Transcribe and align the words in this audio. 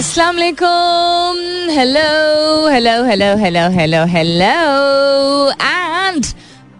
अस्सलाम 0.00 0.36
वालेकुम 0.36 1.38
hello 1.70 2.68
hello 2.72 2.92
hello 3.04 3.26
hello 3.38 3.64
hello 3.70 3.98
hello 4.12 5.50
and 5.52 6.24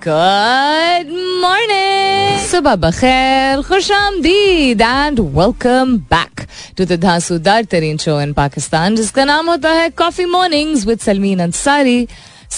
good 0.07 1.11
morning 1.43 2.39
सुबह 2.47 2.75
बखैर 2.85 3.63
खुश 3.69 3.91
आमदीद 3.93 4.81
and 4.83 5.21
welcome 5.37 5.97
back 6.15 6.47
to 6.79 6.85
the 6.85 6.99
धांसूदार 7.03 7.65
तरीन 7.73 7.97
शो 8.05 8.21
इन 8.21 8.33
पाकिस्तान 8.41 8.97
जिसका 8.97 9.25
नाम 9.33 9.51
होता 9.51 9.73
है 9.81 9.91
coffee 10.01 10.25
mornings 10.37 10.87
with 10.87 11.01
Salmeen 11.01 11.41
Ansari 11.49 11.99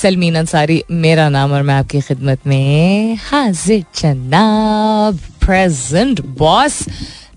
Salmeen 0.03 0.35
Ansari 0.45 0.83
मेरा 1.07 1.29
नाम 1.29 1.53
और 1.53 1.63
मैं 1.63 1.75
आपकी 1.75 2.01
खिदमत 2.01 2.47
में 2.47 3.19
हाजिर 3.31 3.85
जनाब 4.03 5.19
प्रेजेंट 5.45 6.21
बॉस 6.39 6.79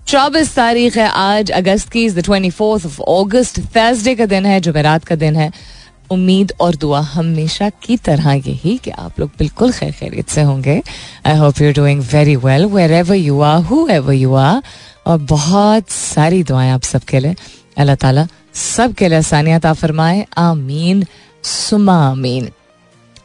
चौबीस 0.07 0.55
तारीख 0.55 0.97
है 0.97 1.07
आज, 1.09 1.51
अगस्त 1.51 1.89
की 1.89 2.09
the 2.09 2.19
twenty 2.19 2.49
fourth 2.49 2.85
of 2.85 3.01
August 3.01 3.59
Thursday 3.59 4.15
का 4.15 4.25
दिन 4.25 4.45
है, 4.45 4.59
जुमेरात 4.61 5.04
का 5.04 5.15
दिन 5.15 5.36
है। 5.36 5.51
उम्मीद 6.11 6.54
और 6.59 6.75
दुआ 6.75 7.00
हमेशा 7.00 7.69
की 7.69 7.97
तरह 7.97 8.33
यही 8.33 8.77
कि 8.77 8.91
आप 8.91 9.19
लोग 9.19 9.32
बिल्कुल 9.39 9.71
खैर 9.71 9.91
खैरियत 9.91 10.29
से 10.29 10.41
होंगे। 10.41 10.82
I 11.25 11.37
hope 11.37 11.61
you 11.61 11.71
doing 11.73 12.01
very 12.01 12.36
well 12.36 12.65
wherever 12.91 13.15
you 13.15 13.41
are 13.41 13.61
whoever 13.87 14.13
you 14.13 14.33
are 14.33 14.61
और 15.07 15.18
बहुत 15.18 15.89
सारी 15.89 16.43
दुआएँ 16.43 16.71
आप 16.71 16.83
सबके 16.83 17.19
लिए। 17.19 17.35
अल्लाह 17.77 17.96
ताला 17.96 18.27
सबके 18.54 19.07
लिए 19.07 19.18
आसानियात 19.18 19.68
फरमाए। 19.68 20.25
आमीन। 20.37 21.05
सुमा 21.43 21.97
आमीन। 22.11 22.49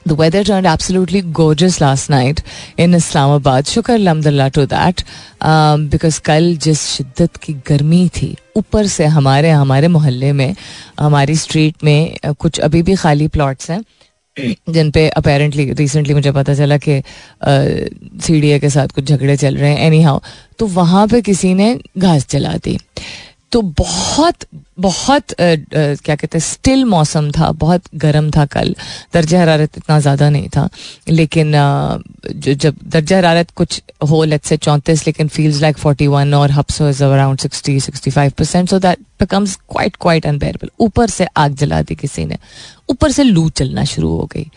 The 0.06 0.14
weather 0.14 0.42
turned 0.42 0.66
absolutely 0.66 1.20
gorgeous 1.20 1.80
last 1.80 2.08
night 2.08 2.42
in 2.78 2.94
Islamabad. 2.94 3.66
शुक्र 3.68 3.92
अलहमदिल्ला 3.92 4.48
टू 4.48 4.64
दैट 4.66 5.02
बिकॉज़ 5.92 6.20
कल 6.24 6.56
जिस 6.64 6.86
शिद्दत 6.86 7.36
की 7.42 7.52
गर्मी 7.68 8.08
थी 8.16 8.34
ऊपर 8.56 8.86
से 8.86 9.06
हमारे 9.16 9.50
हमारे 9.50 9.88
मोहल्ले 9.88 10.32
में 10.32 10.54
हमारी 11.00 11.36
स्ट्रीट 11.36 11.84
में 11.84 12.16
कुछ 12.38 12.60
अभी 12.60 12.82
भी 12.82 12.94
खाली 13.02 13.28
प्लॉट्स 13.36 13.70
हैं 13.70 13.82
जिन 14.72 14.90
पे 14.90 15.08
अपेरेंटली 15.08 15.70
रिसेंटली 15.72 16.14
मुझे 16.14 16.32
पता 16.32 16.54
चला 16.54 16.78
कि 16.86 17.02
सी 17.44 18.40
डी 18.40 18.50
ए 18.50 18.58
के 18.60 18.70
साथ 18.70 18.94
कुछ 18.94 19.04
झगड़े 19.04 19.36
चल 19.36 19.56
रहे 19.56 19.70
हैं 19.70 19.86
एनी 19.86 20.02
हाउ 20.02 20.20
तो 20.58 20.66
वहाँ 20.78 21.06
पे 21.08 21.20
किसी 21.22 21.54
ने 21.54 21.74
घास 21.98 22.26
जला 22.30 22.56
दी 22.64 22.78
तो 23.52 23.60
बहुत 23.62 24.44
बहुत 24.78 25.32
आ, 25.40 25.44
आ, 25.44 25.56
क्या 26.04 26.14
कहते 26.16 26.38
हैं 26.38 26.40
स्टिल 26.40 26.84
मौसम 26.84 27.30
था 27.30 27.50
बहुत 27.60 27.82
गर्म 27.94 28.30
था 28.30 28.44
कल। 28.46 28.74
दर्जा 29.14 29.40
हरारत 29.40 29.76
इतना 29.76 29.98
ज़्यादा 30.00 30.28
नहीं 30.30 30.48
था। 30.48 30.68
लेकिन 31.08 31.54
आ, 31.54 31.98
जो 32.26 32.54
जब 32.54 32.76
दर्जा 32.86 33.16
हरारत 33.18 33.50
कुछ 33.50 33.80
हो 34.10 34.22
लेट 34.24 34.44
से 34.44 34.56
चौंतीस 34.56 35.06
लेकिन 35.06 35.28
फील्स 35.28 35.60
लाइक 35.60 35.78
फोर्टी 35.78 36.06
वन 36.06 36.34
और 36.34 36.50
hubs 36.50 36.80
is 36.82 37.02
around 37.04 37.38
sixty 37.38 37.78
sixty 37.80 38.10
five 38.10 38.32
percent 38.38 38.68
so 38.70 38.78
that 38.78 38.98
becomes 39.20 39.56
quite 39.70 39.96
quite 40.00 40.26
unbearable 40.26 40.70
ऊपर 40.80 41.10
से 41.10 41.26
आग 41.36 41.54
जला 41.54 41.82
दी 41.82 41.94
किसी 41.94 42.24
ने। 42.24 42.38
ऊपर 42.90 43.12
से 43.12 43.22
लू 43.22 43.48
चलना 43.50 43.84
शुरू 43.84 44.08
हो 44.08 44.28
गई। 44.32 44.50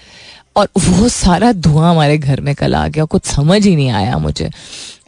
और 0.56 0.70
वो 0.80 1.08
सारा 1.10 1.52
धुआँ 1.52 1.90
हमारे 1.92 2.18
घर 2.18 2.42
में 2.42 2.54
कल 2.56 2.76
आ 2.76 2.88
गया, 2.88 3.06
कुछ 3.06 3.26
समझ 3.26 3.66
ही 3.66 3.76
नहीं 3.76 3.90
आया 3.92 4.18
मुझे। 4.18 4.50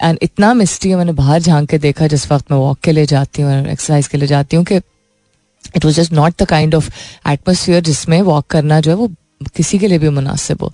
एंड 0.01 0.17
इतना 0.21 0.53
मिस्टी 0.53 0.89
है, 0.89 0.95
मैंने 0.95 1.11
बाहर 1.13 1.41
झाँक 1.41 1.69
के 1.69 1.77
देखा, 1.77 2.07
जिस 2.07 2.31
वक्त 2.31 2.51
मैं 2.51 2.57
वॉक 2.59 2.79
के 2.83 2.91
लिए 2.91 3.05
जाती 3.05 3.41
हूँ 3.41 3.67
एक्सरसाइज 3.67 4.07
के 4.07 4.17
लिए 4.17 4.27
जाती 4.27 4.55
हूँ 4.55 4.65
कि 4.65 4.75
it 4.75 5.85
was 5.85 5.95
just 5.95 6.13
not 6.13 6.41
the 6.41 6.45
kind 6.45 6.75
of 6.75 6.89
atmosphere 7.29 7.81
जिसमें 7.83 8.21
वॉक 8.21 8.47
करना 8.47 8.79
जो 8.79 8.91
है, 8.91 8.97
वो 8.97 9.11
किसी 9.55 9.79
के 9.79 9.87
लिए 9.87 9.99
भी 9.99 10.09
मुनासिब 10.09 10.61
हो। 10.61 10.71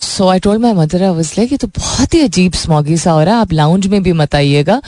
So 0.00 0.28
I 0.28 0.38
told 0.38 0.60
my 0.62 0.72
mother 0.72 1.02
I 1.02 1.10
was 1.10 1.32
like 1.38 1.52
ये 1.52 1.58
तो 1.58 1.66
बहुत 1.66 2.14
ही 2.14 2.20
अजीब 2.20 2.52
स्मॉगी 2.52 2.96
सा 2.96 3.10
हो 3.10 3.22
रहा 3.22 3.34
है, 3.34 3.40
आप 3.40 3.52
लाउंज 3.52 3.86
में 3.86 4.02
भी 4.02 4.12
मत 4.12 4.34
आइएगा, 4.34 4.80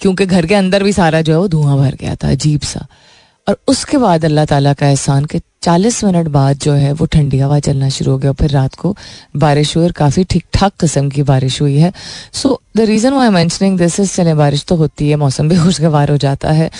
क्योंकि 0.00 0.26
घर 0.26 0.46
के 0.46 0.54
अंदर 0.54 0.82
भी 0.82 0.92
सारा 0.92 1.22
जो 1.22 1.32
है, 1.32 1.38
वो 1.38 1.48
धुआँ 1.48 1.76
भर 1.78 1.94
गया 1.94 2.14
था, 2.14 2.30
अजीब 2.30 2.60
सा। 2.60 2.86
और 3.48 3.56
उसके 3.68 3.98
बाद 3.98 4.24
अल्लाह 4.24 4.44
ताला 4.44 4.72
का 4.74 4.88
एहसान 4.88 5.24
के 5.24 5.40
चालीस 5.62 6.02
मिनट 6.04 6.28
बाद 6.28 6.58
जो 6.58 6.72
है 6.72 6.92
वो 6.92 7.06
ठंडी 7.06 7.38
हवा 7.38 7.58
चलना 7.60 7.88
शुरू 7.88 8.12
हो 8.12 8.18
गया 8.18 8.30
और 8.30 8.36
फिर 8.36 8.50
रात 8.50 8.74
को 8.74 8.94
बारिश 9.36 9.76
हुई 9.76 9.84
और 9.84 9.92
काफ़ी 9.92 10.24
ठीक 10.30 10.44
ठाक 10.54 10.72
किस्म 10.80 11.08
की 11.10 11.22
बारिश 11.22 11.60
हुई 11.62 11.76
है। 11.78 11.92
So 12.32 12.60
the 12.76 12.80
reason 12.80 13.12
why 13.12 13.28
mentioning 13.30 13.78
this 13.78 13.98
is 14.00 14.14
चले 14.14 14.34
बारिश 14.34 14.64
तो 14.64 14.76
होती 14.76 15.08
है, 15.08 15.16
मौसम 15.16 15.48
भी 15.48 15.56
खुशगवार 15.64 16.10
हो 16.10 16.16
जाता 16.16 16.52
है। 16.52 16.70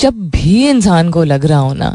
जब 0.00 0.28
भी 0.30 0.68
इंसान 0.68 1.10
को 1.10 1.24
लग 1.24 1.44
रहा 1.46 1.58
हो 1.58 1.72
ना 1.74 1.94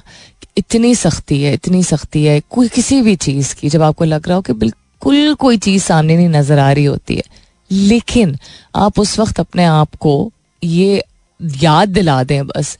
इतनी 0.57 0.93
सख्ती 0.95 1.41
है, 1.43 1.53
इतनी 1.53 1.83
सख्ती 1.83 2.23
है, 2.25 2.39
कोई 2.49 2.67
किसी 2.67 3.01
भी 3.01 3.15
चीज़ 3.17 3.55
की, 3.55 3.69
जब 3.69 3.81
आपको 3.81 4.05
लग 4.05 4.27
रहा 4.27 4.35
हो 4.35 4.41
कि 4.41 4.53
बिल्कुल 4.55 5.33
कोई 5.39 5.57
चीज़ 5.59 5.83
सामने 5.83 6.17
नहीं 6.17 6.29
नज़र 6.29 6.59
आ 6.59 6.71
रही 6.71 6.85
होती 6.85 7.15
है, 7.15 7.23
लेकिन 7.71 8.37
आप 8.75 8.99
उस 8.99 9.17
वक्त 9.19 9.39
अपने 9.39 9.65
आप 9.65 9.95
को 9.95 10.31
ये 10.61 11.03
याद 11.39 11.89
दिला 11.89 12.23
दें 12.23 12.45
बस 12.47 12.77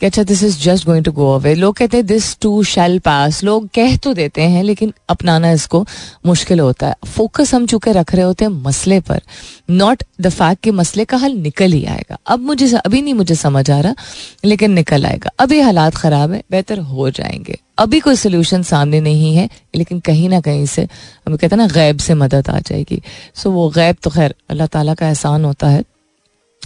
कि 0.00 0.06
अच्छा 0.06 0.22
this 0.22 0.42
is 0.42 0.58
just 0.62 0.86
going 0.86 1.04
to 1.04 1.12
go 1.12 1.32
away 1.34 1.54
लोग 1.54 1.76
कहते 1.76 1.96
हैं 1.96 2.06
दिस 2.06 2.36
टू 2.40 2.62
शेल 2.62 2.98
पास 2.98 3.42
लोग 3.44 3.68
कह 3.74 3.96
तो 3.96 4.12
देते 4.14 4.42
हैं, 4.42 4.62
लेकिन 4.62 4.92
अपनाना 5.08 5.50
इसको 5.52 5.84
मुश्किल 6.26 6.60
होता 6.60 6.86
है। 6.86 6.94
फोकस 7.06 7.54
हम 7.54 7.66
चूँकि 7.66 7.92
रख 7.92 8.14
रहे 8.14 8.24
होते 8.24 8.44
हैं 8.44 8.52
मसले 8.52 9.00
पर 9.00 9.20
नॉट 9.70 10.02
द 10.20 10.28
फैक्ट 10.28 10.62
कि 10.62 10.70
मसले 10.70 11.04
का 11.04 11.16
हल 11.16 11.32
निकल 11.32 11.72
ही 11.72 11.84
आएगा। 11.84 12.18
अब 12.26 12.40
मुझे 12.40 12.76
अभी 12.76 13.02
नहीं 13.02 13.14
मुझे 13.14 13.34
समझ 13.34 13.70
आ 13.70 13.80
रहा, 13.80 13.94
लेकिन 14.44 14.72
निकल 14.72 15.06
आएगा। 15.06 15.30
अभी 15.38 15.60
हालात 15.60 15.94
ख़राब 15.94 16.32
है, 16.32 16.42
बेहतर 16.50 16.78
हो 16.78 17.10
जाएँगे। 17.10 17.58
अभी 17.78 18.00
कोई 18.00 18.16
सोल्यूशन 18.16 18.62
सामने 18.62 19.00
नहीं 19.00 19.34
है, 19.36 19.48
लेकिन 19.76 20.00
कहीं 20.00 20.28
ना 20.28 20.40
कहीं 20.40 20.66
से, 20.66 20.82
हम 21.26 21.36
कहते 21.36 21.56
हैं 21.56 21.56
ना, 21.56 21.66
गैब 21.66 21.98
से 21.98 22.14
मदद 22.14 22.48
आ 22.50 22.58
जाएगी। 22.58 23.02
सो 23.34 23.50
वो 23.50 23.68
गैब 23.70 23.96
तो 24.02 24.10
खैर, 24.10 24.34
अल्लाह 24.50 24.66
ताला 24.66 24.94
का 24.94 25.08
एहसान 25.08 25.44
होता 25.44 25.68
है। 25.68 25.84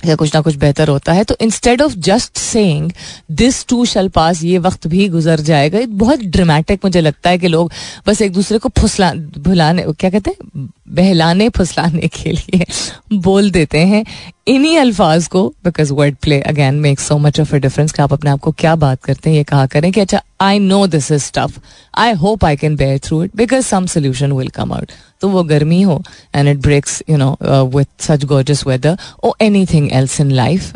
या 0.07 0.15
कुछ 0.15 0.35
ना 0.35 0.41
कुछ 0.41 0.57
बेहतर 0.57 0.89
होता 0.89 1.13
है 1.13 1.25
तो 1.25 1.37
instead 1.41 1.83
of 1.83 1.95
just 1.95 2.39
saying 2.39 2.91
this 3.31 3.67
too 3.67 3.85
shall 3.85 4.09
pass 4.09 4.43
ये 4.43 4.59
वक्त 4.59 4.87
भी 4.87 5.09
गुजर 5.09 5.41
जाएगा 5.41 5.81
बहुत 5.89 6.21
ड्रामेटिक 6.21 6.81
मुझे 6.85 7.01
लगता 7.01 7.31
है 7.31 7.39
कि 7.39 7.49
लोग 7.49 7.73
बस 8.07 8.23
एक 8.23 8.33
दूसरे 8.33 8.59
को 8.59 8.69
फुसला, 8.69 9.13
भुलाने, 9.15 9.85
क्या 9.89 10.11
कहते 10.11 10.31
हैं? 10.31 10.69
बहलाने, 10.89 11.49
फुसलाने 11.49 12.09
के 12.09 12.33
लिए 12.33 12.65
बोल 13.13 13.51
देते 13.51 13.79
हैं 13.79 14.05
इन्हीं 14.49 14.79
अल्फाज 14.79 15.27
को 15.27 15.49
because 15.65 15.93
word 15.93 16.17
play 16.23 16.41
again 16.41 16.75
make 16.75 17.01
so 17.01 17.19
much 17.19 17.41
of 17.41 17.55
a 17.55 17.59
difference 17.59 17.93
कि 17.93 18.03
आप 18.03 18.13
अपने 18.13 18.31
आप 18.31 18.41
को 18.41 18.53
क्या 18.53 18.75
बात 18.77 19.03
करते 19.05 19.31
हैं, 19.31 19.37
ये 19.37 19.45
कहा 19.45 19.67
करें 19.67 19.93
कि 19.93 20.01
अच्छा 20.01 20.23
I 20.41 20.59
know 20.59 20.87
this 20.87 21.11
is 21.13 21.31
tough 21.35 21.61
I 21.95 22.13
hope 22.13 22.45
I 22.45 22.57
can 22.57 22.77
bear 22.77 22.99
through 22.99 23.25
it 23.25 23.37
because 23.37 23.67
some 23.67 23.87
solution 23.87 24.33
will 24.33 24.49
come 24.49 24.73
out 24.73 24.93
तो 25.23 25.29
वो 25.29 25.43
गर्मी 25.45 25.81
हो 25.83 26.03
and 26.35 26.49
it 26.49 26.59
breaks 26.59 27.03
you 27.11 27.17
know 27.17 27.37
with 27.77 28.03
such 28.03 28.25
gorgeous 28.25 28.67
weather 28.67 28.99
or 29.25 29.33
anything 29.73 29.91
else 29.93 30.21
in 30.21 30.31
life 30.31 30.73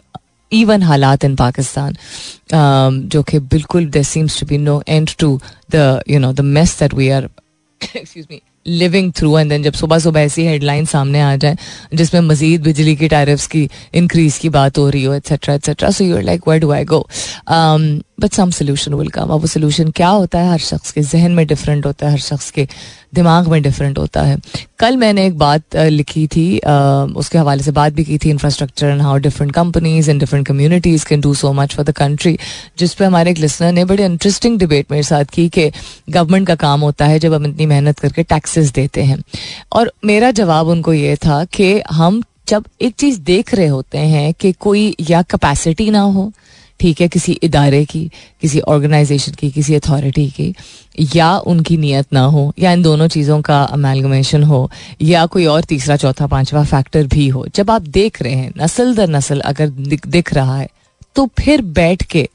even 0.52 0.82
हालात 0.82 1.24
in 1.24 1.36
Pakistan 1.36 1.96
जो 3.08 3.22
कि 3.22 3.38
बिल्कुल 3.54 3.86
there 3.90 4.02
seems 4.04 4.40
to 4.40 4.46
be 4.46 4.58
no 4.58 4.82
end 4.88 5.10
to 5.18 5.40
the 5.74 6.02
you 6.10 6.18
know 6.18 6.32
the 6.32 6.40
mess 6.56 6.78
that 6.80 6.94
we 6.94 7.08
are 7.10 7.28
excuse 7.96 8.26
me 8.30 8.40
living 8.68 9.12
through 9.16 9.36
and 9.38 9.50
then 9.50 9.62
जब 9.62 9.72
सुबह 9.72 9.98
सुबह 9.98 10.20
ऐसी 10.20 10.44
headline 10.44 10.84
सामने 10.84 11.20
आ 11.20 11.34
जाए, 11.36 11.56
जिसमें 11.94 12.20
मजीद 12.20 12.62
बिजली 12.62 12.94
की 12.96 13.08
टैरिफ्स 13.08 13.46
की 13.46 13.68
इंक्रीज 13.94 14.38
की 14.38 14.48
बात 14.48 14.78
हो 14.78 14.88
रही 14.90 15.02
हो 15.04 15.12
etcetera 15.14 15.54
etcetera 15.54 15.90
so 15.90 16.04
you're 16.04 16.22
like 16.22 16.48
where 16.48 16.60
do 16.60 16.70
I 16.72 16.84
go 16.84 16.98
but 18.20 18.32
some 18.32 18.50
solution 18.50 18.94
will 18.94 19.08
come 19.08 19.22
अब 19.22 19.40
वो 19.40 19.46
सोल्यूशन 19.46 19.90
क्या 19.90 20.08
होता 20.08 20.38
है? 20.38 20.50
हर 20.52 20.58
शख्स 20.58 20.92
के 20.92 21.02
जहन 21.02 21.32
में 21.32 21.46
डिफरेंट 21.46 21.86
होता 21.86 22.06
है, 22.06 22.12
हर 22.12 22.18
शख्स 22.18 22.50
के 22.50 22.68
दिमाग 23.16 23.48
में 23.48 23.60
डिफरेंट 23.62 23.98
होता 23.98 24.22
है। 24.22 24.36
कल 24.78 24.96
मैंने 24.96 25.26
एक 25.26 25.38
बात 25.38 25.76
लिखी 25.76 26.26
थी 26.26 26.46
उसके 27.16 27.38
हवाले 27.38 27.62
से 27.62 27.70
बात 27.72 27.92
भी 27.92 28.04
की 28.04 28.18
थी 28.18 28.30
infrastructure 28.30 28.86
and 28.86 29.02
how 29.02 29.16
different 29.18 29.52
companies 29.52 30.10
and 30.10 30.20
different 30.20 30.46
communities 30.46 31.04
can 31.04 31.20
do 31.20 31.34
so 31.34 31.52
much 31.52 31.74
for 31.74 31.84
the 31.84 31.92
country 31.96 32.36
जिस 32.78 32.94
पे 32.94 33.04
हमारे 33.04 33.30
एक 33.30 33.38
लिसनर 33.38 33.72
ने 33.72 33.84
बड़ी 33.84 34.02
इंटरेस्टिंग 34.02 34.58
डिबेट 34.58 34.90
मेरे 34.90 35.02
साथ 35.02 35.24
की 35.32 35.48
कि 35.48 35.70
गवर्नमेंट 36.10 36.46
का 36.48 36.54
काम 36.56 36.80
होता 36.80 37.06
है 37.06 37.18
जब 37.18 37.34
हम 37.34 37.46
इतनी 37.46 37.66
मेहनत 37.66 37.98
करके 37.98 38.22
टैक्सेस 38.24 38.72
देते 38.72 39.02
हैं। 39.02 39.22
और 39.72 39.92
मेरा 40.04 40.30
जवाब 40.32 40.68
उनको 40.68 40.92
ये 40.92 41.16
था 41.16 41.44
कि 41.52 41.78
हम 41.92 42.22
जब 42.48 42.64
एक 42.80 42.94
चीज़ 42.94 43.20
देख 43.20 43.54
रहे 43.54 43.66
होते 43.66 43.98
हैं 43.98 44.32
कि 44.34 44.52
कोई 44.52 44.94
या 45.10 45.22
कैपेसिटी 45.22 45.90
ना 45.90 46.00
हो 46.00 46.32
ठीक 46.80 47.00
है 47.00 47.08
किसी 47.08 47.32
इदारे 47.42 47.84
की 47.84 48.04
किसी 48.40 48.60
ऑर्गेनाइजेशन 48.60 49.32
की 49.32 49.50
किसी 49.50 49.74
अथॉरिटी 49.74 50.28
की 50.30 50.54
या 51.16 51.36
उनकी 51.46 51.76
नीयत 51.76 52.12
ना 52.12 52.24
हो 52.24 52.52
या 52.58 52.72
इन 52.72 52.82
दोनों 52.82 53.08
चीज़ों 53.08 53.40
का 53.42 53.62
अमेलगमेशन 53.62 54.42
हो 54.42 54.70
या 55.02 55.24
कोई 55.26 55.46
और 55.46 55.64
तीसरा 55.64 55.96
चौथा 55.96 56.26
पांचवा 56.26 56.64
फैक्टर 56.64 57.06
भी 57.06 57.28
हो। 57.28 57.46
जब 57.54 57.70
आप 57.70 57.82
देख 57.82 58.22
रहे 58.22 58.34
हैं 58.34 58.52
नस्ल 58.58 58.94
दर 58.94 59.08
नस्ल 59.08 59.40
अगर 59.40 59.68
दिख, 59.68 60.34
रहा 60.34 60.58
है 60.58 60.68
तो 61.16 61.26
फिर 61.38 61.62
बैठ 61.62 62.02
के 62.02 62.28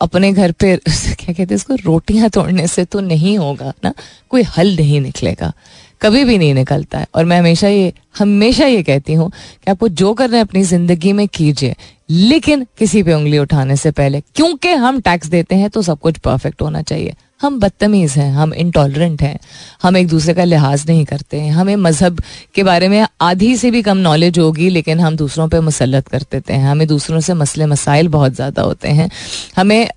अपने 0.00 0.32
घर 0.32 0.52
पे 0.52 0.76
क्या 0.76 1.32
कहते 1.32 1.42
हैं 1.42 1.54
इसको 1.54 1.74
रोटियाँ 1.74 2.28
तोड़ने 2.30 2.66
से 2.66 2.84
तो 2.84 3.00
नहीं 3.00 3.36
होगा 3.38 3.72
ना 3.84 3.92
कोई 4.30 4.42
हल 4.56 4.74
नहीं 4.76 5.00
निकलेगा। 5.00 5.52
कभी 6.00 6.24
भी 6.24 6.38
नहीं 6.38 6.54
निकलता 6.54 6.98
है। 6.98 7.06
और 7.14 7.24
मैं 7.24 7.38
हमेशा 7.38 7.68
ये 7.68 7.92
हमेशा 8.18 8.66
ये 8.66 8.82
कहती 8.82 9.14
हूँ 9.14 9.30
कि 9.30 9.70
आपको 9.70 9.88
जो 9.90 10.12
करना 10.14 10.36
है 10.36 10.42
अपनी 10.42 10.62
ज़िंदगी 10.64 11.12
में 11.12 11.26
कीजिए, 11.28 11.74
लेकिन 12.10 12.66
किसी 12.78 13.02
पे 13.02 13.14
उंगली 13.14 13.38
उठाने 13.38 13.76
से 13.76 13.90
पहले, 13.90 14.20
क्योंकि 14.34 14.68
हम 14.68 15.00
टैक्स 15.00 15.28
देते 15.28 15.54
हैं 15.54 15.70
तो 15.70 15.82
सब 15.82 15.98
कुछ 16.00 16.18
परफेक्ट 16.18 16.62
होना 16.62 16.82
चाहिए। 16.82 17.14
हम 17.40 17.58
बदतमीज 17.60 18.12
हैं, 18.12 18.30
हम 18.32 18.52
इंटॉलरेंट 18.54 19.22
हैं, 19.22 19.38
हम 19.82 19.96
एक 19.96 20.06
दूसरे 20.08 20.34
का 20.34 20.44
लिहाज 20.44 20.84
नहीं 20.88 21.04
करते 21.04 21.40
हैं। 21.40 21.50
हमें 21.52 21.74
मज़हब 21.78 22.20
के 22.54 22.62
बारे 22.62 22.88
में 22.88 23.06
आधी 23.20 23.56
से 23.56 23.70
भी 23.70 23.82
कम 23.82 23.96
नॉलेज 23.98 24.38
होगी, 24.38 24.68
लेकिन 24.70 25.00
हम 25.00 25.16
दूसरों 25.16 25.48
पे 25.48 25.60
मुसलत 25.62 26.08
कर 26.08 26.22
देते 26.32 26.52
हैं। 26.52 26.68
हमें 26.68 26.86
दूसरों 26.88 27.20
से 27.20 27.34
मसले 27.34 27.66
मसाइल 27.66 28.08
बहुत 28.08 28.34
ज़्यादा 28.34 28.62
होते 28.62 28.88
हैं। 28.90 29.10
हमें 29.56 29.88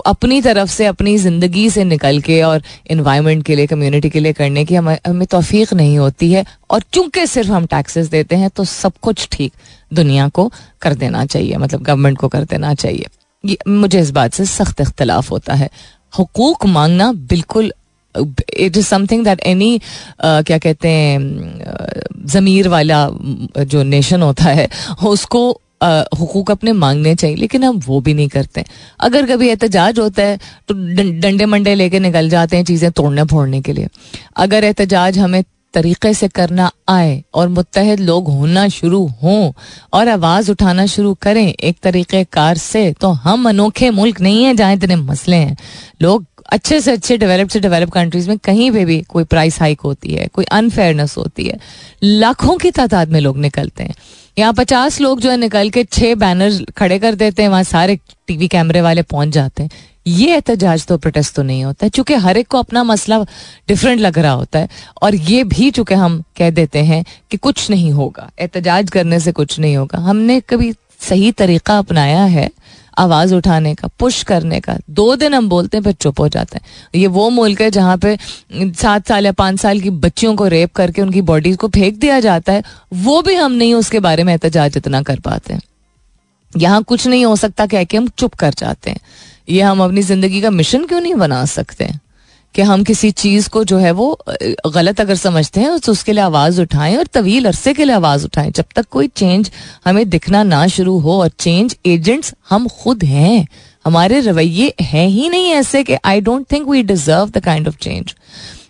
अपनी 0.00 0.40
तरफ़ 0.42 0.70
से, 0.70 0.86
अपनी 0.86 1.16
ज़िंदगी 1.18 1.68
से 1.70 1.84
निकल 1.84 2.20
के 2.20 2.40
और 2.42 2.62
इन्वायरमेंट 2.90 3.44
के 3.46 3.56
लिए 3.56 3.66
कम्युनिटी 3.66 4.10
के 4.10 4.20
लिए 4.20 4.32
करने 4.32 4.64
की 4.64 4.74
हमें 4.74 4.98
हमें 5.06 5.26
तोफीक 5.26 5.72
नहीं 5.74 5.98
होती 5.98 6.30
है। 6.32 6.44
और 6.70 6.82
चूँकि 6.92 7.26
सिर्फ़ 7.26 7.50
हम 7.50 7.66
टैक्सेस 7.66 8.08
देते 8.08 8.36
हैं 8.36 8.50
तो 8.50 8.64
सब 8.64 8.92
कुछ 9.02 9.28
ठीक 9.32 9.52
दुनिया 9.90 10.28
को 10.28 10.50
कर 10.82 10.94
देना 10.94 11.24
चाहिए 11.26 11.56
मतलब 11.56 11.82
गवर्नमेंट 11.82 12.18
को 12.18 12.28
कर 12.28 12.44
देना 12.44 12.74
चाहिए। 12.74 13.06
मुझे 13.68 14.00
इस 14.00 14.10
बात 14.10 14.34
से 14.34 14.44
सख्त 14.46 14.80
इख्तलाफ 14.80 15.30
होता 15.30 15.54
है। 15.54 15.70
हकूक 16.12 16.66
मांगना 16.66 17.12
बिल्कुल 17.28 17.72
it 18.14 18.76
is 18.76 18.86
something 18.86 19.24
that 19.24 19.40
any 19.42 19.80
क्या 20.20 20.58
कहते 20.58 20.88
हैं 20.88 22.26
ज़मीर 22.28 22.68
वाला, 22.68 23.08
जो 23.56 23.82
नेशन 23.82 24.22
होता 24.22 24.44
है, 24.44 24.68
उसको 25.06 25.60
हुकूक 25.84 26.50
अपने 26.50 26.72
मांगने 26.74 27.14
चाहिए, 27.14 27.36
लेकिन 27.36 27.64
हम 27.64 27.80
वो 27.86 28.00
भी 28.00 28.14
नहीं 28.14 28.28
करते। 28.28 28.64
अगर 29.00 29.26
कभी 29.26 29.48
एहतजाज 29.48 29.98
होता 29.98 30.22
है 30.22 30.38
तो 30.68 30.74
डंडे 30.74 31.46
मंडे 31.46 31.74
लेके 31.74 31.98
निकल 32.00 32.28
जाते 32.28 32.56
हैं 32.56 32.64
चीज़ें 32.64 32.90
तोड़ने 32.92 33.24
फोड़ने 33.24 33.60
के 33.62 33.72
लिए। 33.72 33.88
अगर 34.36 34.64
एहतजाज 34.64 35.18
हमें 35.18 35.42
तरीके 35.74 36.12
से 36.14 36.28
करना 36.28 36.70
आए 36.88 37.22
और 37.34 37.48
मुतहद 37.48 38.00
लोग 38.00 38.28
होना 38.30 38.66
शुरू 38.70 39.04
हों 39.22 39.52
और 39.92 40.08
आवाज़ 40.08 40.50
उठाना 40.50 40.84
शुरू 40.86 41.14
करें 41.22 41.46
एक 41.46 41.78
तरीके 41.82 42.22
कार 42.26 42.56
से 42.58 42.92
तो 43.00 43.08
हम 43.08 43.48
अनोखे 43.48 43.90
मुल्क 43.92 44.20
नहीं 44.20 44.44
है 44.44 44.54
जहाँ 44.54 44.72
इतने 44.72 44.96
मसले 44.96 45.36
हैं। 45.36 45.56
लोग 46.02 46.26
अच्छे 46.54 46.80
से 46.80 46.92
अच्छे 46.92 47.16
डेवलप 47.18 47.48
से 47.48 47.60
डेवलप 47.60 47.90
कंट्रीज़ 47.90 48.28
में 48.28 48.38
कहीं 48.38 48.70
पे 48.70 48.84
भी 48.84 49.00
कोई 49.02 49.24
प्राइस 49.24 49.58
हाइक 49.60 49.80
होती 49.80 50.14
है, 50.14 50.26
कोई 50.26 50.44
अनफेयरनेस 50.44 51.16
होती 51.16 51.44
है, 51.44 51.58
लाखों 52.02 52.56
की 52.56 52.70
तादाद 52.70 53.08
में 53.08 53.20
लोग 53.20 53.38
निकलते 53.38 53.84
हैं। 53.84 53.94
यहाँ 54.38 54.52
पचास 54.52 55.00
लोग 55.00 55.20
जो 55.20 55.30
है 55.30 55.36
निकल 55.36 55.70
के 55.70 55.84
छह 55.84 56.14
बैनर 56.14 56.64
खड़े 56.76 56.98
कर 56.98 57.14
देते 57.14 57.42
हैं, 57.42 57.48
वहाँ 57.48 57.62
सारे 57.64 57.98
टीवी 58.26 58.48
कैमरे 58.48 58.80
वाले 58.80 59.02
पहुँच 59.04 59.28
जाते 59.28 59.62
हैं। 59.62 59.70
ये 60.06 60.32
एहतजाज 60.34 60.86
तो 60.86 60.98
प्रोटेस्ट 60.98 61.34
तो 61.34 61.42
नहीं 61.42 61.64
होता 61.64 61.86
है, 61.86 61.90
चूँकि 61.90 62.14
हर 62.16 62.36
एक 62.36 62.48
को 62.48 62.58
अपना 62.58 62.84
मसला 62.84 63.18
डिफरेंट 63.68 64.00
लग 64.00 64.18
रहा 64.18 64.32
होता 64.32 64.58
है, 64.58 64.68
और 65.02 65.14
ये 65.14 65.44
भी 65.44 65.70
चूँकि 65.70 65.94
हम 65.94 66.22
कह 66.36 66.50
देते 66.50 66.78
हैं 66.84 67.04
कि 67.30 67.36
कुछ 67.36 67.70
नहीं 67.70 67.92
होगा, 67.92 68.30
एहतजाज 68.38 68.90
करने 68.90 69.20
से 69.20 69.32
कुछ 69.32 69.58
नहीं 69.58 69.76
होगा। 69.76 69.98
हमने 70.00 70.40
कभी 70.40 70.72
सही 71.00 71.32
तरीका 71.32 71.78
अपनाया 71.78 72.22
है 72.24 72.50
आवाज़ 72.98 73.34
उठाने 73.34 73.74
का 73.74 73.88
पुश 73.98 74.22
करने 74.22 74.60
का। 74.60 74.76
दो 74.90 75.14
दिन 75.16 75.34
हम 75.34 75.48
बोलते 75.48 75.76
हैं, 75.76 75.84
फिर 75.84 75.92
चुप 75.92 76.20
हो 76.20 76.28
जाते 76.28 76.56
हैं। 76.56 77.00
ये 77.00 77.06
वो 77.08 77.28
मुल्क 77.30 77.60
है 77.60 77.70
जहाँ 77.70 77.96
पे 77.98 78.16
सात 78.52 79.08
साल 79.08 79.26
या 79.26 79.32
पाँच 79.32 79.60
साल 79.60 79.80
की 79.80 79.90
बच्चियों 79.90 80.34
को 80.36 80.46
रेप 80.46 80.74
करके 80.74 81.02
उनकी 81.02 81.22
बॉडीज 81.22 81.56
को 81.56 81.68
फेंक 81.68 81.98
दिया 81.98 82.20
जाता 82.20 82.52
है, 82.52 82.62
वो 82.94 83.20
भी 83.22 83.34
हम 83.34 83.52
नहीं, 83.52 83.74
उसके 83.74 84.00
बारे 84.00 84.24
में 84.24 84.32
एहतजाज 84.32 84.76
इतना 84.76 85.02
कर 85.02 85.20
पाते 85.20 85.54
हैं। 85.54 85.60
यहाँ 86.52 86.82
कुछ 86.82 87.06
नहीं 87.06 87.24
हो 87.24 87.36
सकता 87.36 87.66
कह 87.66 87.84
के 87.84 87.96
हम 87.96 88.08
चुप 88.08 88.34
कर 88.34 88.54
जाते 88.54 88.90
हैं। 88.90 89.00
ये 89.48 89.60
हम 89.62 89.82
अपनी 89.84 90.02
ज़िंदगी 90.02 90.40
का 90.40 90.50
मिशन 90.50 90.84
क्यों 90.84 91.00
नहीं 91.00 91.14
बना 91.14 91.44
सकते? 91.44 91.90
कि 92.54 92.62
हम 92.62 92.82
किसी 92.84 93.10
चीज़ 93.12 93.48
को 93.48 93.62
जो 93.64 93.78
है 93.78 93.90
वो 93.92 94.06
गलत 94.66 95.00
अगर 95.00 95.14
समझते 95.16 95.60
हैं 95.60 95.78
तो 95.78 95.92
उसके 95.92 96.12
लिए 96.12 96.22
आवाज़ 96.22 96.60
उठाएँ 96.62 96.96
और 96.96 97.06
तवील 97.12 97.44
अरसे 97.44 97.72
के 97.74 97.84
लिए 97.84 97.94
आवाज़ 97.94 98.24
उठाएँ। 98.24 98.50
जब 98.50 98.64
तक 98.76 98.88
कोई 98.90 99.08
चेंज 99.16 99.50
हमें 99.84 100.08
दिखना 100.08 100.42
ना 100.44 100.66
शुरू 100.68 100.98
हो 100.98 101.20
और 101.20 101.28
चेंज 101.30 101.76
एजेंट्स 101.86 102.34
हम 102.50 102.68
खुद 102.82 103.04
हैं, 103.04 103.46
हमारे 103.84 104.20
रवैये 104.22 104.74
हैं 104.82 105.06
ही 105.08 105.28
नहीं 105.28 105.50
ऐसे 105.52 105.82
कि 105.84 105.96
I 106.04 106.20
don't 106.22 106.46
think 106.52 106.68
we 106.68 106.82
deserve 106.84 107.30
the 107.30 107.44
kind 107.44 107.68
of 107.68 107.76
change 107.80 108.14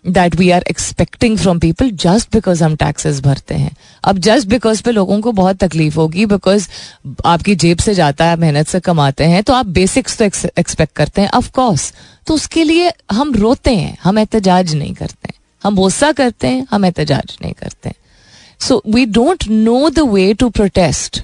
that 0.06 0.34
we 0.36 0.50
are 0.50 0.64
expecting 0.70 1.36
from 1.38 1.58
people 1.58 1.90
just 1.92 2.32
because 2.32 2.64
हम 2.64 2.74
टैक्सेस 2.76 3.20
भरते 3.20 3.54
हैं। 3.54 3.70
अब 4.04 4.18
जस्ट 4.20 4.48
बिकॉज़ 4.48 4.82
पे 4.82 4.92
लोगों 4.92 5.20
को 5.20 5.32
बहुत 5.32 5.56
तकलीफ़ 5.58 5.96
होगी 5.96 6.26
बिकॉज़ 6.26 6.68
आपकी 7.26 7.54
जेब 7.56 7.78
से 7.78 7.94
जाता 7.94 8.24
है, 8.24 8.36
मेहनत 8.36 8.68
से 8.68 8.80
कमाते 8.80 9.24
हैं 9.24 9.42
तो 9.42 9.52
आप 9.52 9.66
बेसिक्स 9.68 10.18
तो 10.18 10.24
एक्सपेक्ट 10.24 10.94
करते 10.96 11.22
हैं। 11.22 11.30
ऑफकोर्स 11.30 11.92
तो 12.26 12.34
उसके 12.34 12.64
लिए 12.64 12.92
हम 13.12 13.34
रोते 13.34 13.74
हैं, 13.76 13.96
हम 14.02 14.18
एहतजाज 14.18 14.74
नहीं 14.74 14.94
करते 14.94 15.32
हम 15.64 15.76
गुस्सा 15.76 16.12
करते 16.12 16.48
हैं, 16.48 16.66
हम 16.70 16.84
एहतजाज 16.84 17.36
नहीं 17.42 17.52
करते 17.52 17.92
so 18.60 18.82
we 18.86 19.06
don't 19.06 19.48
know 19.48 19.88
the 19.90 20.08
way 20.08 20.32
to 20.34 20.48
protest 20.50 21.22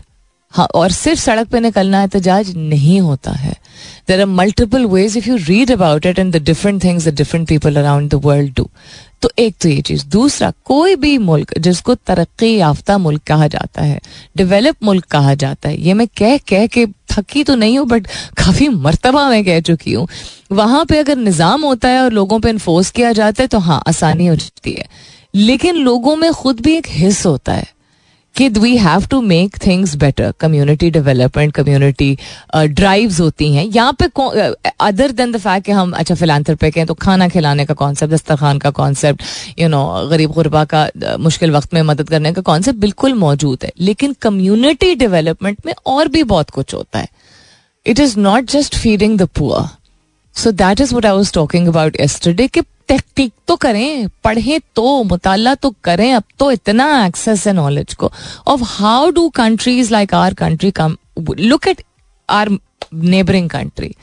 हाँ 0.55 0.67
और 0.75 0.91
सिर्फ़ 0.93 1.21
सड़क 1.21 1.49
पे 1.49 1.61
निकलना 1.61 2.01
एहतजाज 2.03 2.55
नहीं 2.57 3.01
होता 3.01 3.33
है। 3.33 3.53
There 4.09 4.21
are 4.21 4.27
multiple 4.27 4.87
ways 4.87 5.17
if 5.17 5.29
you 5.29 5.37
read 5.39 5.73
about 5.73 6.07
it 6.07 6.19
and 6.19 6.33
the 6.37 6.43
different 6.45 6.83
things 6.85 7.07
the 7.09 7.15
different 7.17 7.47
people 7.49 7.77
around 7.77 8.11
the 8.11 8.21
world 8.25 8.55
do 8.57 8.69
तो 9.23 9.31
एक 9.39 9.55
तो 9.61 9.69
ये 9.69 9.81
चीज़। 9.83 10.05
दूसरा, 10.07 10.53
कोई 10.65 10.97
भी 10.97 11.17
मुल्क 11.19 11.59
जिसको 11.59 11.95
तरक्की 11.97 12.55
याफ्ता 12.57 12.97
मुल्क 12.99 13.23
कहा 13.23 13.47
जाता 13.49 13.83
है 13.83 14.01
डेवलप 14.37 14.77
मुल्क 14.83 15.05
कहा 15.05 15.35
जाता 15.35 15.69
है, 15.69 15.81
ये 15.81 15.95
मैं 15.95 16.07
कह 16.19 16.37
कह 16.49 16.67
के 16.67 16.87
थकी 17.11 17.45
तो 17.45 17.55
नहीं 17.55 17.79
हूँ 17.79 17.87
बट 17.87 18.07
काफ़ी 18.39 18.69
मरतबा 18.69 19.29
मैं 19.31 19.45
कह 19.45 19.61
चुकी 19.61 19.93
हूँ। 19.93 20.07
वहाँ 20.53 20.85
पे 20.85 20.99
अगर 20.99 21.17
निज़ाम 21.17 21.65
होता 21.65 21.89
है 21.89 22.03
और 22.03 22.13
लोगों 22.13 22.41
पे 22.41 22.51
इन्फोर्स 22.51 22.91
किया 22.91 23.13
जाता 23.13 23.43
है 23.43 23.49
तो 23.49 23.59
हाँ 23.59 23.83
आसानी 23.89 24.27
हो 24.27 24.35
जाती 24.37 24.73
है। 24.73 24.89
लेकिन 25.35 25.77
लोगों 25.77 26.17
में 26.17 26.33
खुद 26.33 26.61
भी 26.61 26.77
एक 26.77 26.87
हिस्स 26.89 27.27
होता 27.27 27.53
है। 27.53 27.69
कि 28.37 28.49
we 28.49 28.77
have 28.79 29.07
to 29.11 29.21
make 29.23 29.57
things 29.67 29.95
better 29.97 30.33
community 30.41 30.91
development 30.91 31.53
community 31.55 32.17
drives 32.57 33.21
होती 33.21 33.53
हैं। 33.55 33.65
यहाँ 33.67 33.97
पे 34.01 34.09
अदर 34.81 35.13
देन 35.13 35.33
द 35.33 35.39
फैक्ट 35.39 35.67
कि 35.67 35.73
हम 35.73 35.93
अच्छा 35.93 36.15
फिलानथ्रपिक 36.15 36.77
हैं 36.77 36.87
तो 36.87 36.95
खाना 36.97 37.29
खिलाने 37.29 37.67
का 37.67 37.75
कॉन्सेप्ट 37.75 38.13
दस्तरखान 38.15 38.59
का 38.59 38.71
कॉन्सेप्ट 38.71 39.23
यू 39.59 39.69
नो 39.69 40.09
गरीब 40.11 40.31
गुरबा 40.33 40.65
का 40.65 40.87
uh, 40.89 41.17
मुश्किल 41.19 41.51
वक्त 41.51 41.75
में 41.75 41.83
मदद 41.83 42.09
करने 42.11 42.33
का 42.33 42.43
कॉन्सेप्ट 42.43 42.79
बिल्कुल 42.81 43.15
मौजूद 43.15 43.65
है। 43.65 43.73
लेकिन 43.81 44.17
कम्युनिटी 44.23 44.95
डेवलपमेंट 44.95 45.59
में 45.67 45.75
और 45.87 46.09
भी 46.09 46.23
बहुत 46.25 46.51
कुछ 46.51 46.75
होता 46.75 46.99
है। 46.99 47.09
It 47.87 48.01
is 48.01 48.19
not 48.19 48.51
just 48.51 48.77
feeding 48.79 49.19
the 49.19 49.29
poor 49.39 49.69
so 50.37 50.51
that 50.53 50.81
is 50.81 50.95
what 50.95 51.07
I 51.07 51.13
was 51.13 51.33
talking 51.35 51.69
about 51.69 51.97
yesterday 52.01 52.47
कि 52.49 52.61
तहकीक 52.91 53.33
तो 53.49 53.57
करें, 53.57 54.09
पढ़ें 54.25 54.61
तो 54.77 55.03
मुताला 55.05 55.55
तो 55.55 55.75
करें, 55.85 56.13
अब 56.15 56.23
तो 56.39 56.51
इतना 56.53 56.87
एक्सेस 57.07 57.47
है 57.47 57.53
नॉलेज 57.55 57.95
को। 57.95 58.13
Of 58.47 58.61
how 58.65 59.11
do 59.11 59.29
countries 59.37 59.93
like 59.93 60.15
our 60.15 60.35
country 60.35 60.71
come 60.71 60.97
look 61.31 61.69
at 61.69 61.83
our 62.29 62.51
neighbouring 62.95 63.49
country 63.51 63.95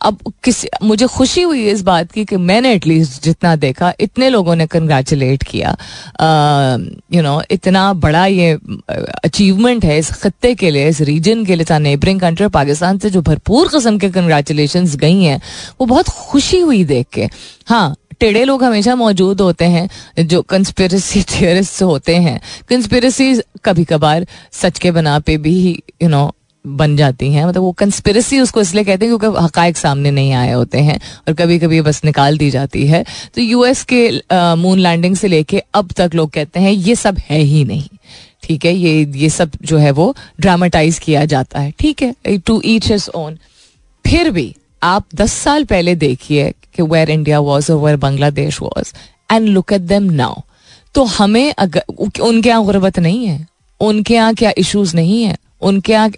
अब 0.00 0.18
किसी, 0.44 0.68
मुझे 0.82 1.06
खुशी 1.06 1.42
हुई 1.42 1.64
इस 1.68 1.80
बात 1.82 2.12
की 2.12 2.24
कि 2.24 2.36
मैंने 2.38 2.72
एटलीस्ट 2.72 3.22
जितना 3.22 3.54
देखा, 3.56 3.92
इतने 4.00 4.28
लोगों 4.28 4.54
ने 4.56 4.66
कंग्रेचुलेट 4.66 5.42
किया। 5.42 5.70
यू 7.12 7.22
नो 7.22 7.40
इतना 7.50 7.92
बड़ा 7.94 8.24
ये 8.26 8.52
अचीवमेंट 9.24 9.84
है 9.84 9.98
इस 9.98 10.10
खत्ते 10.12 10.54
के 10.54 10.70
लिए, 10.70 10.88
इस 10.88 11.00
रीजन 11.00 11.44
के 11.44 11.54
लिए, 11.54 11.64
चाहे 11.64 11.80
नेबरिंग 11.80 12.20
कंट्री 12.20 12.48
पाकिस्तान 12.48 12.98
से 12.98 13.10
जो 13.10 13.22
भरपूर 13.22 13.68
कस्म 13.68 13.98
के 13.98 14.10
कंग्रेचुलेशन 14.10 14.86
गई 14.96 15.22
हैं, 15.22 15.40
वो 15.80 15.86
बहुत 15.86 16.08
खुशी 16.08 16.60
हुई 16.60 16.84
देख 16.84 17.06
के। 17.12 17.28
हाँ 17.66 17.94
टेढ़े 18.20 18.44
लोग 18.44 18.64
हमेशा 18.64 18.94
मौजूद 18.96 19.40
होते 19.40 19.64
हैं, 19.64 19.88
जो 20.20 20.42
कंस्पिरसी 20.44 21.22
थियरिस्ट 21.30 21.82
होते 21.82 22.16
हैं। 22.16 22.40
कंस्पिरसी 22.68 23.34
कभी 23.64 23.84
कभार 23.84 24.26
सच 24.52 24.78
के 24.78 24.90
बना 24.90 25.18
पे 25.18 25.36
भी 25.38 25.82
यू 26.02 26.08
नो 26.08 26.30
बन 26.64 26.96
जाती 26.96 27.32
हैं। 27.32 27.44
मतलब 27.46 27.62
वो 27.62 27.72
कंस्पिरसी 27.72 28.40
उसको 28.40 28.60
इसलिए 28.60 28.84
कहते 28.84 29.06
हैं 29.06 29.16
क्योंकि 29.16 29.38
हकायक 29.38 29.76
सामने 29.76 30.10
नहीं 30.10 30.32
आए 30.32 30.52
होते 30.52 30.78
हैं 30.78 30.98
और 31.28 31.34
कभी 31.34 31.58
कभी 31.58 31.80
बस 31.80 32.04
निकाल 32.04 32.38
दी 32.38 32.50
जाती 32.50 32.86
है। 32.86 33.04
तो 33.34 33.40
यूएस 33.40 33.84
के 33.92 34.10
मून 34.56 34.78
लैंडिंग 34.78 35.16
से 35.16 35.28
लेके 35.28 35.62
अब 35.74 35.92
तक 35.96 36.10
लोग 36.14 36.30
कहते 36.30 36.60
हैं, 36.60 36.72
ये 36.72 36.94
सब 36.96 37.18
है 37.20 37.38
ही 37.38 37.64
नहीं। 37.64 37.88
ठीक 38.42 38.64
है, 38.64 38.74
ये 38.74 39.12
ये 39.14 39.28
सब 39.30 39.50
जो 39.62 39.78
है 39.78 39.90
वो 39.90 40.14
ड्रामेटाइज 40.40 40.98
किया 40.98 41.24
जाता 41.24 41.60
है। 41.60 41.72
ठीक 41.80 42.02
है 42.02 42.38
टू 42.38 42.60
ईच 42.64 42.90
इज़ 42.90 43.08
ओन 43.10 43.38
फिर 44.04 44.30
भी 44.30 44.54
आप 44.82 45.04
दस 45.14 45.32
साल 45.32 45.64
पहले 45.64 45.94
देखिए 45.94 46.50
कि 46.74 46.82
वेयर 46.82 47.10
इंडिया 47.10 47.40
वॉज़ 47.40 47.72
और 47.72 47.78
where 47.78 47.96
Bangladesh 47.96 48.60
was 48.62 48.92
and 49.32 49.48
look 49.48 49.72
at 49.72 49.80
them 49.80 50.02
now 50.02 50.40
तो 50.94 51.04
हमें 51.04 51.54
अगर, 51.58 51.82
उनके 52.20 52.48
यहाँ 52.48 52.64
गुर्बत 52.64 52.98
नहीं 52.98 53.26
है। 53.26 53.46
उनके 53.80 54.14
यहाँ 54.14 54.34
क्या 54.34 54.52
इश्यूज़ 54.58 54.96
नहीं 54.96 55.22
है। 55.22 55.36
उनके 55.60 55.92
यहाँ 55.92 56.10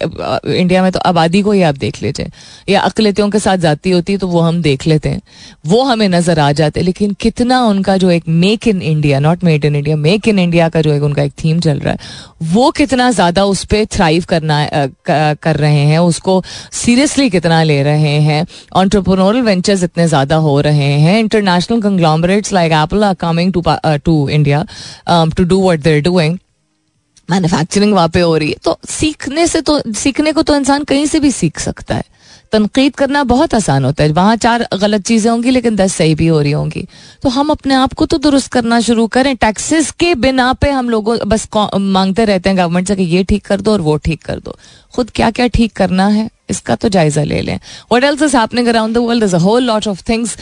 इंडिया 0.47 0.81
में 0.83 0.91
तो 0.91 0.99
आबादी 1.01 1.41
को 1.41 1.51
ही 1.51 1.61
आप 1.63 1.77
देख 1.77 2.01
लीजिए। 2.03 2.29
या 2.69 2.81
अकलियतों 2.81 3.29
के 3.29 3.39
साथ 3.39 3.57
जाती 3.59 3.91
होती 3.91 4.13
है 4.13 4.19
तो 4.19 4.27
वो 4.27 4.39
हम 4.41 4.61
देख 4.61 4.85
लेते 4.87 5.09
हैं। 5.09 5.21
वो 5.65 5.81
हमें 5.83 6.07
नज़र 6.09 6.39
आ 6.39 6.51
जाते 6.51 6.79
हैं, 6.79 6.85
लेकिन 6.85 7.13
कितना 7.21 7.61
उनका 7.65 7.95
जो 7.97 8.09
एक 8.11 8.23
make 8.29 8.67
in 8.67 8.81
India 8.83 9.19
not 9.19 9.43
made 9.43 9.65
in 9.65 9.75
India 9.75 9.95
make 9.97 10.27
in 10.27 10.39
India 10.39 10.69
का 10.69 10.81
जो 10.81 10.93
एक 10.93 11.03
उनका 11.03 11.23
एक 11.23 11.33
थीम 11.43 11.59
चल 11.59 11.79
रहा 11.79 11.93
है, 11.93 11.99
वो 12.43 12.69
कितना 12.71 13.09
ज़्यादा 13.11 13.45
उस 13.45 13.63
पर 13.65 13.85
थ्राइव 13.91 14.25
करना 14.29 14.65
कर 15.09 15.55
रहे 15.55 15.79
हैं, 15.81 15.99
उसको 15.99 16.43
सीरियसली 16.73 17.29
कितना 17.29 17.61
ले 17.63 17.81
रहे 17.83 18.15
हैं। 18.21 18.45
ऑन्टरप्रोनोरल 18.75 19.41
वेंचर्स 19.41 19.83
इतने 19.83 20.07
ज़्यादा 20.07 20.35
हो 20.37 20.59
रहे 20.61 20.91
हैं। 20.99 21.19
International 21.19 21.81
conglomerates 21.81 22.53
like 22.53 22.71
Apple 22.73 23.03
are 23.03 23.13
coming 23.21 23.53
to 23.53 23.63
to 24.05 24.27
India 24.29 24.65
to 25.09 25.43
do 25.43 25.61
what 25.61 25.79
they're 25.81 26.01
doing 26.03 26.37
manufacturing 27.31 27.93
वहाँ 27.93 28.09
पे 28.09 28.19
हो 28.21 28.37
रही 28.37 28.49
है। 28.49 28.55
तो 28.63 28.77
सीखने 28.89 29.47
से 29.47 29.61
तो 29.61 29.81
सीखने 29.93 30.31
को 30.31 30.41
तो 30.43 30.55
इंसान 30.55 30.83
कहीं 30.83 31.05
से 31.05 31.19
भी 31.19 31.31
सीख 31.33 31.59
सकता 31.59 31.95
है। 31.95 32.03
तनकीद 32.51 32.95
करना 32.95 33.23
बहुत 33.23 33.53
आसान 33.55 33.85
होता 33.85 34.03
है। 34.03 34.11
वहाँ 34.11 34.35
चार 34.35 34.65
गलत 34.73 35.01
चीज़ें 35.01 35.29
होंगी, 35.31 35.49
लेकिन 35.51 35.75
दस 35.75 35.93
सही 35.95 36.15
भी 36.15 36.27
हो 36.27 36.39
रही 36.41 36.51
होंगी। 36.51 36.85
तो 37.23 37.29
हम 37.29 37.49
अपने 37.49 37.73
आप 37.75 37.93
को 37.93 38.05
तो 38.05 38.17
दुरुस्त 38.17 38.51
करना 38.51 38.79
शुरू 38.81 39.05
करें। 39.07 39.35
टैक्सेस 39.35 39.91
के 39.91 40.13
बिना 40.17 40.51
पे 40.53 40.69
हम 40.71 40.89
लोगों, 40.89 41.17
बस 41.25 41.47
मांगते 41.75 42.25
रहते 42.25 42.49
हैं 42.49 42.57
गवर्नमेंट 42.57 42.87
से 42.87 42.95
कि 42.95 43.03
ये 43.05 43.23
ठीक 43.23 43.45
कर 43.45 43.61
दो 43.61 43.71
और 43.71 43.81
वो 43.81 43.95
ठीक 43.99 44.23
कर 44.23 44.39
दो। 44.39 44.57
खुद 44.93 45.09
क्या 45.09 45.31
क्या 45.31 45.47
ठीक 45.49 45.73
करना 45.73 46.07
है, 46.07 46.29
इसका 46.49 46.75
तो 46.75 46.89
जायजा 46.89 47.23
ले 47.23 47.41
लें। 47.41 47.59
What 47.91 48.03
else 48.03 48.21
is 48.21 48.37
happening 48.37 48.67
around 48.67 48.95
the 48.95 48.97
world 48.99 49.23
is 49.23 49.35
a 49.35 49.39
whole 49.39 49.63
lot 49.63 49.87
of 49.87 50.03
things 50.09 50.37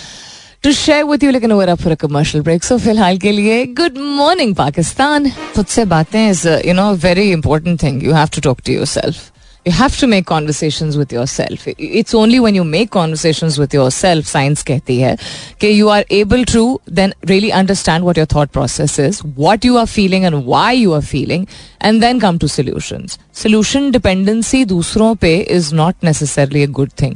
to 0.64 0.72
share 0.72 1.04
with 1.04 1.24
you 1.24 1.32
लेकिन 1.32 1.52
over 1.52 1.74
for 1.76 1.94
commercial 1.96 2.44
break 2.44 2.64
so 2.64 2.78
फ़िलहाल 2.78 3.18
के 3.18 3.32
लिए 3.32 3.66
गुड 3.66 3.98
मॉर्निंग 3.98 4.56
पाकिस्तान. 4.56 5.30
खुद 5.56 5.66
से 5.66 5.86
बातें 5.86 6.30
is 6.30 6.48
you 6.48 6.74
know 6.74 6.92
very 7.04 7.30
important 7.32 7.82
thing 7.84 8.04
you 8.04 8.14
have 8.14 8.28
to 8.36 8.42
talk 8.42 8.62
to 8.66 8.74
yourself 8.86 9.18
you 9.68 9.74
have 9.74 9.92
to 10.02 10.08
make 10.08 10.26
conversation 10.28 10.90
with 10.98 11.14
yourself 11.28 11.68
it's 11.68 12.16
only 12.16 12.40
one 12.40 12.56
you 12.56 12.64
make 12.64 12.90
conversation 12.92 13.48
with 13.60 13.76
yourself 13.92 14.26
science 14.28 14.64
कहती 14.64 14.98
है, 15.00 15.16
कि 15.62 15.80
you 15.80 15.88
are 15.88 16.06
able 16.12 16.44
to 16.54 16.80
then 16.92 17.14
really 17.28 17.50
understand 17.50 18.04
what 18.04 18.18
your 18.18 18.28
thought 18.36 18.50
process 18.50 19.00
is 19.00 19.22
what 19.38 19.66
you 19.66 19.78
are 19.78 19.86
feeling 19.88 20.26
and 20.26 20.36
why 20.46 20.78
you 20.78 20.94
are 20.94 21.02
feeling 21.06 21.46
and 21.84 22.02
then 22.02 22.20
come 22.20 22.38
to 22.38 22.48
solution 22.48 23.08
solution 23.42 23.92
dependency 23.92 24.64
दूसरों 24.66 25.14
पे 25.16 25.36
is 25.52 25.74
not 25.76 25.96
necessarily 26.04 26.64
a 26.64 26.68
good 26.72 26.90
thing 27.02 27.16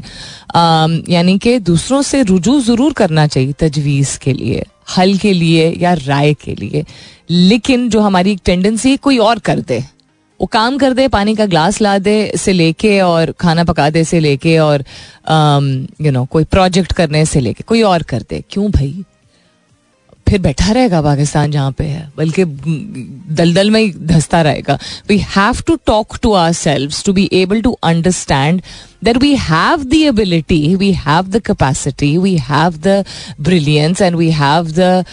यानी 1.10 1.38
कि 1.40 1.58
दूसरों 1.62 2.02
से 2.02 2.22
रुजू 2.24 2.60
ज़रूर 2.62 2.94
करना 2.94 3.26
चाहिए 3.28 3.54
तजवीज़ 3.60 4.18
के 4.20 4.34
लिए, 4.34 4.64
हल 4.98 5.18
के 5.18 5.32
लिए 5.34 5.70
या 5.82 5.94
राय 5.96 6.34
के 6.34 6.56
लिए. 6.56 6.84
लेकिन 7.30 7.90
जो 7.90 8.00
हमारी 8.02 8.32
एक 8.32 8.40
टेंडेंसी 8.46 8.90
है, 8.90 8.98
कोई 8.98 9.18
और 9.18 9.40
कर 9.40 9.60
दे. 9.62 9.84
वो 10.40 10.46
काम 10.52 10.78
कर 10.78 10.94
दे 10.94 11.08
पानी 11.08 11.36
का 11.36 11.46
ग्लास 11.46 11.82
ला 11.82 11.98
दे 12.00 12.32
से 12.38 12.54
लेके 12.54 13.00
और 13.02 13.32
खाना 13.40 13.64
पका 13.64 13.90
दे 13.90 14.04
से 14.04 14.20
लेके 14.20 14.58
और 14.60 14.80
यू 14.80 14.86
नो 15.30 16.02
you 16.02 16.12
know, 16.12 16.28
कोई 16.32 16.44
प्रोजेक्ट 16.44 16.94
करने 16.94 17.26
से 17.26 17.40
लेके 17.40 17.64
कोई 17.68 17.82
और 17.82 18.04
कर 18.04 18.22
दे। 18.30 18.44
क्यों 18.50 18.70
भाई? 18.72 19.04
फिर 20.30 20.40
बैठा 20.42 20.72
रहेगा 20.72 21.02
पाकिस्तान 21.02 21.52
जहाँ 21.52 21.72
पे 21.78 21.84
है 21.84 22.12
बल्कि 22.18 22.44
दलदल 23.36 23.70
में 23.72 23.80
ही 23.80 23.92
धसता 24.08 24.42
रहेगा। 24.42 24.78
We 25.10 25.18
have 25.36 25.62
to 25.68 25.76
talk 25.86 26.18
to 26.22 26.32
ourselves 26.54 26.94
to 27.06 27.14
be 27.14 27.30
able 27.34 27.62
to 27.62 27.72
understand 27.84 28.62
that 29.04 29.18
we 29.18 29.34
have 29.40 29.84
the 29.84 29.94
ability 29.94 30.76
we 30.76 30.92
have 30.94 31.28
the 31.30 31.42
capacity 31.46 32.18
we 32.18 32.36
have 32.50 32.78
the 32.88 33.04
brilliance 33.42 34.02
and 34.02 34.16
we 34.16 34.32
have 34.32 34.72
the 34.72 35.04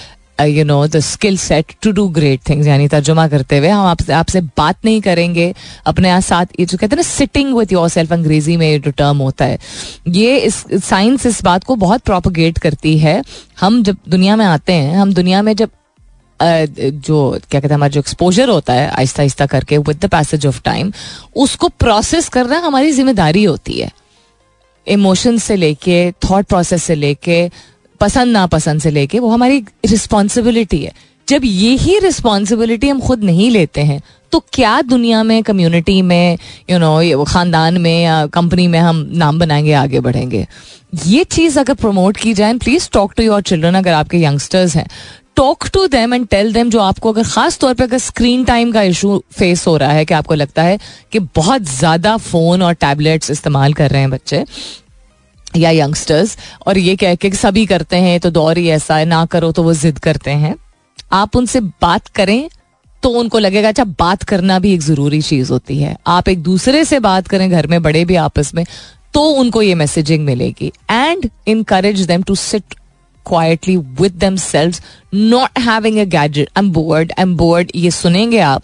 you 0.40 0.64
know 0.64 0.86
the 0.86 0.98
skill 1.02 1.36
set 1.38 1.72
to 1.82 1.90
do 1.92 2.06
great 2.10 2.40
things 2.48 2.66
यानी 2.66 2.88
तर्जुमा 2.88 3.26
करते 3.28 3.58
हुए 3.58 3.68
हम 3.68 3.86
आपसे 3.86 4.12
आपसे 4.12 4.40
बात 4.40 4.84
नहीं 4.84 5.00
करेंगे 5.00 5.52
अपने 5.86 6.20
साथ। 6.22 6.46
ये 6.60 6.66
जो 6.66 6.78
कहते 6.78 6.94
हैं 6.94 6.96
ना 6.96 7.08
सिटिंग 7.08 7.54
विथ 7.56 7.72
योर 7.72 7.88
सेल्फ 7.88 8.12
अंग्रेज़ी 8.12 8.56
में 8.56 8.70
ये 8.70 8.78
जो 8.78 8.90
टर्म 8.92 9.18
होता 9.18 9.44
है, 9.44 9.58
ये 10.08 10.36
इस 10.38 10.64
साइंस 10.84 11.26
इस 11.26 11.42
बात 11.44 11.64
को 11.64 11.76
बहुत 11.78 12.00
प्रोपोगेट 12.02 12.58
करती 12.58 12.98
है। 12.98 13.22
हम 13.60 13.82
जब 13.82 13.96
दुनिया 14.08 14.36
में 14.36 14.44
आते 14.46 14.72
हैं, 14.72 14.96
हम 14.96 15.12
दुनिया 15.14 15.42
में 15.42 15.54
जब 15.54 15.70
जो, 16.40 17.30
क्या 17.40 17.60
कहते 17.60 17.68
हैं, 17.68 17.74
हमारा 17.74 17.90
जो 17.90 18.00
एक्सपोजर 18.00 18.48
होता 18.48 18.72
है, 18.72 18.88
आहिस्ता 18.88 19.22
आहिस्ता 19.22 19.46
करके 19.46 19.78
with 19.78 19.96
the 19.96 20.08
passage 20.10 20.46
of 20.46 20.60
time 20.64 20.92
उसको 21.36 21.68
प्रोसेस 21.70 22.28
करना 22.28 22.58
हमारी 22.60 22.92
ज़िम्मेदारी 22.92 23.42
होती 23.44 23.80
है। 23.80 23.90
इमोशन 24.86 25.38
से 25.38 25.56
लेके 25.56 26.10
थॉट 26.24 26.46
प्रोसेस 26.46 26.82
से 26.84 26.94
लेके 26.94 27.50
पसंद 28.00 28.32
नापसंद 28.32 28.80
से 28.80 28.90
लेके, 28.90 29.18
वो 29.18 29.30
हमारी 29.30 29.64
रिस्पॉन्सिबिलिटी 29.86 30.82
है। 30.84 30.92
जब 31.28 31.40
ये 31.44 31.74
ही 31.76 31.98
रिस्पॉन्सिबिलिटी 31.98 32.88
हम 32.88 33.00
खुद 33.00 33.24
नहीं 33.24 33.50
लेते 33.50 33.80
हैं 33.82 34.00
तो 34.32 34.38
क्या 34.52 34.80
दुनिया 34.82 35.22
में 35.22 35.42
कम्युनिटी 35.42 36.00
में 36.02 36.38
यू 36.70 36.78
नो 36.78 37.24
खानदान 37.24 37.78
में 37.80 38.02
या 38.02 38.26
कंपनी 38.28 38.66
में 38.68 38.78
हम 38.78 39.08
नाम 39.12 39.38
बनाएँगे, 39.38 39.72
आगे 39.72 40.00
बढ़ेंगे? 40.00 40.46
ये 41.06 41.24
चीज़ 41.26 41.58
अगर 41.60 41.74
प्रमोट 41.74 42.16
की 42.16 42.34
जाए 42.34 42.54
please 42.56 42.88
talk 42.92 43.12
to 43.16 43.22
your 43.22 43.42
children 43.42 43.74
अगर 43.74 43.92
आपके 43.92 44.18
यंगस्टर्स 44.18 44.76
हैं। 44.76 44.86
Talk 45.36 45.66
to 45.74 45.86
them 45.86 46.14
and 46.14 46.26
tell 46.28 46.52
them 46.52 46.70
जो 46.70 46.80
आपको 46.80 47.12
अगर 47.12 47.24
खास 47.24 47.58
तौर 47.58 47.74
पे 47.74 47.84
अगर 47.84 47.98
स्क्रीन 47.98 48.44
टाइम 48.44 48.72
का 48.72 48.82
इशू 48.82 49.22
फेस 49.32 49.66
हो 49.66 49.76
रहा 49.76 49.92
है, 49.92 50.04
कि 50.04 50.14
आपको 50.14 50.34
लगता 50.34 50.62
है 50.62 50.78
कि 51.12 51.18
बहुत 51.36 51.62
ज़्यादा 51.70 52.16
फ़ोन 52.18 52.62
और 52.62 52.74
टैबलेट्स 52.76 53.30
इस्तेमाल 53.30 53.72
कर 53.72 53.90
रहे 53.90 54.00
हैं 54.00 54.10
बच्चे 54.10 54.44
या 55.56 55.70
यंगस्टर्स 55.70 56.36
और 56.66 56.78
ये 56.78 56.94
कह 56.96 57.14
के 57.14 57.30
सभी 57.32 57.66
करते 57.66 57.96
हैं 57.98 58.18
तो 58.20 58.30
दौर 58.30 58.58
ही 58.58 58.68
ऐसा 58.70 58.96
है, 58.96 59.04
ना 59.04 59.24
करो 59.26 59.52
तो 59.52 59.62
वो 59.62 59.74
जिद 59.74 59.98
करते 59.98 60.30
हैं। 60.32 60.54
आप 61.12 61.36
उनसे 61.36 61.60
बात 61.60 62.06
करें 62.08 62.48
तो 63.02 63.08
उनको 63.10 63.38
लगेगा 63.38 63.68
अच्छा 63.68 63.84
बात 63.98 64.22
करना 64.22 64.58
भी 64.58 64.72
एक 64.74 64.80
ज़रूरी 64.80 65.20
चीज़ 65.22 65.52
होती 65.52 65.78
है। 65.78 65.96
आप 66.06 66.28
एक 66.28 66.42
दूसरे 66.42 66.84
से 66.84 66.98
बात 67.00 67.28
करें, 67.28 67.50
घर 67.50 67.66
में 67.66 67.82
बड़े 67.82 68.04
भी 68.04 68.16
आपस 68.18 68.54
में 68.54 68.64
तो 69.14 69.20
उनको 69.30 69.62
ये 69.62 69.74
मैसेजिंग 69.74 70.24
मिलेगी। 70.24 70.72
And 70.90 71.28
encourage 71.48 72.00
them 72.02 72.22
to 72.22 72.34
sit 72.34 72.74
quietly 73.24 73.76
with 73.76 74.18
themselves, 74.18 74.80
not 75.12 75.50
having 75.56 75.98
a 75.98 76.06
gadget. 76.06 76.48
I'm 76.56 76.70
bored, 76.72 77.12
I'm 77.16 77.36
bored. 77.36 77.70
ये 77.74 77.90
सुनेंगे 77.90 78.38
आप 78.40 78.62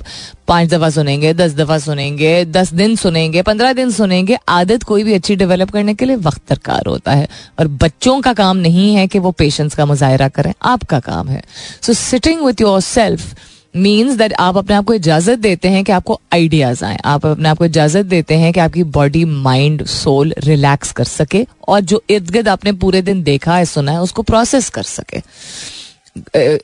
पाँच 0.48 0.68
दफ़ा 0.70 0.90
सुनेंगे 0.90 1.32
दस 1.34 1.54
दफ़ा 1.54 1.78
सुनेंगे 1.78 2.44
दस 2.44 2.72
दिन 2.74 2.96
सुनेंगे 2.96 3.42
पंद्रह 3.42 3.72
दिन 3.72 3.90
सुनेंगे 3.90 4.38
आदत 4.48 4.82
कोई 4.82 5.04
भी 5.04 5.14
अच्छी 5.14 5.36
डेवलप 5.36 5.70
करने 5.70 5.94
के 5.94 6.04
लिए 6.04 6.16
वक्त 6.16 6.42
दरकार 6.48 6.86
होता 6.88 7.12
है 7.12 7.28
और 7.58 7.68
बच्चों 7.82 8.20
का 8.20 8.32
काम 8.34 8.56
नहीं 8.56 8.94
है 8.94 9.06
कि 9.06 9.18
वो 9.18 9.30
पेशेंस 9.38 9.74
का 9.74 9.86
मुजाहरा 9.86 10.28
करें 10.28 10.52
आपका 10.72 11.00
काम 11.00 11.28
है 11.28 11.42
so 11.82 11.92
sitting 11.92 12.44
with 12.46 12.60
yourself 12.80 13.34
means 13.76 14.16
that 14.18 14.32
आप 14.40 14.56
अपने 14.56 14.74
आप 14.76 14.84
को 14.84 14.94
इजाज़त 14.94 15.38
देते 15.38 15.68
हैं 15.68 15.82
कि 15.84 15.92
आपको 15.92 16.20
आइडियाज़ 16.32 16.84
आए। 16.84 16.96
आप 17.04 17.26
अपने 17.26 17.48
आप 17.48 17.58
को 17.58 17.64
इजाज़त 17.64 18.06
देते 18.06 18.34
हैं 18.34 18.52
कि 18.52 18.60
आपकी 18.60 18.82
बॉडी 18.92 19.24
माइंड 19.24 19.84
सोल 19.86 20.34
रिलैक्स 20.38 20.92
कर 20.92 21.04
सके 21.04 21.46
और 21.68 21.80
जो 21.80 22.02
इर्द 22.10 22.30
गिर्द 22.30 22.48
आपने 22.48 22.72
पूरे 22.74 23.02
दिन 23.02 23.22
देखा 23.22 23.56
है, 23.56 23.64
सुना 23.64 23.92
है, 23.92 24.00
उसको 24.00 24.22
प्रोसेस 24.22 24.68
कर 24.68 24.82
सके। 24.82 25.22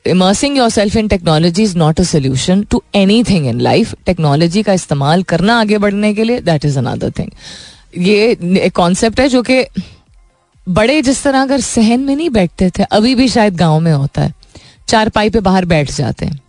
Immersing 0.09 0.57
yourself 0.69 0.95
in 0.95 1.07
technology 1.07 1.63
is 1.63 1.77
not 1.77 1.99
a 1.99 2.03
solution 2.03 2.63
to 2.63 2.81
anything 3.23 3.47
in 3.47 3.59
life 3.61 3.93
technology 4.05 4.63
का 4.63 4.73
इस्तेमाल 4.73 5.23
करना 5.23 5.59
आगे 5.59 5.77
बढ़ने 5.77 6.13
के 6.13 6.23
लिए 6.23 6.39
दैट 6.41 6.65
इज़ 6.65 6.77
अनदर 6.79 7.11
थिंग 7.11 7.29
ये 7.97 8.37
एक 8.57 8.75
कॉन्सेप्ट 8.75 9.19
है 9.19 9.27
जो 9.29 9.41
कि 9.41 9.63
बड़े 10.67 11.01
जिस 11.01 11.23
तरह 11.23 11.41
अगर 11.41 11.59
सहन 11.61 11.99
में 11.99 12.15
नहीं 12.15 12.29
बैठते 12.29 12.69
थे, 12.69 12.83
अभी 12.83 13.15
भी 13.15 13.27
शायद 13.27 13.55
गाँव 13.55 13.79
में 13.79 13.91
होता 13.91 14.21
है। 14.21 14.33
चार 14.87 15.09
पाई 15.09 15.29
पे 15.29 15.39
बाहर 15.39 15.65
बैठ 15.65 15.91
जाते 15.91 16.25
हैं। 16.25 16.39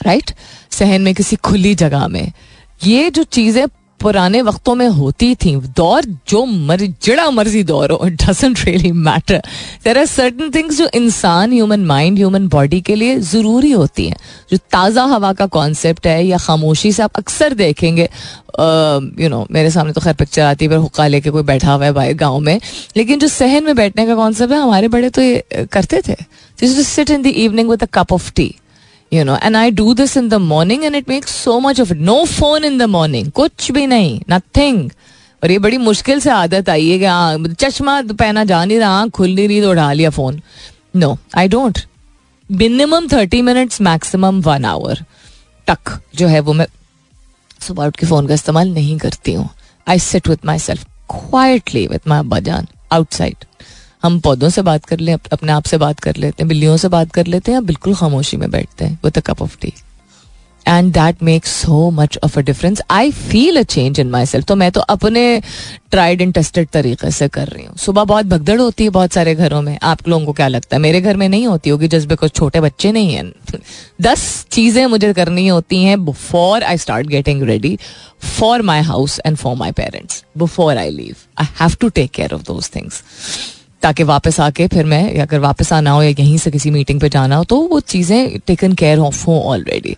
राइट 0.00 0.30
सहन 0.72 1.02
में 1.02 1.14
किसी 1.14 1.36
खुली 1.38 1.74
जगह 1.76 2.08
में। 2.08 2.32
ये 2.82 3.10
जो 3.10 3.22
चीज़ें 3.24 3.66
पुराने 4.00 4.40
वक्तों 4.42 4.74
में 4.74 4.86
होती 4.88 5.34
थी, 5.34 5.54
दौर 5.76 6.04
जो 6.28 6.44
मर, 6.44 6.80
जड़ा 7.04 7.30
मर्ज़ी 7.30 7.62
दौर 7.64 7.90
हो 7.92 8.06
it 8.06 8.12
doesn't 8.22 8.58
really 8.60 8.92
matter 8.92 9.42
there 9.84 9.98
are 9.98 10.06
certain 10.06 10.50
things 10.50 10.78
जो 10.78 10.88
इंसान 10.94 11.52
ह्यूमन 11.52 11.84
माइंड 11.86 12.18
ह्यूमन 12.18 12.46
बॉडी 12.48 12.80
के 12.80 12.94
लिए 12.94 13.18
ज़रूरी 13.20 13.70
होती 13.72 14.06
हैं। 14.06 14.16
जो 14.50 14.56
ताज़ा 14.72 15.04
हवा 15.04 15.32
का 15.32 15.46
कॉन्सेप्ट 15.48 16.06
है 16.06 16.24
या 16.26 16.38
खामोशी 16.38 16.92
से 16.92 17.02
आप 17.02 17.16
अक्सर 17.16 17.54
देखेंगे 17.54 18.08
यू 19.22 19.28
नो 19.28 19.46
मेरे 19.50 19.70
सामने 19.70 19.92
तो 19.92 20.00
खैर 20.00 20.14
पिक्चर 20.14 20.42
आती 20.42 20.64
है, 20.64 20.70
पर 20.70 20.76
हुक्का 20.76 21.06
लेके 21.06 21.30
कोई 21.30 21.42
बैठा 21.42 21.72
हुआ 21.72 21.84
है 21.84 21.92
भाई 21.92 22.14
गाँव 22.14 22.38
में। 22.40 22.60
लेकिन 22.96 23.18
जो 23.18 23.28
सहन 23.28 23.64
में 23.64 23.74
बैठने 23.76 24.06
का 24.06 24.14
कॉन्सेप्ट 24.14 24.52
है, 24.52 24.60
हमारे 24.60 24.88
बड़े 24.88 25.10
तो 25.10 25.22
ये 25.22 25.66
करते 25.72 26.02
थे। 26.08 26.16
Sit 26.84 27.10
in 27.10 27.22
the 27.22 27.26
evening 27.26 27.70
with 27.70 27.82
a 27.82 27.86
cup 27.94 28.12
of 28.12 28.32
tea 28.36 28.54
you 29.12 29.24
know 29.24 29.36
and 29.36 29.56
I 29.56 29.70
do 29.70 29.94
this 29.94 30.16
in 30.16 30.28
the 30.28 30.34
morning 30.34 30.84
and 30.84 30.94
it 30.94 31.08
makes 31.08 31.34
so 31.44 31.58
much 31.60 31.80
of 31.80 31.92
no 31.92 32.24
phone 32.24 32.64
in 32.64 32.78
the 32.78 32.82
morning 32.82 33.30
कुछ 33.30 33.70
भी 33.72 33.86
नहीं. 33.86 34.20
नथिंग 34.30 34.90
और 35.42 35.50
ये 35.50 35.58
बड़ी 35.58 35.78
मुश्किल 35.78 36.20
से 36.20 36.30
आदत 36.30 36.68
आई 36.68 36.88
है 36.88 36.98
कि 36.98 37.04
हाँ 37.04 37.38
चश्मा 37.60 38.02
पहना 38.02 38.44
जा 38.44 38.64
नहीं 38.64 38.78
रहा, 38.78 38.90
आँख 38.90 39.10
खुल 39.10 39.34
नहीं 39.34 39.48
रही 39.48 39.60
तो 39.60 39.70
उठा 39.70 39.92
लिया 39.92 40.10
phone 40.10 40.40
no 40.96 41.18
I 41.36 41.48
don't 41.48 41.78
minimum 42.50 43.08
thirty 43.08 43.42
minutes 43.42 43.80
maximum 43.80 44.40
one 44.40 44.64
hour 44.64 45.04
तक 45.70 45.98
जो 46.14 46.26
है 46.26 46.40
वो 46.40 46.52
मैं 46.52 46.66
सुबह 47.60 47.86
उठ 47.86 47.96
के 47.96 48.06
फ़ोन 48.06 48.26
का 48.26 48.34
इस्तेमाल 48.34 48.68
नहीं 48.68 48.98
करती 48.98 49.32
हूँ. 49.32 49.48
I 49.88 49.98
sit 49.98 50.28
with 50.28 50.46
myself 50.58 50.84
quietly 51.10 51.86
with 51.86 52.08
my 52.08 52.22
बजान 52.22 52.42
जान 52.42 52.66
आउटसाइड 52.92 53.44
हम 54.02 54.18
पौधों 54.20 54.48
से 54.48 54.62
बात 54.62 54.84
कर 54.84 55.00
ले 55.00 55.12
अपने 55.12 55.52
आप 55.52 55.64
से 55.64 55.78
बात 55.78 56.00
कर 56.00 56.16
लेते 56.16 56.42
हैं, 56.42 56.48
बिल्लियों 56.48 56.76
से 56.76 56.88
बात 56.88 57.12
कर 57.12 57.26
लेते 57.26 57.52
हैं 57.52 57.56
या 57.56 57.60
बिल्कुल 57.66 57.94
खामोशी 57.94 58.36
में 58.36 58.50
बैठते 58.50 58.84
हैं 58.84 58.98
with 59.04 59.18
a 59.18 59.20
cup 59.20 59.42
of 59.42 59.56
tea 59.60 59.72
and 60.66 60.92
that 60.92 61.22
makes 61.22 61.50
so 61.62 61.90
much 61.90 62.18
of 62.24 62.38
a 62.38 62.42
difference 62.42 62.80
I 62.90 63.10
feel 63.10 63.56
a 63.56 63.62
change 63.62 64.00
in 64.00 64.10
myself 64.26 64.46
तो 64.46 64.56
मैं 64.56 64.70
तो 64.72 64.80
अपने 64.80 65.42
ट्राइड 65.90 66.20
एंड 66.20 66.34
टेस्टेड 66.34 66.68
तरीके 66.68 67.10
से 67.10 67.28
कर 67.28 67.48
रही 67.48 67.64
हूँ। 67.64 67.76
सुबह 67.76 68.04
बहुत 68.04 68.26
भगदड़ 68.26 68.58
होती 68.60 68.84
है 68.84 68.90
बहुत 68.90 69.12
सारे 69.12 69.34
घरों 69.34 69.60
में। 69.62 69.78
आप 69.82 70.08
लोगों 70.08 70.26
को 70.26 70.32
क्या 70.32 70.48
लगता 70.48 70.76
है? 70.76 70.80
मेरे 70.82 71.00
घर 71.00 71.16
में 71.16 71.28
नहीं 71.28 71.46
होती 71.46 71.70
होगी 71.70 71.88
जस्ट 71.88 72.08
बिकॉज़ 72.08 72.30
छोटे 72.30 72.60
बच्चे 72.60 72.92
नहीं 72.92 73.14
हैं। 73.14 73.32
दस 74.02 74.46
चीज़ें 74.50 74.86
मुझे 74.86 75.12
करनी 75.12 75.46
होती 75.48 75.82
हैं 75.84 76.04
before 76.04 76.62
I 76.62 76.78
start 76.78 77.06
getting 77.06 77.42
ready 77.42 77.76
for 78.38 78.62
my 78.62 78.80
house 78.82 79.20
and 79.26 79.36
for 79.36 79.56
my 79.56 79.72
parents 79.72 80.24
before 80.38 80.76
I 80.76 80.90
leave 80.90 81.16
I 81.38 81.54
have 81.60 81.76
to 81.80 81.88
take 81.88 82.10
care 82.10 82.34
of 82.34 82.42
those 82.42 82.70
things 82.76 83.02
ताकि 83.82 84.02
वापस 84.02 84.40
आके 84.40 84.66
फिर 84.68 84.84
मैं 84.84 85.18
अगर 85.20 85.38
वापस 85.38 85.72
आना 85.72 85.90
हो 85.90 86.02
या 86.02 86.08
यहीं 86.10 86.38
से 86.38 86.50
किसी 86.50 86.70
मीटिंग 86.70 87.00
पे 87.00 87.08
जाना 87.08 87.36
हो 87.36 87.44
तो 87.44 87.56
वो 87.56 87.80
चीज़ें 87.80 88.38
टेकन 88.46 88.72
केयर 88.72 88.98
ऑफ़ 88.98 89.24
हो 89.26 89.40
already 89.40 89.96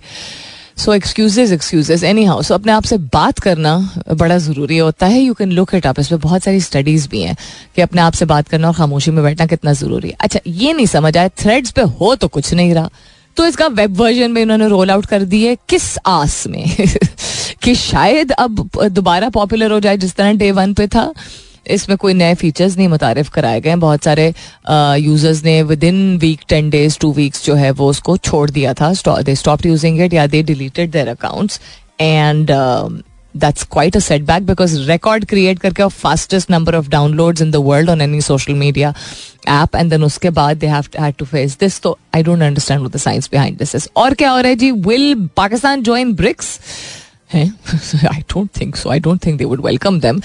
so 0.78 0.94
excuses 0.94 1.52
excuses 1.52 2.04
anyhow 2.24 2.42
so 2.42 2.54
अपने 2.54 2.72
आप 2.72 2.84
से 2.84 2.96
बात 3.14 3.38
करना 3.38 3.76
बड़ा 4.12 4.38
ज़रूरी 4.38 4.78
होता 4.78 5.06
है. 5.06 5.20
You 5.20 5.34
can 5.34 5.50
look 5.52 5.74
it 5.74 5.86
up 5.86 6.00
इसमें 6.00 6.20
बहुत 6.20 6.42
सारी 6.42 6.60
स्टडीज़ 6.60 7.08
भी 7.08 7.20
हैं 7.22 7.36
कि 7.76 7.82
अपने 7.82 8.00
आप 8.00 8.12
से 8.12 8.24
बात 8.24 8.48
करना 8.48 8.68
और 8.68 8.74
खामोशी 8.74 9.10
में 9.10 9.22
बैठना 9.24 9.46
कितना 9.46 9.72
ज़रूरी 9.72 10.08
है। 10.08 10.14
अच्छा 10.20 10.40
ये 10.46 10.72
नहीं 10.72 10.86
समझ 10.86 11.16
आया 11.16 11.28
थ्रेड्स 11.28 11.70
पे 11.70 11.82
हो 11.82 12.14
तो 12.14 12.28
कुछ 12.28 12.52
नहीं 12.54 12.74
रहा। 12.74 12.90
तो 13.36 13.46
इसका 13.46 13.66
वेब 13.66 13.96
वर्जन 13.96 14.30
में 14.30 14.42
इन्होंने 14.42 14.68
रोल 14.68 14.90
आउट 14.90 15.06
कर 15.06 15.22
दिए 15.24 15.56
किस 15.68 15.98
आस 16.06 16.46
में? 16.46 16.64
कि 17.62 17.74
शायद 17.74 18.32
अब 18.32 18.68
दोबारा 18.90 19.28
पॉपुलर 19.28 19.72
हो 19.72 19.80
जाए 19.80 19.96
जिस 19.96 20.14
तरह 20.14 20.32
डे 20.32 20.50
वन 20.52 20.74
पे 20.74 20.86
था। 20.86 21.12
इसमें 21.66 21.98
कोई 21.98 22.14
नए 22.14 22.34
फीचर्स 22.34 22.76
नहीं 22.76 22.88
मुतारफ 22.88 23.28
कराए 23.28 23.60
गए 23.60 23.74
बहुत 23.76 24.04
सारे 24.04 24.34
यूज़र्स 24.98 25.44
ने 25.44 25.62
within 25.84 26.18
week 26.18 26.40
ten 26.48 26.70
days 26.70 26.98
two 26.98 27.12
weeks 27.12 27.44
जो 27.44 27.54
है 27.54 27.70
वो 27.70 27.90
उसको 27.90 28.16
छोड़ 28.16 28.50
दिया 28.50 28.74
था 28.74 28.92
दे 29.22 29.34
स्टॉप 29.34 29.66
यूजिंग 29.66 30.00
इट 30.00 30.12
या 30.12 30.26
they 30.26 30.42
deleted 30.42 30.90
their 30.90 31.08
accounts 31.08 31.60
and 32.00 32.50
that's 33.34 33.64
quite 33.64 33.96
a 33.96 34.00
setback 34.00 34.44
because 34.44 34.88
record 34.88 35.26
create 35.28 35.58
करके 35.58 35.90
fastest 35.90 36.50
number 36.50 36.72
of 36.72 36.90
downloads 36.90 37.40
in 37.40 37.50
the 37.50 37.60
world 37.60 37.88
on 37.88 38.00
any 38.00 38.20
social 38.20 38.54
media 38.54 38.94
app 39.46 39.74
and 39.74 39.90
then 39.90 40.02
उसके 40.02 40.30
बाद 40.30 40.60
have 40.60 40.90
to, 40.90 41.00
had 41.00 41.16
to 41.18 41.24
face 41.24 41.56
this 41.56 41.80
तो 41.80 41.98
understand 42.14 42.82
what 42.82 42.92
the 42.92 42.98
science 42.98 43.28
behind 43.28 43.58
this 43.58 43.74
is 43.74 43.88
और 43.96 44.14
क्या 44.14 44.30
हो 44.30 44.40
रहा 44.40 44.48
है 44.48 44.56
जी 44.56 44.70
will 44.72 45.28
Pakistan 45.40 45.82
join 45.82 46.14
BRICS 47.34 48.04
I 48.06 48.20
don't 48.32 48.48
think 48.60 48.76
so 48.76 48.90
I 48.90 49.00
don't 49.00 49.24
think 49.26 49.38
they 49.38 49.44
would 49.44 49.64
welcome 49.66 50.00
them 50.00 50.16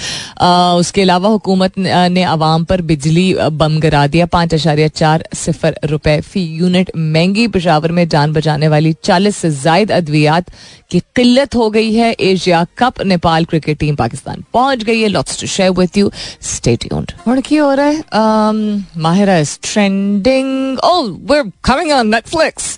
उसके 0.80 1.02
अलावा 1.02 1.30
हुकूमत 1.30 1.78
ने 1.78 2.24
आवाम 2.24 2.64
पर 2.66 2.82
बिजली 2.82 3.34
बम 3.34 3.80
गिरा 3.80 4.06
दिया. 4.08 4.26
पाँच 4.28 4.54
अशारिया 4.54 4.88
चार 4.88 5.28
सिफर 5.36 5.80
रुपए 5.86 6.20
फ़ी 6.22 6.44
यूनिट 6.58 6.92
महँगी 6.98 7.48
पेशावर 7.48 7.92
में 7.92 8.08
जान 8.10 8.34
बचाने 8.34 8.68
वाली 8.68 8.94
चालीस 9.04 9.38
से 9.38 9.52
जायद 9.52 9.92
अद्वियात 9.92 10.52
की 10.92 11.00
किल्लत 11.16 11.56
हो 11.56 11.70
गई 11.70 11.94
है. 11.94 12.12
Asia 12.12 12.66
Cup 12.78 13.02
Nepal 13.06 13.46
cricket 13.46 13.78
team 13.80 13.96
Pakistan 13.96 14.44
पहुँच 14.54 14.84
गई 14.84 15.00
है. 15.02 15.08
Lots 15.08 15.40
to 15.42 15.48
share 15.48 15.72
with 15.80 15.98
you 15.98 16.12
stay 16.42 16.76
tuned 16.76 17.12
और 17.28 17.42
क्या 17.42 17.64
हो 17.64 17.74
रहा 17.74 17.86
है? 17.86 17.98
Um, 17.98 19.02
Mahira 19.04 19.38
is 19.38 19.58
trending 19.64 20.80
on 20.80 22.08
Netflix 22.08 22.76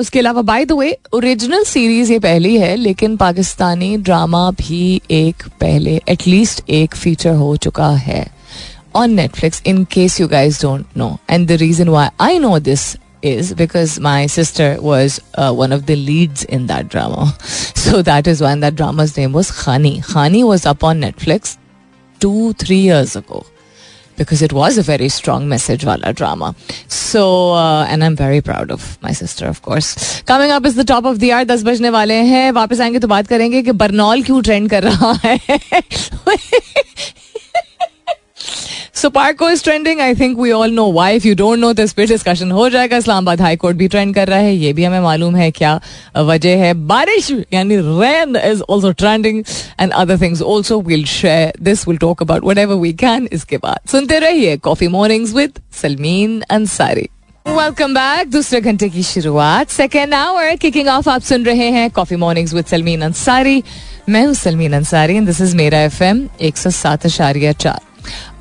उसके 0.00 0.18
अलावा 0.18 0.42
by 0.42 0.64
the 0.64 0.72
way 0.72 0.96
original 1.14 1.64
series 1.64 2.12
ये 2.12 2.18
पहली 2.18 2.56
है 2.58 2.74
लेकिन 2.76 3.16
पाकिस्तानी 3.22 3.96
ड्रामा 4.06 4.50
भी 4.58 4.80
एक 5.10 5.42
पहले 5.60 6.00
एटलीस्ट 6.08 6.62
एक 6.78 6.94
फीचर 6.96 7.34
हो 7.42 7.54
चुका 7.66 7.90
है 8.06 8.24
on 8.96 9.12
Netflix 9.14 9.62
in 9.66 9.84
case 9.92 10.20
you 10.20 10.26
guys 10.28 10.60
don't 10.62 10.96
know 10.96 11.16
and 11.30 11.46
the 11.48 11.58
reason 11.60 11.88
why 11.88 12.08
I 12.20 12.38
know 12.38 12.58
this 12.58 12.94
because 13.58 14.00
my 14.04 14.26
sister 14.26 14.64
was 14.82 15.20
uh, 15.34 15.52
one 15.58 15.72
of 15.72 15.86
the 15.86 15.96
leads 15.96 16.44
in 16.44 16.66
that 16.66 16.88
drama. 16.88 17.26
So 17.82 18.00
that 18.02 18.26
is 18.26 18.40
why 18.40 18.54
that 18.56 18.74
drama's 18.74 19.16
name 19.16 19.32
was 19.32 19.50
Khani. 19.52 19.92
Khani 20.04 20.42
was 20.44 20.66
up 20.66 20.82
on 20.84 21.00
Netflix 21.00 21.56
two, 22.20 22.52
three 22.54 22.78
years 22.78 23.14
ago. 23.16 23.44
because 24.17 24.41
it 24.41 24.51
was 24.51 24.77
a 24.77 24.83
very 24.83 25.09
strong 25.09 25.47
message 25.47 25.85
wala 25.85 26.13
drama. 26.13 26.55
So, 26.87 27.53
uh, 27.53 27.85
and 27.85 28.03
I'm 28.03 28.15
very 28.15 28.41
proud 28.41 28.71
of 28.71 28.97
my 29.03 29.11
sister, 29.11 29.47
of 29.47 29.61
course. 29.61 30.21
Coming 30.25 30.51
up 30.51 30.65
is 30.65 30.75
the 30.75 30.87
top 30.93 31.05
of 31.05 31.19
the 31.19 31.31
hour. 31.33 31.45
दस 31.45 31.63
बजने 31.63 31.89
वाले 31.89 32.13
हैं 32.31 32.51
वापस 32.51 32.81
आएंगे 32.81 32.99
तो 32.99 33.07
बात 33.07 33.27
करेंगे 33.27 33.61
कि 33.63 33.71
बर्नौल 33.71 34.23
क्यों 34.23 34.41
ट्रेंड 34.41 34.69
कर 34.69 34.83
रहा 34.83 35.13
है 35.23 35.39
so 38.94 39.08
Parco 39.10 39.48
is 39.50 39.62
trending 39.64 40.00
I 40.00 40.14
think 40.14 40.38
we 40.38 40.50
all 40.52 40.72
know 40.72 40.90
why 40.92 41.16
if 41.16 41.26
you 41.26 41.34
don't 41.34 41.58
know 41.58 41.72
this 41.72 41.92
पे 41.92 42.06
डिस्कशन 42.06 42.50
हो 42.50 42.68
जाएगा 42.70 42.96
इस्लामाबाद 42.96 43.40
हाई 43.40 43.56
कोर्ट 43.56 43.76
भी 43.76 43.86
ट्रेंड 43.88 44.14
कर 44.14 44.28
रहा 44.28 44.38
है 44.38 44.54
ये 44.54 44.72
भी 44.72 44.84
हमें 44.84 45.00
मालूम 45.00 45.36
है 45.36 45.50
क्या 45.50 45.80
वजह 46.18 46.58
है 46.58 46.72
बारिश 46.86 47.30
यानी 47.52 47.76
rain 47.76 48.36
is 48.36 48.62
also 48.62 48.90
trending 48.94 49.42
and 49.80 49.92
other 49.92 50.20
things 50.20 50.42
also 50.44 50.80
will 50.82 51.04
share 51.06 51.52
this 51.62 51.86
will 51.88 51.98
talk 51.98 52.22
about 52.22 52.44
whatever 52.58 52.76
we 52.76 52.92
can 53.00 53.28
इसके 53.32 53.56
बाद 53.58 53.88
सुनते 53.90 54.18
रहिए 54.18 54.56
coffee 54.58 54.88
mornings 54.88 55.32
with 55.34 55.60
Salmeen 55.80 56.40
Ansari 56.50 57.08
welcome 57.46 57.94
back 57.94 58.30
दूसरे 58.30 58.60
घंटे 58.60 58.88
की 58.88 59.02
शुरुआत 59.02 59.70
सेकेंड 59.70 60.14
आवर 60.14 60.56
किकिंग 60.56 60.88
ऑफ़ 60.88 61.08
आप 61.10 61.22
सुन 61.22 61.44
रहे 61.44 61.70
हैं 61.70 61.90
coffee 61.92 62.16
mornings 62.16 62.54
with 62.54 62.66
Salmeen 62.66 63.02
Ansari 63.02 63.62
मैं 64.08 64.24
हूँ 64.26 64.34
सलमीन 64.34 64.72
अंसारी 64.72 65.20
दिस 65.22 65.40
इज़ 65.40 65.56
मेरा 65.56 65.80
एफ़ 65.82 66.02
एम 66.04 66.28
एक 66.40 66.56
सौ 66.56 66.70
सात 66.72 67.06
अशारिया 67.06 67.52
चार 67.54 67.91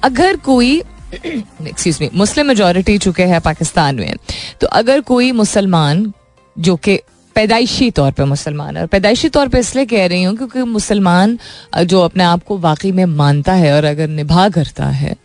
अगर 0.03 0.35
कोई 0.35 0.81
एक्सक्यूज 1.13 1.97
मी 2.01 2.09
मुस्लिम 2.15 2.47
मेजोरिटी 2.47 2.97
चुके 2.97 3.23
हैं 3.23 3.41
पाकिस्तान 3.41 3.95
में 3.95 4.15
तो 4.61 4.67
अगर 4.67 5.01
कोई 5.01 5.31
मुसलमान 5.31 6.11
जो 6.59 6.75
कि 6.75 6.99
पैदाइशी 7.35 7.89
तौर 7.91 8.11
पे 8.11 8.25
मुसलमान 8.25 8.77
और 8.77 8.87
पैदाइशी 8.87 9.29
तौर 9.29 9.47
पे 9.47 9.59
इसलिए 9.59 9.85
कह 9.85 10.05
रही 10.05 10.23
हूँ 10.23 10.35
क्योंकि 10.37 10.63
मुसलमान 10.63 11.37
जो 11.85 12.01
अपने 12.01 12.23
आप 12.23 12.43
को 12.43 12.57
वाकई 12.57 12.91
में 12.91 13.05
मानता 13.05 13.53
है 13.53 13.73
और 13.75 13.85
अगर 13.85 14.07
निभा 14.07 14.49
करता 14.49 14.85
है 14.85 15.15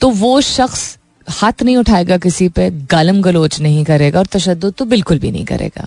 तो 0.00 0.10
वो 0.10 0.40
शख्स 0.40 0.98
हाथ 1.28 1.62
नहीं 1.62 1.76
उठाएगा 1.76 2.16
किसी 2.18 2.48
पे, 2.48 2.70
गालम 2.70 3.20
गलोच 3.22 3.60
नहीं 3.60 3.84
करेगा 3.84 4.18
और 4.18 4.26
तशद 4.26 4.64
तो 4.78 4.84
बिल्कुल 4.84 5.18
भी 5.18 5.30
नहीं 5.30 5.44
करेगा। 5.44 5.86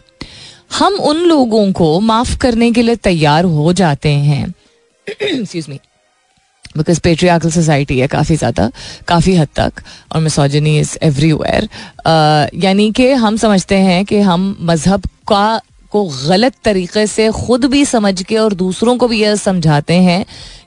हम 0.79 0.93
उन 0.93 1.17
लोगों 1.17 1.71
को 1.71 1.99
माफ़ 1.99 2.37
करने 2.37 2.71
के 2.71 2.81
लिए 2.81 2.95
तैयार 2.95 3.45
हो 3.45 3.73
जाते 3.73 4.09
हैं 4.09 4.53
excuse 5.21 5.69
me 5.69 5.79
because 6.77 6.99
patriarchal 6.99 7.49
society 7.51 7.99
है 7.99 8.07
काफ़ी 8.07 8.35
ज़्यादा, 8.35 8.69
काफ़ी 9.07 9.35
हद 9.35 9.47
तक, 9.55 9.71
और 10.11 10.21
मिसोजनी 10.21 10.77
इज़ 10.79 10.97
एवरीवेयर 11.03 11.69
यानी 12.55 12.91
कि 12.91 13.11
हम 13.13 13.37
समझते 13.37 13.75
हैं 13.77 14.03
कि 14.05 14.19
हम 14.21 14.55
मज़हब 14.61 15.05
का, 15.27 15.61
को 15.91 16.03
गलत 16.27 16.53
तरीके 16.63 17.05
से 17.07 17.29
खुद 17.33 17.65
भी 17.65 17.85
समझ 17.85 18.21
के 18.23 18.37
और 18.37 18.53
दूसरों 18.55 18.97
को 18.97 19.07
भी 19.07 19.21
यह 19.21 19.35
समझाते 19.37 19.93
हैं 20.01 20.25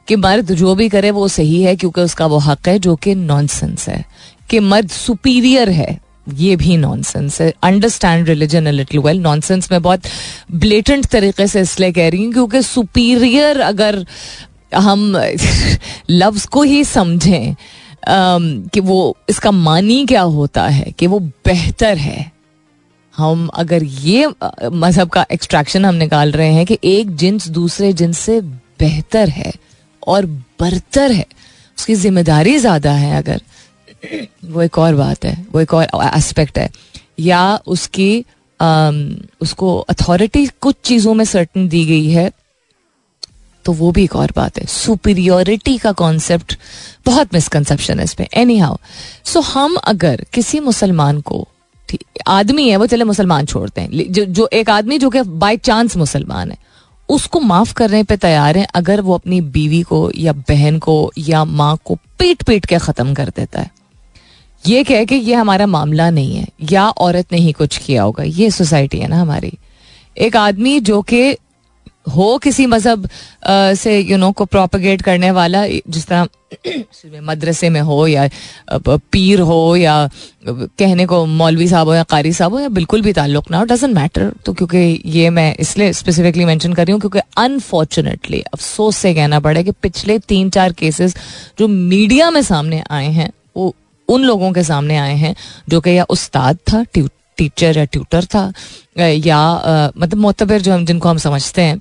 कि 0.08 0.16
मर्द 0.16 0.52
जो 0.54 0.74
भी 0.74 0.88
करे 0.88 1.10
वो 1.10 1.28
सही 1.28 1.62
है, 1.62 1.76
क्योंकि 1.76 2.00
उसका 2.00 2.26
वो 2.26 2.38
हक 2.40 2.68
है 2.68 2.78
जो 2.78 2.94
कि 2.96 3.14
नॉनसेंस 3.14 3.88
है. 3.88 4.04
कि 4.50 4.60
मर्द 4.60 4.88
सुपीरियर 4.90 5.70
है, 5.70 5.98
ये 6.34 6.54
भी 6.56 6.76
नॉनसेंस 6.76 7.40
है. 7.40 7.52
Understand 7.62 8.28
religion 8.28 8.66
a 8.66 8.70
little 8.70 9.00
well 9.00 9.20
nonsense 9.20 9.70
में 9.72 9.80
बहुत 9.82 10.06
ब्लेटेंट 10.54 11.06
तरीके 11.06 11.46
से 11.46 11.60
इसलिए 11.60 11.92
कह 11.92 12.08
रही 12.08 12.24
हूँ, 12.24 12.32
क्योंकि 12.32 12.62
सुपीरियर 12.62 13.60
अगर 13.62 14.04
हम 14.72 15.12
लफ्ज 16.10 16.44
को 16.46 16.62
ही 16.62 16.82
समझें 16.84 17.54
कि 18.08 18.80
वो, 18.80 19.16
इसका 19.30 19.50
मानी 19.50 20.04
क्या 20.06 20.22
होता 20.22 20.66
है, 20.66 20.90
कि 20.90 21.06
वो 21.06 21.18
बेहतर 21.20 21.96
है। 21.98 22.30
हम 23.14 23.46
अगर 23.54 23.84
ये 23.84 24.26
मज़हब 24.64 25.08
का 25.08 25.24
एक्सट्रैक्शन 25.32 25.84
हम 25.84 25.94
निकाल 25.94 26.32
रहे 26.32 26.52
हैं 26.52 26.64
कि 26.66 26.78
एक 26.84 27.14
जिन्स 27.16 27.48
दूसरे 27.50 27.92
जिन्स 27.92 28.18
से 28.18 28.40
बेहतर 28.80 29.28
है 29.30 29.52
और 30.02 30.26
बरतर 30.60 31.12
है। 31.12 31.26
उसकी 31.78 31.94
ज़िम्मेदारी 31.94 32.56
ज़्यादा 32.58 32.92
है 32.92 33.16
अगर। 33.16 33.40
वो 34.44 34.62
एक 34.62 34.78
और 34.78 34.94
बात 34.94 35.24
है, 35.24 35.36
वो 35.52 35.60
एक 35.60 35.74
और 35.74 35.86
एस्पेक्ट 36.16 36.58
है। 36.58 36.70
या 37.20 37.56
उसकी 37.66 38.18
उसको 39.42 39.76
अथॉरिटी 39.80 40.46
कुछ 40.60 40.76
चीज़ों 40.84 41.14
में 41.14 41.24
सर्टन 41.24 41.68
दी 41.68 41.84
गई 41.84 42.08
है 42.10 42.30
तो 43.68 43.72
वो 43.72 43.90
भी 43.92 44.02
एक 44.04 44.14
और 44.16 44.32
बात 44.36 44.58
है। 44.58 44.64
सुपीरियोरिटी 44.66 45.76
का 45.78 45.90
कॉन्सेप्ट 45.92 46.56
बहुत 47.06 47.34
मिसकंसेप्शन 47.34 47.98
है 47.98 48.04
इस 48.04 48.14
पे 48.14 48.28
एनी 48.34 48.58
हाउ 48.58 48.76
सो 49.24 49.40
हम 49.40 49.74
अगर 49.76 50.24
किसी 50.32 50.60
मुसलमान 50.60 51.20
को 51.20 51.46
आदमी 52.26 52.68
है, 52.68 52.76
वो 52.76 52.86
चले 52.86 53.04
मुसलमान 53.04 53.46
छोड़ते 53.46 53.80
हैं। 53.80 54.12
जो 54.12 54.24
जो 54.24 54.48
एक 54.52 54.70
आदमी 54.70 54.98
जो 54.98 55.10
कि 55.10 55.22
बाय 55.22 55.56
चांस 55.56 55.96
मुसलमान 55.96 56.50
है, 56.50 56.56
उसको 57.08 57.40
माफ़ 57.40 57.72
करने 57.74 58.02
पे 58.02 58.16
तैयार 58.16 58.58
है 58.58 58.66
अगर 58.74 59.00
वो 59.00 59.14
अपनी 59.14 59.40
बीवी 59.40 59.82
को 59.82 60.10
या 60.16 60.32
बहन 60.32 60.78
को 60.78 61.12
या 61.18 61.44
माँ 61.44 61.76
को 61.84 61.94
पीट 62.18 62.42
पीट 62.42 62.66
के 62.66 62.78
खत्म 62.78 63.14
कर 63.14 63.28
देता 63.28 63.60
है। 63.60 63.70
ये 64.66 64.84
कह 64.84 65.04
के 65.04 65.16
ये 65.16 65.34
हमारा 65.34 65.66
मामला 65.66 66.08
नहीं 66.10 66.36
है, 66.36 66.46
या 66.62 66.88
औरत 66.88 67.32
ने 67.32 67.38
ही 67.38 67.52
कुछ 67.52 67.78
किया 67.78 68.02
होगा। 68.02 68.24
ये 68.24 68.50
सोसाइटी 68.50 68.98
है 68.98 69.08
ना 69.08 69.20
हमारी। 69.20 69.52
एक 70.18 70.36
आदमी 70.36 70.80
जो 70.80 71.02
कि 71.02 71.36
हो 72.08 72.36
किसी 72.38 72.66
मज़हब 72.66 73.08
से 73.76 73.98
यू 74.00 74.16
नो 74.16 74.30
को 74.32 74.44
प्रोपगेट 74.44 75.02
करने 75.02 75.30
वाला, 75.30 75.66
जिस 75.66 76.06
तरह 76.06 76.26
मदरसे 77.22 77.68
में 77.70 77.80
हो 77.80 78.06
या 78.06 78.28
पीर 78.88 79.40
हो 79.40 79.76
या 79.76 80.08
कहने 80.46 81.06
को 81.06 81.24
मौलवी 81.26 81.66
साहब 81.68 81.88
हो 81.88 81.94
या 81.94 82.02
कारी 82.02 82.32
साहब 82.32 82.52
हो 82.52 82.60
या 82.60 82.68
बिल्कुल 82.68 83.02
भी 83.02 83.12
ताल्लुक 83.12 83.50
ना 83.50 83.58
हो 83.58 83.64
डजेंट 83.64 83.94
मैटर 83.94 84.32
तो 84.46 84.52
क्योंकि 84.52 85.02
ये 85.06 85.30
मैं 85.30 85.54
इसलिए 85.56 85.92
स्पेसिफिकली 85.92 86.44
मेंशन 86.44 86.72
कर 86.72 86.86
रही 86.86 86.92
हूँ 86.92 87.00
क्योंकि 87.00 87.20
अनफॉर्चुनेटली 87.38 88.40
अफसोस 88.42 88.96
से 88.96 89.14
कहना 89.14 89.40
पड़े 89.40 89.64
कि 89.64 89.72
पिछले 89.82 90.18
तीन 90.18 90.50
चार 90.50 90.72
केसेस 90.72 91.16
जो 91.58 91.68
मीडिया 91.68 92.30
में 92.30 92.42
सामने 92.42 92.82
आए 92.90 93.10
हैं, 93.10 93.30
वो 93.56 93.74
उन 94.08 94.22
लोगों 94.24 94.52
के 94.52 94.62
सामने 94.62 94.96
आए 94.96 95.14
हैं 95.16 95.34
जो 95.68 95.80
कि 95.80 95.96
या 95.98 96.04
उस्ताद 96.10 96.58
था 96.72 96.82
टीचर 96.94 97.78
या 97.78 97.84
ट्यूटर 97.84 98.24
था, 98.24 98.52
या 98.98 99.92
मतलब 99.98 100.18
मोतबर 100.18 100.60
जो 100.60 100.72
हम, 100.72 100.84
जिनको 100.86 101.08
हम 101.08 101.18
समझते 101.18 101.62
हैं 101.62 101.80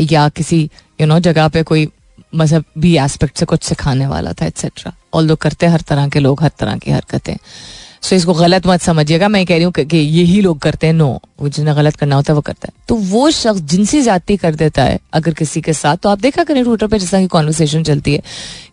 या 0.00 0.28
किसी 0.28 0.58
यू 1.00 1.06
नो 1.06 1.18
जगह 1.20 1.48
पे 1.48 1.62
कोई 1.62 1.88
मज़हब 2.34 2.64
भी 2.78 2.96
एस्पेक्ट 2.98 3.38
से 3.38 3.46
कुछ 3.46 3.62
सिखाने 3.64 4.06
वाला 4.06 4.32
था 4.32 4.46
एट्सेट्रा 4.46 4.92
ऑल 5.14 5.34
करते 5.34 5.66
हर 5.66 5.80
तरह 5.80 6.08
के 6.08 6.20
लोग, 6.20 6.42
हर 6.42 6.50
तरह 6.58 6.76
की 6.76 6.90
हरकतें 6.90 7.36
सो 8.02 8.16
इसको 8.16 8.34
गलत 8.34 8.66
मत 8.66 8.80
समझिएगा. 8.80 9.28
मैं 9.28 9.44
कह 9.46 9.54
रही 9.54 9.64
हूँ 9.64 9.72
कि 9.74 9.96
यही 9.96 10.40
लोग 10.40 10.58
करते 10.58 10.86
हैं 10.86 10.94
नो 10.94 11.08
वो 11.40 11.48
जिन्हें 11.48 11.76
गलत 11.76 11.96
करना 11.96 12.16
होता 12.16 12.32
है, 12.32 12.34
वो 12.34 12.40
करता 12.40 12.68
है. 12.68 12.72
तो 12.88 12.94
वो 12.94 13.30
शख्स 13.30 13.60
जिनसी 13.62 14.02
जाति 14.02 14.36
कर 14.36 14.54
देता 14.54 14.82
है, 14.84 14.98
अगर 15.12 15.34
किसी 15.34 15.60
के 15.60 15.72
साथ 15.72 15.96
तो 15.96 16.08
आप 16.08 16.20
देखा 16.20 16.44
करें 16.44 16.62
ट्विटर 16.64 16.86
पे 16.86 16.98
जैसा 16.98 17.20
कि 17.20 17.26
कॉन्वर्सेशन 17.28 17.82
चलती 17.82 18.14
है, 18.14 18.22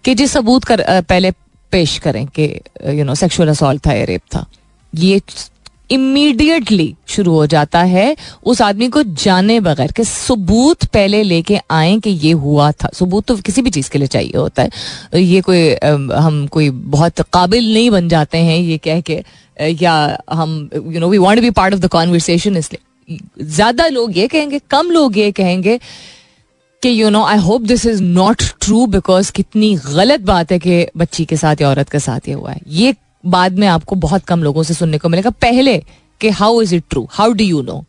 कि 0.06 0.16
जी 0.16 0.28
सबूत 0.28 0.64
कर 0.64 0.84
पहले 1.02 1.32
पेश 1.72 1.98
करें 2.00 2.26
कि 2.30 2.44
यू 2.90 3.04
नो 3.04 3.16
सेक्सुअल 3.16 3.50
असॉल्ट 3.50 3.86
था 3.88 3.94
या 3.94 4.04
रेप 4.06 4.22
था. 4.36 4.46
ये 4.94 5.22
इमीडिएटली 5.90 6.96
शुरू 7.08 7.32
हो 7.34 7.46
जाता 7.48 7.80
है, 7.82 8.16
उस 8.44 8.62
आदमी 8.62 8.88
को 8.90 9.04
जाने 9.04 9.60
बगैर 9.60 9.92
के 9.92 10.04
सबूत 10.04 10.86
पहले 10.86 11.22
लेके 11.24 11.60
आए 11.72 11.98
कि 11.98 12.10
ये 12.10 12.32
हुआ 12.34 12.72
था। 12.74 12.90
सबूत 12.94 13.26
तो 13.26 13.36
किसी 13.38 13.62
भी 13.62 13.70
चीज़ 13.70 13.90
के 13.92 14.00
लिए 14.00 14.08
चाहिए 14.08 14.38
होता 14.38 14.64
है। 14.64 15.22
ये 15.22 15.42
कोई 15.42 15.74
हम 16.16 16.46
कोई 16.48 16.70
बहुत 16.70 17.22
काबिल 17.34 17.74
नहीं 17.74 17.90
बन 17.92 18.10
जाते 18.10 18.38
हैं 18.40 18.58
ये 18.58 18.78
कह 18.80 19.02
के, 19.02 19.22
या 19.58 20.18
हम 20.32 20.70
you 20.74 21.00
know 21.00 21.10
we 21.10 21.18
want 21.18 21.42
be 21.42 21.50
part 21.52 21.74
of 21.74 21.82
the 21.82 21.88
conversation 21.90 22.58
इसलिए। 22.58 23.18
ज़्यादा 23.42 23.88
लोग 23.88 24.18
ये 24.18 24.28
कहेंगे, 24.28 24.60
कम 24.72 24.92
लोग 24.92 25.18
ये 25.18 25.32
कहेंगे 25.34 25.80
कि 26.84 26.90
you 27.02 27.10
know 27.10 27.24
I 27.26 27.38
hope 27.40 27.62
this 27.62 27.86
is 27.86 28.02
not 28.04 28.44
true 28.62 28.86
because 28.88 29.32
कितनी 29.32 29.74
गलत 29.86 30.22
बात 30.22 30.52
है 30.52 30.60
कि 30.60 30.86
बच्ची 30.98 31.26
के 31.26 31.38
साथ 31.38 31.62
या 31.62 31.70
औरत 31.70 31.90
के 31.90 32.00
साथ 32.00 32.28
ये 32.28 32.34
हुआ 32.34 32.52
है। 32.52 32.60
ये 32.68 32.94
बाद 33.24 33.60
में 33.60 33.68
आपको 33.68 33.96
बहुत 33.98 34.26
कम 34.26 34.44
लोगों 34.44 34.64
से 34.64 34.74
सुनने 34.74 34.98
को 34.98 35.10
मिलेगा। 35.10 35.30
पहले 35.42 35.78
कि 36.22 36.30
how 36.32 36.62
is 36.62 36.76
it 36.76 36.84
true 36.90 37.08
how 37.12 37.32
do 37.32 37.44
you 37.44 37.62
know 37.62 37.84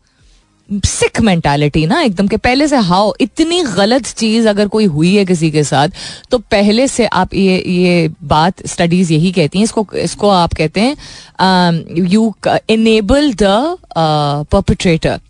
Sikh 0.69 1.21
mentality 1.21 1.85
ना, 1.87 2.01
एकदम 2.03 2.29
के 2.29 2.37
पहले 2.37 2.67
से 2.69 2.77
हाउ 2.79 3.13
इतनी 3.21 3.63
गलत 3.65 4.07
चीज़ 4.09 4.49
अगर 4.49 4.69
कोई 4.69 4.85
हुई 4.87 5.15
है 5.15 5.25
किसी 5.25 5.51
के 5.51 5.65
साथ 5.65 5.89
तो 6.31 6.39
पहले 6.41 6.87
से 6.89 7.07
आप 7.07 7.35
ये 7.35 7.59
ये 7.59 8.09
बात 8.25 8.67
स्टडीज़ 8.67 9.13
यही 9.13 9.33
कहती 9.33 9.59
हैं। 9.59 9.65
इसको 9.65 9.87
इसको 9.95 10.29
आप 10.31 10.55
कहते 10.55 10.81
हैं 10.81 12.07
यू 12.09 12.35
इनेबल 12.71 13.33
द 13.35 13.77
परपिट्रेटर 13.97 15.21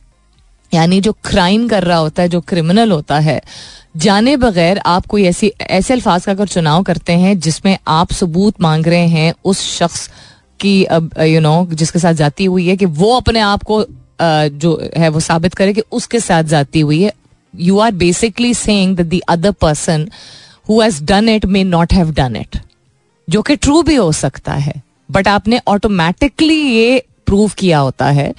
यानी 0.73 1.01
जो 1.01 1.13
क्राइम 1.25 1.67
कर 1.69 1.83
रहा 1.83 1.99
होता 1.99 2.23
है, 2.23 2.29
जो 2.29 2.41
क्रिमिनल 2.41 2.93
होता 2.93 3.19
है 3.19 3.41
जाने 3.95 4.37
बगैर 4.37 4.79
आप 4.79 5.07
कोई 5.07 5.25
ऐसी, 5.25 5.53
ऐसे 5.61 5.95
अल्फाज 5.95 6.25
का 6.25 6.33
अगर 6.33 6.47
चुनाव 6.47 6.83
करते 6.83 7.13
हैं 7.13 7.39
जिसमें 7.39 7.77
आप 7.89 8.13
सबूत 8.13 8.61
मांग 8.61 8.87
रहे 8.87 9.07
हैं 9.09 9.35
उस 9.45 9.61
शख्स 9.79 10.09
की 10.61 10.81
यू 11.25 11.41
नो 11.41 11.67
जिसके 11.73 11.99
साथ 11.99 12.15
जाती 12.15 12.45
हुई 12.45 12.67
है 12.69 12.77
कि 12.77 12.85
वो 12.85 13.15
अपने 13.17 13.41
आप 13.41 13.63
को 13.63 13.85
जो 14.23 14.91
है 14.97 15.09
वो 15.09 15.21
साबित 15.21 15.55
करे 15.55 15.73
कि 15.75 15.83
उसके 15.93 16.21
साथ 16.21 16.43
जाती 16.45 16.81
हुई 16.81 17.03
है। 17.03 17.13
You 17.55 17.79
are 17.79 17.93
basically 17.93 18.53
saying 18.55 18.97
that 18.97 19.07
the 19.07 19.21
other 19.29 19.53
person 19.61 20.09
who 20.69 20.81
has 20.81 21.03
done 21.05 21.29
it 21.29 21.45
may 21.47 21.65
not 21.65 21.93
have 21.93 22.13
done 22.13 22.37
it 22.37 22.59
जो 23.29 23.43
कि 23.43 23.57
ट्रू 23.57 23.83
भी 23.83 23.95
हो 23.95 24.11
सकता 24.13 24.53
है 24.53 24.75
बट 25.11 25.29
आपने 25.29 25.61
ऑटोमेटिकली 25.69 26.61
ये 26.61 27.03
प्रूव 27.27 27.53
किया 27.59 27.79
होता 27.79 28.11
है। 28.11 28.33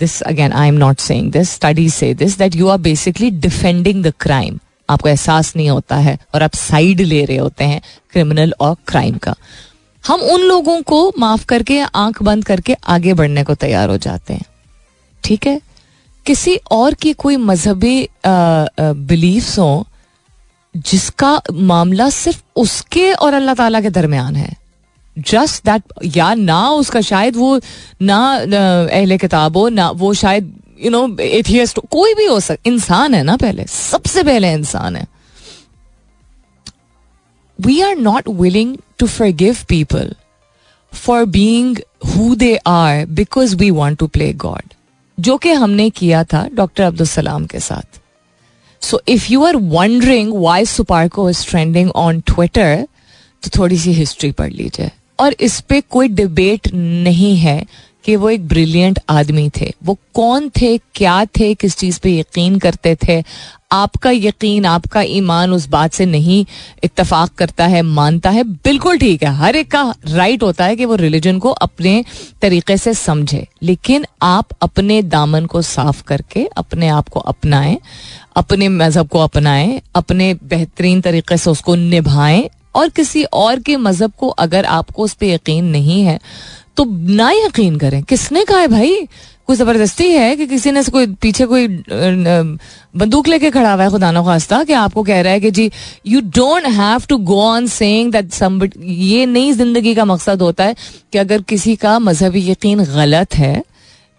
This 0.00 0.20
again 0.22 0.52
I 0.52 0.68
am 0.68 0.74
not 0.74 0.98
saying 1.00 1.30
this 1.32 1.50
studies 1.50 1.94
से 1.94 2.14
this 2.14 2.38
that 2.38 2.56
you 2.56 2.68
are 2.68 2.78
basically 2.78 3.30
defending 3.30 4.04
the 4.04 4.12
crime 4.20 4.58
आपको 4.90 5.08
एहसास 5.08 5.52
नहीं 5.56 5.68
होता 5.70 5.96
है 5.98 6.18
और 6.34 6.42
आप 6.42 6.54
साइड 6.54 7.00
ले 7.00 7.24
रहे 7.24 7.36
होते 7.36 7.64
हैं 7.64 7.80
क्रिमिनल 8.12 8.54
और 8.60 8.76
क्राइम 8.88 9.16
का। 9.18 9.34
हम 10.04 10.20
उन 10.22 10.40
लोगों 10.40 10.80
को 10.82 11.12
माफ़ 11.18 11.44
करके, 11.44 11.80
आँख 11.80 12.22
बंद 12.22 12.44
करके 12.44 12.76
आगे 12.88 13.14
बढ़ने 13.14 13.44
को 13.44 13.54
तैयार 13.56 13.90
हो 13.90 13.96
जाते 13.98 14.34
हैं। 14.34 14.44
ठीक 15.24 15.46
है? 15.46 15.60
किसी 16.26 16.56
और 16.70 16.94
की 16.94 17.12
कोई 17.12 17.36
मजहबी 17.36 18.08
बिलीफ्स 18.26 19.58
हो, 19.58 19.86
जिसका 20.74 21.40
मामला 21.52 22.08
सिर्फ़ 22.10 22.42
उसके 22.56 23.12
और 23.12 23.34
अल्लाह 23.34 23.54
ताला 23.54 23.80
के 23.80 23.90
दरमियान 23.90 24.36
है। 24.36 24.54
जस्ट 25.26 25.64
दैट 25.64 25.82
या 26.16 26.32
ना 26.34 26.68
उसका 26.72 27.00
शायद 27.02 27.36
वो 27.36 27.60
ना 28.02 28.18
अहले 28.36 29.18
किताब 29.18 29.56
हो, 29.56 29.68
ना 29.68 29.90
वो 29.90 30.12
शायद 30.14 30.52
यू 30.80 30.90
नो 30.90 31.16
एथियस्ट 31.20 31.78
कोई 31.90 32.14
भी 32.14 32.24
हो 32.24 32.40
सक, 32.40 32.58
इंसान 32.66 33.14
है 33.14 33.22
ना 33.22 33.36
पहले, 33.36 33.64
सबसे 33.64 34.22
पहले 34.22 34.52
इंसान 34.52 34.96
है। 34.96 35.06
We 37.58 37.80
are 37.80 37.96
not 37.96 38.28
willing 38.30 38.76
to 38.98 39.06
forgive 39.28 39.56
people 39.68 40.14
for 40.92 41.24
being 41.26 41.78
who 42.06 42.34
they 42.34 42.54
are 42.66 43.04
because 43.06 43.56
we 43.56 43.70
want 43.70 43.98
to 43.98 44.06
play 44.06 44.32
God 44.34 44.74
जो 45.18 45.36
कि 45.36 45.50
हमने 45.52 45.88
किया 45.90 46.22
था 46.24 46.46
डॉक्टर 46.54 46.82
अब्दुल 46.82 47.06
सलाम 47.06 47.46
के 47.46 47.60
साथ। 47.60 47.98
So 48.82 49.00
if 49.08 49.26
you 49.32 49.44
are 49.44 49.56
wondering 49.56 50.32
why 50.34 50.64
SUPARCO 50.64 51.28
is 51.30 51.46
trending 51.48 51.90
on 51.90 52.20
Twitter 52.20 52.86
तो 53.42 53.50
थोड़ी 53.58 53.78
सी 53.78 53.92
हिस्ट्री 53.92 54.30
पढ़ 54.32 54.50
लीजिए। 54.50 54.90
और 55.20 55.36
इस 55.40 55.60
पे 55.60 55.80
कोई 55.80 56.08
डिबेट 56.08 56.74
नहीं 56.74 57.36
है 57.36 57.64
कि 58.04 58.16
वो 58.16 58.30
एक 58.30 58.48
ब्रिलियंट 58.48 58.98
आदमी 59.08 59.50
थे। 59.60 59.74
वो 59.84 59.98
कौन 60.14 60.48
थे, 60.48 60.78
क्या 60.78 61.24
थे, 61.24 61.54
किस 61.54 61.76
चीज़ 61.76 62.00
पे 62.00 62.18
यकीन 62.18 62.58
करते 62.58 62.96
थे? 63.08 63.24
आपका 63.72 64.10
यकीन, 64.10 64.64
आपका 64.64 65.02
ईमान 65.02 65.52
उस 65.52 65.68
बात 65.68 65.92
से 65.92 66.06
नहीं 66.06 66.46
इतफाक 66.84 67.30
करता 67.30 67.66
है, 67.66 67.82
मानता 67.82 68.30
है। 68.30 68.42
बिल्कुल 68.44 68.98
ठीक 68.98 69.22
है, 69.22 69.36
हर 69.36 69.56
एक 69.56 69.70
का 69.70 69.94
राइट 70.06 70.42
होता 70.42 70.64
है 70.64 70.76
कि 70.76 70.84
वो 70.84 70.94
रिलीजन 70.94 71.38
को 71.38 71.50
अपने 71.50 72.04
तरीके 72.42 72.76
से 72.76 72.94
समझे। 72.94 73.46
लेकिन 73.62 74.06
आप 74.22 74.48
अपने 74.62 75.02
दामन 75.02 75.46
को 75.46 75.62
साफ़ 75.62 76.02
करके, 76.02 76.48
अपने 76.56 76.88
आप 76.88 77.08
को 77.08 77.20
अपनाएँ, 77.20 77.78
अपने 78.36 78.68
मज़हब 78.68 79.08
को 79.08 79.18
अपनाएँ, 79.18 79.80
अपने 79.94 80.34
बेहतरीन 80.34 81.00
तरीके 81.00 81.36
से 81.36 81.50
उसको 81.50 81.74
निभाएँ 81.74 82.50
और 82.74 82.88
किसी 82.90 83.24
और 83.24 83.60
के 83.60 83.76
मज़हब 83.78 84.12
को 84.18 84.28
अगर 84.38 84.64
आपको 84.66 85.02
उस 85.02 85.14
पर 85.14 85.26
यकीन 85.26 85.64
नहीं 85.66 86.02
है 86.02 86.18
तो 86.76 86.84
ना 87.14 87.30
यकीन 87.32 87.76
करें। 87.78 88.02
किसने 88.02 88.44
कहा 88.44 88.58
है 88.58 88.68
भाई? 88.68 89.06
कोई 89.46 89.56
ज़बरदस्ती 89.56 90.08
है 90.08 90.34
कि 90.36 90.46
किसी 90.46 90.70
ने 90.70 90.82
कोई 90.84 91.06
पीछे 91.22 91.44
कोई 91.46 91.66
बंदूक 92.96 93.28
लेके 93.28 93.50
खड़ा 93.50 93.72
हुआ 93.72 93.82
है 93.82 93.90
खुदा 93.90 94.10
न 94.12 94.22
खास्ता 94.24 94.62
कि 94.64 94.72
आपको 94.74 95.02
कह 95.02 95.20
रहा 95.20 95.32
है 95.32 95.40
कि 95.40 95.50
जी 95.50 95.70
you 96.06 96.20
don't 96.36 96.66
have 96.68 97.06
to 97.08 97.16
go 97.18 97.40
on 97.42 97.66
saying 97.68 98.12
that 98.12 98.30
somebody 98.32 98.94
ये 99.04 99.24
नई 99.26 99.52
ज़िंदगी 99.52 99.94
का 99.94 100.04
मकसद 100.04 100.42
होता 100.42 100.64
है 100.64 100.76
कि 101.12 101.18
अगर 101.18 101.42
किसी 101.42 101.74
का 101.76 101.98
मजहबी 101.98 102.48
यकीन 102.50 102.84
गलत 102.84 103.34
है 103.34 103.62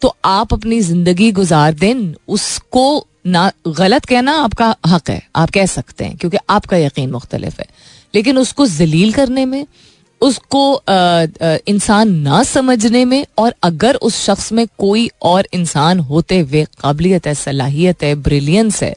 तो 0.01 0.15
आप 0.25 0.53
अपनी 0.53 0.79
ज़िंदगी 0.81 1.31
गुजार 1.31 1.73
दें। 1.73 2.13
उसको 2.27 3.07
ना, 3.27 3.51
गलत 3.67 4.05
कहना 4.05 4.31
आपका 4.33 4.75
हक 4.87 5.09
है। 5.09 5.21
आप 5.35 5.49
कह 5.49 5.65
सकते 5.65 6.05
हैं, 6.05 6.15
क्योंकि 6.17 6.37
आपका 6.49 6.77
यकीन 6.77 7.11
मुख्तलिफ़ 7.11 7.59
है। 7.59 7.67
लेकिन 8.13 8.37
उसको 8.37 8.65
जलील 8.67 9.13
करने 9.13 9.45
में, 9.45 9.65
उसको 10.21 10.81
इंसान 11.67 12.11
ना 12.21 12.41
समझने 12.43 13.03
में 13.05 13.25
और 13.37 13.53
अगर 13.63 13.95
उस 13.95 14.19
शख्स 14.25 14.51
में 14.51 14.65
कोई 14.77 15.09
और 15.21 15.47
इंसान 15.53 15.99
होते 15.99 16.39
हुए 16.39 16.63
काबिलियत 16.79 17.27
है, 17.27 17.33
सलाहियत 17.35 18.03
है 18.03 18.13
ब्रिलियंस 18.17 18.81
है, 18.83 18.93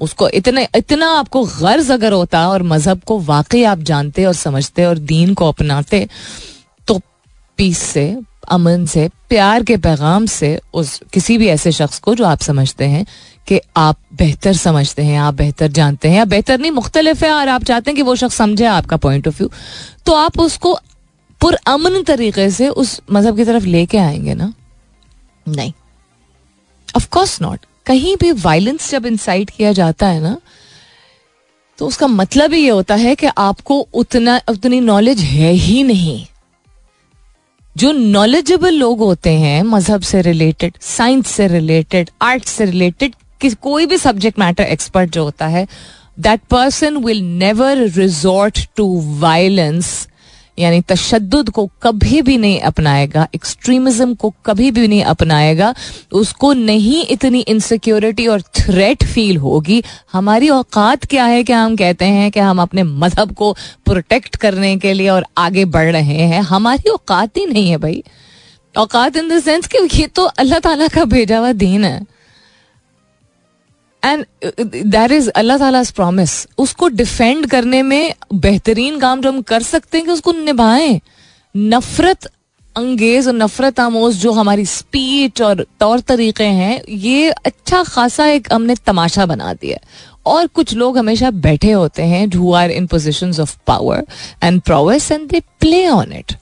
उसको 0.00 0.28
इतने, 0.30 0.66
इतना 0.76 1.10
आपको 1.18 1.44
गर्ज 1.52 1.90
अगर 1.90 2.12
होता 2.12 2.48
और 2.48 2.62
मज़हब 2.62 3.00
को 3.06 3.18
वाकई 3.22 3.62
आप 3.64 3.78
जानते 3.82 4.24
और 4.24 4.34
समझते 4.34 4.84
और 4.84 4.98
दीन 4.98 5.34
को 5.34 5.48
अपनाते 5.48 6.06
तो 6.88 7.00
पीस 7.58 7.78
से, 7.78 8.16
अमन 8.48 8.84
से, 8.86 9.08
प्यार 9.28 9.62
के 9.64 9.76
पैगाम 9.76 10.26
से 10.26 10.58
उस 10.74 11.00
किसी 11.12 11.38
भी 11.38 11.48
ऐसे 11.48 11.72
शख्स 11.72 11.98
को 11.98 12.14
जो 12.14 12.24
आप 12.24 12.40
समझते 12.42 12.84
हैं 12.84 13.04
कि 13.48 13.60
आप 13.76 13.96
बेहतर 14.14 14.52
समझते 14.52 15.02
हैं, 15.02 15.18
आप 15.18 15.34
बेहतर 15.34 15.68
जानते 15.68 16.08
हैं, 16.08 16.16
या 16.16 16.24
बेहतर 16.24 16.58
नहीं, 16.58 16.70
मुख्तलिफ़ 16.70 17.24
है 17.24 17.30
और 17.32 17.48
आप 17.48 17.64
चाहते 17.64 17.90
हैं 17.90 17.96
कि 17.96 18.02
वो 18.02 18.14
शख्स 18.16 18.34
समझे 18.34 18.64
आपका 18.64 18.96
पॉइंट 18.96 19.28
ऑफ़ 19.28 19.36
व्यू 19.38 19.50
तो 20.06 20.12
आप 20.12 20.38
उसको 20.38 20.78
पुरअमन 21.40 22.02
तरीके 22.02 22.50
से 22.50 22.68
उस 22.68 23.00
मज़हब 23.12 23.36
की 23.36 23.44
तरफ़ 23.44 23.64
लेके 23.64 23.98
आएँगे 23.98 24.34
ना? 24.34 24.52
नहीं। 25.46 25.72
ऑफ़ 26.96 27.08
कोर्स 27.08 27.40
नॉट 27.42 27.66
कहीं 27.86 28.16
भी 28.16 28.32
वायलेंस 28.32 28.90
जब 28.90 29.06
इंसाइट 29.06 29.50
किया 29.50 29.72
जाता 29.72 30.06
है 30.06 30.20
ना 30.20 30.36
तो 31.78 31.86
उसका 31.86 32.06
मतलब 32.06 32.52
ही 32.52 32.62
ये 32.62 32.70
होता 32.70 32.94
है 32.94 33.14
कि 33.14 33.26
आपको 33.38 33.78
उतना, 33.94 34.40
उतनी 34.48 34.80
नॉलेज 34.80 35.20
है 35.20 35.52
ही 35.52 35.82
नहीं। 35.82 36.26
जो 37.76 37.92
नॉलेजेबल 37.92 38.74
लोग 38.74 38.98
होते 38.98 39.30
हैं, 39.30 39.62
मज़हब 39.62 40.02
से 40.02 40.22
रिलेटेड 40.22 40.78
साइंस 40.80 41.26
से 41.26 41.48
रिलेटेड 41.48 42.10
आर्ट 42.22 42.44
से 42.44 42.64
रिलेटेड 42.64 43.14
कोई 43.40 43.86
भी 43.86 43.98
सब्जेक्ट 43.98 44.38
मैटर 44.38 44.62
एक्सपर्ट 44.62 45.10
जो 45.10 45.24
होता 45.24 45.46
है 45.46 45.66
that 46.20 46.40
person 46.40 46.96
will 46.96 47.22
never 47.22 47.76
resort 47.76 48.66
to 48.76 49.00
violence 49.18 50.08
यानी 50.58 50.80
तशद 50.80 51.50
को 51.54 51.70
कभी 51.82 52.22
भी 52.22 52.36
नहीं 52.38 52.60
अपनाएगा 52.60 53.26
एक्सट्रीमिज्म 53.34 54.14
को 54.14 54.34
कभी 54.46 54.70
भी 54.70 54.88
नहीं 54.88 55.02
अपनाएगा, 55.04 55.74
उसको 56.12 56.52
नहीं 56.52 57.04
इतनी 57.06 57.40
इनसिक्योरिटी 57.40 58.26
और 58.26 58.42
थ्रेट 58.42 59.04
फील 59.04 59.36
होगी। 59.36 59.82
हमारी 60.12 60.48
औकात 60.48 61.04
क्या 61.04 61.24
है 61.24 61.44
कि 61.44 61.52
हम 61.52 61.76
कहते 61.76 62.04
हैं 62.04 62.30
कि 62.30 62.40
हम 62.40 62.62
अपने 62.62 62.82
मज़हब 62.82 63.32
को 63.32 63.52
प्रोटेक्ट 63.84 64.36
करने 64.36 64.76
के 64.76 64.92
लिए 64.92 65.08
और 65.08 65.26
आगे 65.38 65.64
बढ़ 65.64 65.92
रहे 65.92 66.18
हैं। 66.22 66.40
हमारी 66.40 66.90
औकात 66.90 67.36
ही 67.36 67.46
नहीं 67.46 67.70
है 67.70 67.78
भाई। 67.78 68.02
औकात 68.74 69.16
इन 69.16 69.28
द 69.28 69.40
सेंस 69.40 69.66
कि 69.66 69.78
ये 69.94 70.06
तो 70.06 70.24
अल्लाह 70.24 70.58
ताला 70.58 70.88
का 70.88 71.04
भेजा 71.04 71.38
हुआ 71.38 71.52
दीन 71.52 71.84
है। 71.84 72.00
एंड 74.06 74.24
दैट 74.86 75.12
इज़ 75.12 75.28
अल्लाह 75.30 75.58
ताला 75.58 75.82
प्रॉमिस 75.96 76.46
उसको 76.58 76.88
डिफेंड 76.88 77.46
करने 77.50 77.82
में 77.82 78.14
बेहतरीन 78.34 78.98
काम 79.00 79.20
जो 79.20 79.32
हम 79.32 79.42
कर 79.42 79.62
सकते 79.64 79.98
हैं 79.98 80.06
कि 80.06 80.12
उसको 80.12 80.32
निभाएँ। 80.34 81.00
नफरत 81.54 82.30
अंगेज 82.76 83.26
और 83.28 83.34
नफरत 83.34 83.80
आमोज 83.80 84.16
जो 84.16 84.32
हमारी 84.32 84.64
स्पीच 84.66 85.40
और 85.42 85.64
तौर 85.80 86.00
तरीके 86.00 86.44
हैं, 86.44 86.80
ये 86.88 87.30
अच्छा 87.30 87.82
खासा 87.82 88.26
एक 88.26 88.52
हमने 88.52 88.74
तमाशा 88.86 89.26
बना 89.26 89.52
दिया 89.54 89.78
और 90.26 90.46
कुछ 90.46 90.74
लोग 90.74 90.98
हमेशा 90.98 91.30
बैठे 91.30 91.70
होते 91.72 92.02
हैं 92.02 92.26
who 92.34 92.52
are 92.54 92.70
in 92.70 92.86
position 92.86 93.32
of 93.40 93.56
power 93.66 94.04
and 94.42 94.60
prowess 94.60 95.10
and 95.12 95.28
they 95.30 95.40
play 95.60 95.86
on 95.88 96.12
it 96.12 96.32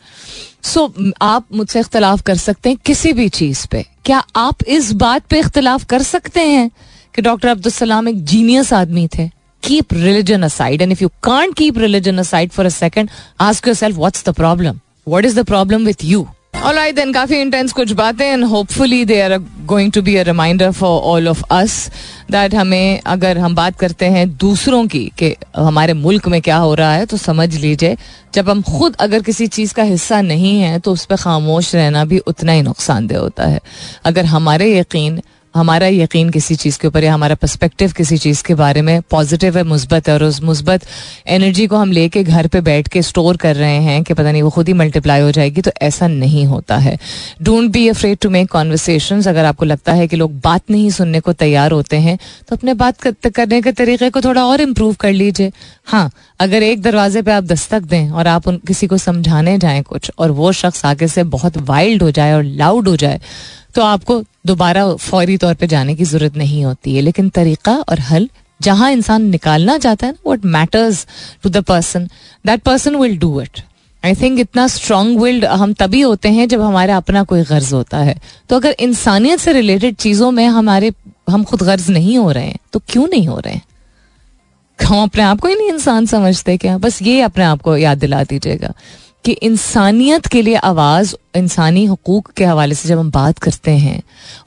so 0.62 0.92
आप 1.22 1.46
मुझसे 1.52 1.80
इख्तलाफ 1.80 2.22
कर 2.22 2.36
सकते 2.36 2.68
हैं 2.68 2.78
किसी 2.86 3.12
भी 3.12 3.28
चीज़ 3.28 3.66
पे। 3.70 3.84
क्या 4.04 4.22
आप 4.36 4.64
इस 4.68 4.92
बात 4.92 5.26
पे 5.30 5.38
इख्तलाफ 5.38 5.84
कर 5.84 6.02
सकते 6.02 6.40
हैं? 6.40 6.70
कि 7.14 7.22
डॉक्टर 7.22 7.48
अब्दुल 7.48 7.72
सलाम 7.72 8.08
एक 8.08 8.24
जीनियस 8.24 8.72
आदमी 8.72 9.08
थे 9.18 9.30
religion 9.92 10.42
aside. 10.42 10.82
And 10.82 10.92
if 10.92 11.00
you 11.00 11.10
can't 11.22 11.54
keep 11.56 11.76
religion 11.76 12.18
aside 12.18 12.52
for 12.52 12.64
a 12.64 12.70
second, 12.70 13.10
ask 13.40 13.66
yourself, 13.66 13.96
what's 13.96 14.22
the 14.22 14.34
problem? 14.34 14.80
What 15.06 15.24
is 15.24 15.34
the 15.34 15.44
problem 15.44 15.84
with 15.84 16.04
you? 16.04 16.28
All 16.62 16.74
right, 16.74 16.94
then 16.96 17.12
काफ़ी 17.14 17.40
इंटेंस 17.40 17.72
कुछ 17.72 17.92
बातें 17.92 18.24
and 18.24 18.44
hopefully 18.44 19.04
they 19.04 19.20
are 19.20 19.36
going 19.66 19.90
to 19.92 20.02
be 20.02 20.14
a 20.16 20.22
reminder 20.22 20.70
for 20.72 21.00
all 21.10 21.28
of 21.28 21.42
us 21.52 21.74
that 22.30 22.54
हमें 22.54 23.00
अगर 23.06 23.38
हम 23.38 23.54
बात 23.54 23.78
करते 23.78 24.06
हैं 24.14 24.28
दूसरों 24.36 24.86
की 24.88 25.04
कि 25.18 25.34
हमारे 25.56 25.92
मुल्क 25.92 26.28
में 26.28 26.40
क्या 26.42 26.56
हो 26.56 26.74
रहा 26.74 26.92
है 26.94 27.06
तो 27.06 27.16
समझ 27.16 27.54
लीजिए 27.54 27.96
जब 28.34 28.50
हम 28.50 28.62
खुद 28.62 28.96
अगर 29.00 29.22
किसी 29.22 29.46
चीज़ 29.46 29.74
का 29.74 29.82
हिस्सा 29.82 30.20
नहीं 30.22 30.58
है 30.60 30.78
तो 30.78 30.92
उस 30.92 31.04
पर 31.04 31.16
खामोश 31.16 31.74
रहना 31.74 32.04
भी 32.04 32.18
उतना 32.32 32.52
ही 32.52 32.62
नुकसानदेह 32.62 33.18
होता 33.18 33.46
है 33.46 33.60
अगर 34.04 34.24
हमारे 34.26 34.78
यकीन 34.78 35.20
हमारा 35.54 35.86
यकीन 35.86 36.30
किसी 36.30 36.54
चीज़ 36.54 36.78
के 36.78 36.88
ऊपर 36.88 37.04
या 37.04 37.12
हमारा 37.14 37.34
पर्सपेक्टिव 37.34 37.92
किसी 37.92 38.16
चीज़ 38.18 38.42
के 38.44 38.54
बारे 38.54 38.82
में 38.82 39.00
पॉजिटिव 39.02 39.56
है, 39.58 39.62
मुस्बत 39.64 40.08
है 40.08 40.14
और 40.14 40.22
उस 40.24 40.42
मुस्बत 40.42 40.86
एनर्जी 41.26 41.66
को 41.66 41.76
हम 41.76 41.92
लेके 41.92 42.22
घर 42.24 42.46
पे 42.46 42.60
बैठ 42.60 42.88
के 42.88 43.02
स्टोर 43.02 43.36
कर 43.36 43.56
रहे 43.56 43.76
हैं 43.82 44.02
कि 44.04 44.14
पता 44.14 44.32
नहीं 44.32 44.42
वो 44.42 44.50
खुद 44.50 44.68
ही 44.68 44.74
मल्टीप्लाई 44.74 45.20
हो 45.20 45.30
जाएगी 45.32 45.60
तो 45.60 45.70
ऐसा 45.82 46.08
नहीं 46.08 46.44
होता 46.46 46.76
है। 46.76 46.98
Don't 47.42 47.70
be 47.70 47.86
afraid 47.88 48.18
to 48.22 48.30
make 48.30 48.50
conversation 48.50 49.22
अगर 49.24 49.44
आपको 49.44 49.64
लगता 49.64 49.92
है 49.92 50.08
कि 50.08 50.16
लोग 50.16 50.40
बात 50.40 50.70
नहीं 50.70 50.90
सुनने 50.90 51.20
को 51.20 51.32
तैयार 51.34 51.72
होते 51.72 51.96
हैं 51.98 52.18
तो 52.48 52.56
अपने 52.56 52.74
बात 52.74 53.00
करने 53.00 53.60
के 53.62 53.72
तरीके 53.72 54.10
को 54.10 54.20
थोड़ा 54.20 54.44
और 54.44 54.60
इम्प्रूव 54.60 54.94
कर 55.00 55.12
लीजिए। 55.12 55.52
हाँ 55.86 56.10
अगर 56.40 56.62
एक 56.62 56.82
दरवाजे 56.82 57.22
पर 57.22 57.30
आप 57.30 57.44
दस्तक 57.44 57.82
दें 57.82 58.10
और 58.10 58.26
आप 58.26 58.48
उन, 58.48 58.60
किसी 58.66 58.86
को 58.86 58.96
समझाने 58.98 59.58
जाएँ 59.58 59.82
कुछ 59.82 60.10
और 60.18 60.30
वो 60.30 60.52
शख्स 60.52 60.84
आगे 60.84 61.08
से 61.08 61.22
बहुत 61.30 61.58
वाइल्ड 61.58 62.02
हो 62.02 62.10
जाए 62.10 62.32
और 62.32 62.42
लाउड 62.42 62.88
हो 62.88 62.96
जाए 62.96 63.20
तो 63.74 63.82
आपको 63.82 64.22
दोबारा 64.46 64.86
फौरी 64.94 65.36
तौर 65.36 65.54
पे 65.54 65.66
जाने 65.66 65.94
की 65.94 66.04
ज़रूरत 66.04 66.36
नहीं 66.36 66.64
होती 66.64 66.94
है। 66.94 67.00
लेकिन 67.00 67.28
तरीका 67.28 67.76
और 67.78 68.00
हल, 68.00 68.28
जहाँ 68.60 68.90
इंसान 68.92 69.22
निकालना 69.22 69.76
चाहता 69.78 70.06
है 70.06 70.12
ना 70.12 70.30
what 70.30 70.44
matters 70.44 71.06
to 71.42 71.50
the 71.50 71.62
person 71.64 72.08
that 72.46 72.62
person 72.62 72.96
will 72.96 73.16
do 73.18 73.40
it 73.40 73.60
I 74.02 74.14
think 74.14 74.38
इतना 74.40 74.66
स्ट्रांग 74.68 75.18
विल्ड 75.20 75.44
हम 75.44 75.72
तभी 75.72 76.00
होते 76.00 76.28
हैं 76.28 76.48
जब 76.48 76.60
हमारा 76.60 76.96
अपना 76.96 77.22
कोई 77.24 77.42
गर्ज 77.42 77.72
होता 77.72 77.98
है। 77.98 78.16
तो 78.48 78.56
अगर 78.56 78.76
इंसानियत 78.80 79.40
से 79.40 79.52
रिलेटेड 79.52 79.96
चीज़ों 79.96 80.30
में 80.30 80.46
हमारे, 80.46 80.92
हम 81.30 81.44
खुद 81.44 81.62
गर्ज 81.62 81.90
नहीं 81.90 82.18
हो 82.18 82.30
रहे 82.30 82.46
हैं 82.46 82.58
तो 82.72 82.80
क्यों 82.88 83.06
नहीं 83.08 83.26
हो 83.28 83.38
रहे 83.38 83.54
हैं? 83.54 83.62
हम 84.78 85.02
अपने 85.02 85.22
आप 85.22 85.40
को 85.40 85.48
ही 85.48 85.54
नहीं 85.54 85.68
इंसान 85.68 86.06
समझते 86.06 86.56
क्या? 86.56 86.76
बस 86.78 87.02
ये 87.02 87.20
अपने 87.20 87.44
आप 87.44 87.62
को 87.62 87.76
याद 87.76 87.98
दिला 87.98 88.22
दीजिएगा। 88.24 88.72
कि 89.24 89.32
इंसानियत 89.32 90.26
के 90.26 90.42
लिए 90.42 90.54
आवाज़ 90.54 91.14
इंसानी 91.36 91.84
हकूक 91.86 92.30
के 92.30 92.44
हवाले 92.44 92.74
से 92.74 92.88
जब 92.88 92.98
हम 92.98 93.10
बात 93.10 93.38
करते 93.38 93.70
हैं 93.70 94.02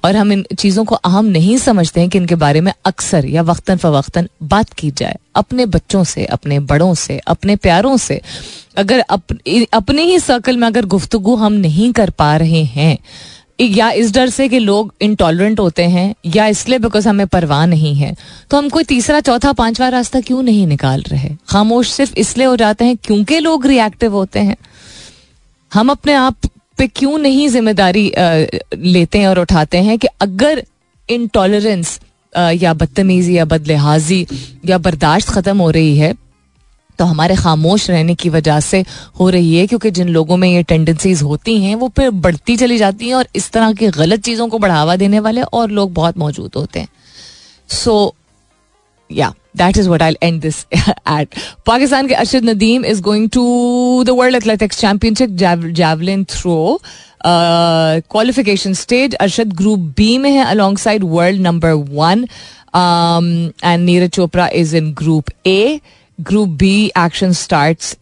और 0.05 0.15
हम 0.15 0.31
इन 0.31 0.45
चीज़ों 0.59 0.85
को 0.85 0.95
अहम 0.95 1.25
नहीं 1.25 1.57
समझते 1.57 2.01
हैं 2.01 2.09
कि 2.09 2.17
इनके 2.17 2.35
बारे 2.35 2.61
में 2.61 2.73
अक्सर 2.85 3.25
या 3.25 3.41
वक्ता 3.41 3.75
फ़वक्ता 3.75 4.23
बात 4.43 4.73
की 4.73 4.91
जाए 4.91 5.17
अपने 5.35 5.65
बच्चों 5.65 6.03
से 6.03 6.25
अपने 6.25 6.59
बड़ों 6.71 6.93
से 6.95 7.17
अपने 7.27 7.55
प्यारों 7.55 7.97
से 7.97 8.21
अगर 8.77 8.99
अप, 8.99 9.23
अपने 9.73 10.03
ही 10.03 10.19
सर्कल 10.19 10.57
में 10.57 10.67
अगर 10.67 10.85
गुफ्तु 10.85 11.35
हम 11.35 11.53
नहीं 11.53 11.91
कर 11.93 12.09
पा 12.09 12.35
रहे 12.37 12.63
हैं 12.63 12.97
या 13.59 13.89
इस 13.91 14.13
डर 14.13 14.29
से 14.29 14.47
कि 14.49 14.59
लोग 14.59 14.93
इंटॉलरेंट 15.01 15.59
होते 15.59 15.83
हैं, 15.83 16.13
या 16.27 16.47
इसलिए 16.47 16.79
बिकॉज़ 16.79 17.07
हमें 17.09 17.25
परवाह 17.27 17.65
नहीं 17.65 17.93
है। 17.95 18.15
तो 18.51 18.57
हम 18.57 18.69
कोई 18.69 18.83
तीसरा, 18.83 19.19
चौथा, 19.19 19.53
पांचवा 19.53 19.87
रास्ता 19.89 20.21
क्यों 20.21 20.41
नहीं 20.43 20.65
निकाल 20.67 21.01
रहे? 21.01 21.29
खामोश 21.49 21.91
सिर्फ़ 21.91 22.13
इसलिए 22.17 22.47
हो 22.47 22.55
जाते 22.55 22.85
हैं 22.85 22.97
क्योंकि 22.97 23.39
लोग 23.39 23.65
रिएक्टिव 23.65 24.13
होते 24.13 24.39
हैं। 24.39 24.57
हम 25.71 25.89
अपने 25.89 26.13
आप 26.15 26.35
पे 26.77 26.87
क्यों 26.87 27.17
नहीं 27.17 27.47
ज़िम्मेदारी 27.49 28.11
लेते 28.75 29.19
हैं 29.19 29.27
और 29.27 29.39
उठाते 29.39 29.77
हैं 29.79 29.97
कि 29.99 30.07
अगर 30.21 30.63
इनटॉलरेंस 31.09 31.99
या 32.53 32.73
बदतमीजी 32.73 33.37
या 33.37 33.45
बदलिहाजी 33.45 34.25
या 34.65 34.77
बर्दाश्त 34.77 35.29
खत्म 35.29 35.57
हो 35.57 35.69
रही 35.71 35.97
है 35.97 36.13
तो 36.99 37.05
हमारे 37.05 37.35
खामोश 37.35 37.89
रहने 37.89 38.15
की 38.15 38.29
वजह 38.29 38.59
से 38.59 38.83
हो 39.19 39.29
रही 39.29 39.55
है, 39.55 39.65
क्योंकि 39.67 39.91
जिन 39.91 40.09
लोगों 40.09 40.37
में 40.37 40.49
ये 40.49 40.63
टेंडेंसीज 40.63 41.21
होती 41.23 41.57
हैं, 41.61 41.75
वो 41.75 41.91
फिर 41.97 42.09
बढ़ती 42.11 42.57
चली 42.57 42.77
जाती 42.77 43.07
हैं 43.07 43.15
और 43.15 43.27
इस 43.35 43.51
तरह 43.51 43.73
की 43.73 43.87
गलत 43.97 44.23
चीज़ों 44.25 44.47
को 44.47 44.59
बढ़ावा 44.59 44.95
देने 44.95 45.19
वाले 45.19 45.41
और 45.43 45.71
लोग 45.71 45.93
बहुत 45.93 46.17
मौजूद 46.17 46.51
होते 46.55 46.79
हैं। 46.79 46.87
सो 47.69 48.13
या 49.09 49.33
that 49.57 49.77
is 49.77 49.89
what 49.89 50.01
I 50.01 50.15
and 50.23 50.41
this 50.41 50.65
at 50.73 51.35
Pakistan 51.65 52.07
के 52.07 52.13
Arshad 52.15 52.45
Nadeem 52.45 52.85
is 52.85 53.01
going 53.01 53.29
to 53.29 54.03
the 54.03 54.09
world 54.17 54.35
athletics 54.35 54.79
championship 54.79 55.29
javelin 55.73 56.23
throw 56.31 56.79
qualification 57.25 58.73
stage 58.73 59.13
Arshad 59.15 59.53
group 59.53 59.79
B 59.97 60.17
में 60.17 60.31
है 60.31 60.45
alongside 60.77 61.03
world 61.03 61.41
number 61.41 61.71
one 61.71 62.27
and 62.75 63.83
Neeraj 63.85 64.09
Chopra 64.09 64.47
is 64.55 64.75
in 64.77 64.93
group 64.93 65.29
A 65.47 65.79
Group 66.21 66.57
B 66.57 66.91
action 66.95 67.33
starts 67.33 67.95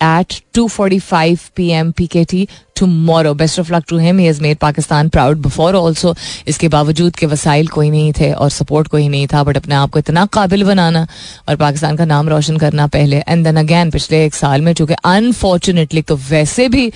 at 0.00 0.40
2:45 0.52 1.54
p.m. 1.54 1.92
PKT 1.92 2.48
tomorrow. 2.78 3.34
Best 3.34 3.58
of 3.58 3.70
luck 3.70 3.86
to 3.86 3.96
him. 3.98 4.18
He 4.18 4.26
has 4.26 4.40
made 4.40 4.58
Pakistan 4.60 5.10
proud 5.10 5.42
before 5.42 5.72
also. 5.74 6.14
इसके 6.48 6.68
बावजूद 6.68 7.16
के 7.16 7.26
वसाइल 7.26 7.68
कोई 7.68 7.90
नहीं 7.90 8.12
थे 8.12 8.32
और 8.34 8.50
support 8.50 8.88
कोई 8.88 9.08
नहीं 9.08 9.26
था 9.26 9.42
बट 9.44 9.56
अपने 9.56 9.74
आप 9.74 9.90
को 9.90 9.98
इतना 9.98 10.24
काबिल 10.32 10.64
बनाना 10.64 11.06
और 11.48 11.56
पाकिस्तान 11.56 11.96
का 11.96 12.04
नाम 12.06 12.28
रोशन 12.28 12.56
करना 12.56 12.86
पहले 12.88 13.22
एंड 13.28 13.44
देन 13.44 13.56
अगैन 13.56 13.90
पिछले 13.90 14.24
एक 14.24 14.34
साल 14.34 14.62
में 14.62 14.72
चूँकि 14.72 14.94
अनफॉर्चुनेटली 15.06 16.02
तो 16.02 16.16
वैसे 16.28 16.68
भी 16.68 16.90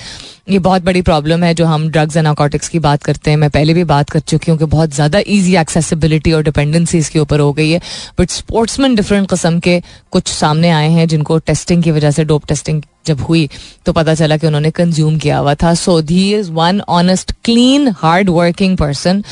ये 0.51 0.59
बहुत 0.59 0.83
बड़ी 0.83 1.03
प्रॉब्लम 1.03 1.45
है 1.45 1.53
जो 1.55 1.67
हम 1.67 1.89
ड्रग्स 1.89 2.17
एंड 2.17 2.25
नाकोटिक्स 2.25 2.69
की 2.69 2.79
बात 2.81 3.03
करते 3.03 3.31
हैं 3.31 3.39
मैं 3.39 3.51
पहले 3.51 3.75
भी 3.75 3.85
बात 3.87 4.11
कर 4.11 4.21
चुकी 4.23 4.51
हूँ 4.51 4.59
कि 4.59 4.65
बहुत 4.67 4.95
ज़्यादा 4.95 5.21
ईजी 5.29 5.55
एक्सेसिबिलिटी 5.57 6.33
और 6.33 6.43
डिपेंडेंसी 6.43 6.99
इसके 6.99 7.19
ऊपर 7.19 7.41
हो 7.41 7.53
गई 7.53 7.71
है 7.71 7.81
बट 8.21 8.31
स्पोर्ट्समैन 8.31 8.95
डिफरेंट 8.95 9.31
कस्म 9.31 9.61
के 9.61 9.81
कुछ 10.13 10.29
सामने 10.29 10.71
आए 10.71 10.89
हैं 10.91 11.07
जिनको 11.09 11.39
टेस्टिंग 11.41 11.83
की 11.83 11.91
वजह 11.91 12.11
से 12.11 12.25
डोप 12.25 12.47
टेस्टिंग 12.47 12.83
जब 13.07 13.21
हुई 13.21 13.49
तो 13.87 13.93
पता 13.93 14.15
चला 14.15 14.37
कि 14.37 14.47
उन्होंने 14.47 14.71
कंज्यूम 14.73 15.19
किया 15.19 15.39
हुआ 15.39 15.55
था। 15.55 15.75
सो 15.77 16.01
धी 16.03 16.33
is 16.35 16.51
one 16.53 16.81
honest 16.91 17.33
clean 17.45 17.89
hard 17.99 18.29
working 18.31 18.77
person 18.77 19.23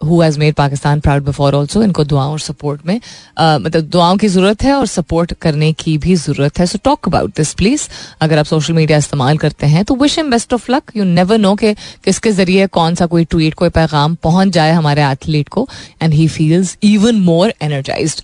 who 0.00 0.20
has 0.20 0.38
made 0.38 0.54
Pakistan 0.54 1.00
proud 1.00 1.24
before 1.24 1.54
also 1.54 1.82
इनको 1.82 2.04
दुआओं 2.04 2.32
और 2.32 2.40
सपोर्ट 2.40 2.80
में 2.86 2.98
uh, 2.98 3.60
मतलब 3.60 3.82
दुआओं 3.82 4.16
की 4.16 4.28
ज़रूरत 4.28 4.62
है 4.62 4.72
और 4.72 4.86
सपोर्ट 4.86 5.32
करने 5.42 5.72
की 5.72 5.96
भी 5.98 6.14
ज़रूरत 6.14 6.58
है। 6.58 6.66
So 6.66 6.78
talk 6.84 7.08
about 7.08 7.36
this 7.36 7.52
please 7.54 7.88
अगर 8.20 8.38
आप 8.38 8.46
सोशल 8.46 8.74
मीडिया 8.74 8.98
इस्तेमाल 8.98 9.38
करते 9.38 9.66
हैं 9.66 9.84
तो 9.84 9.94
wish 9.94 10.18
them 10.18 10.30
best 10.30 10.54
of 10.54 10.70
luck 10.72 10.92
you 10.96 11.04
never 11.04 11.38
know 11.38 11.54
कि 11.54 11.72
किसके 12.04 12.32
ज़रिए 12.32 12.66
कौन 12.76 12.94
सा 12.94 13.06
कोई 13.06 13.24
ट्वीट 13.24 13.54
कोई 13.54 13.68
पैगाम 13.70 14.14
पहुँच 14.22 14.48
जाए 14.48 14.72
हमारे 14.72 15.04
एथलीट 15.04 15.48
को 15.48 15.68
and 16.02 16.14
he 16.14 16.28
feels 16.28 16.76
even 16.82 17.20
more 17.20 17.54
energized 17.62 18.22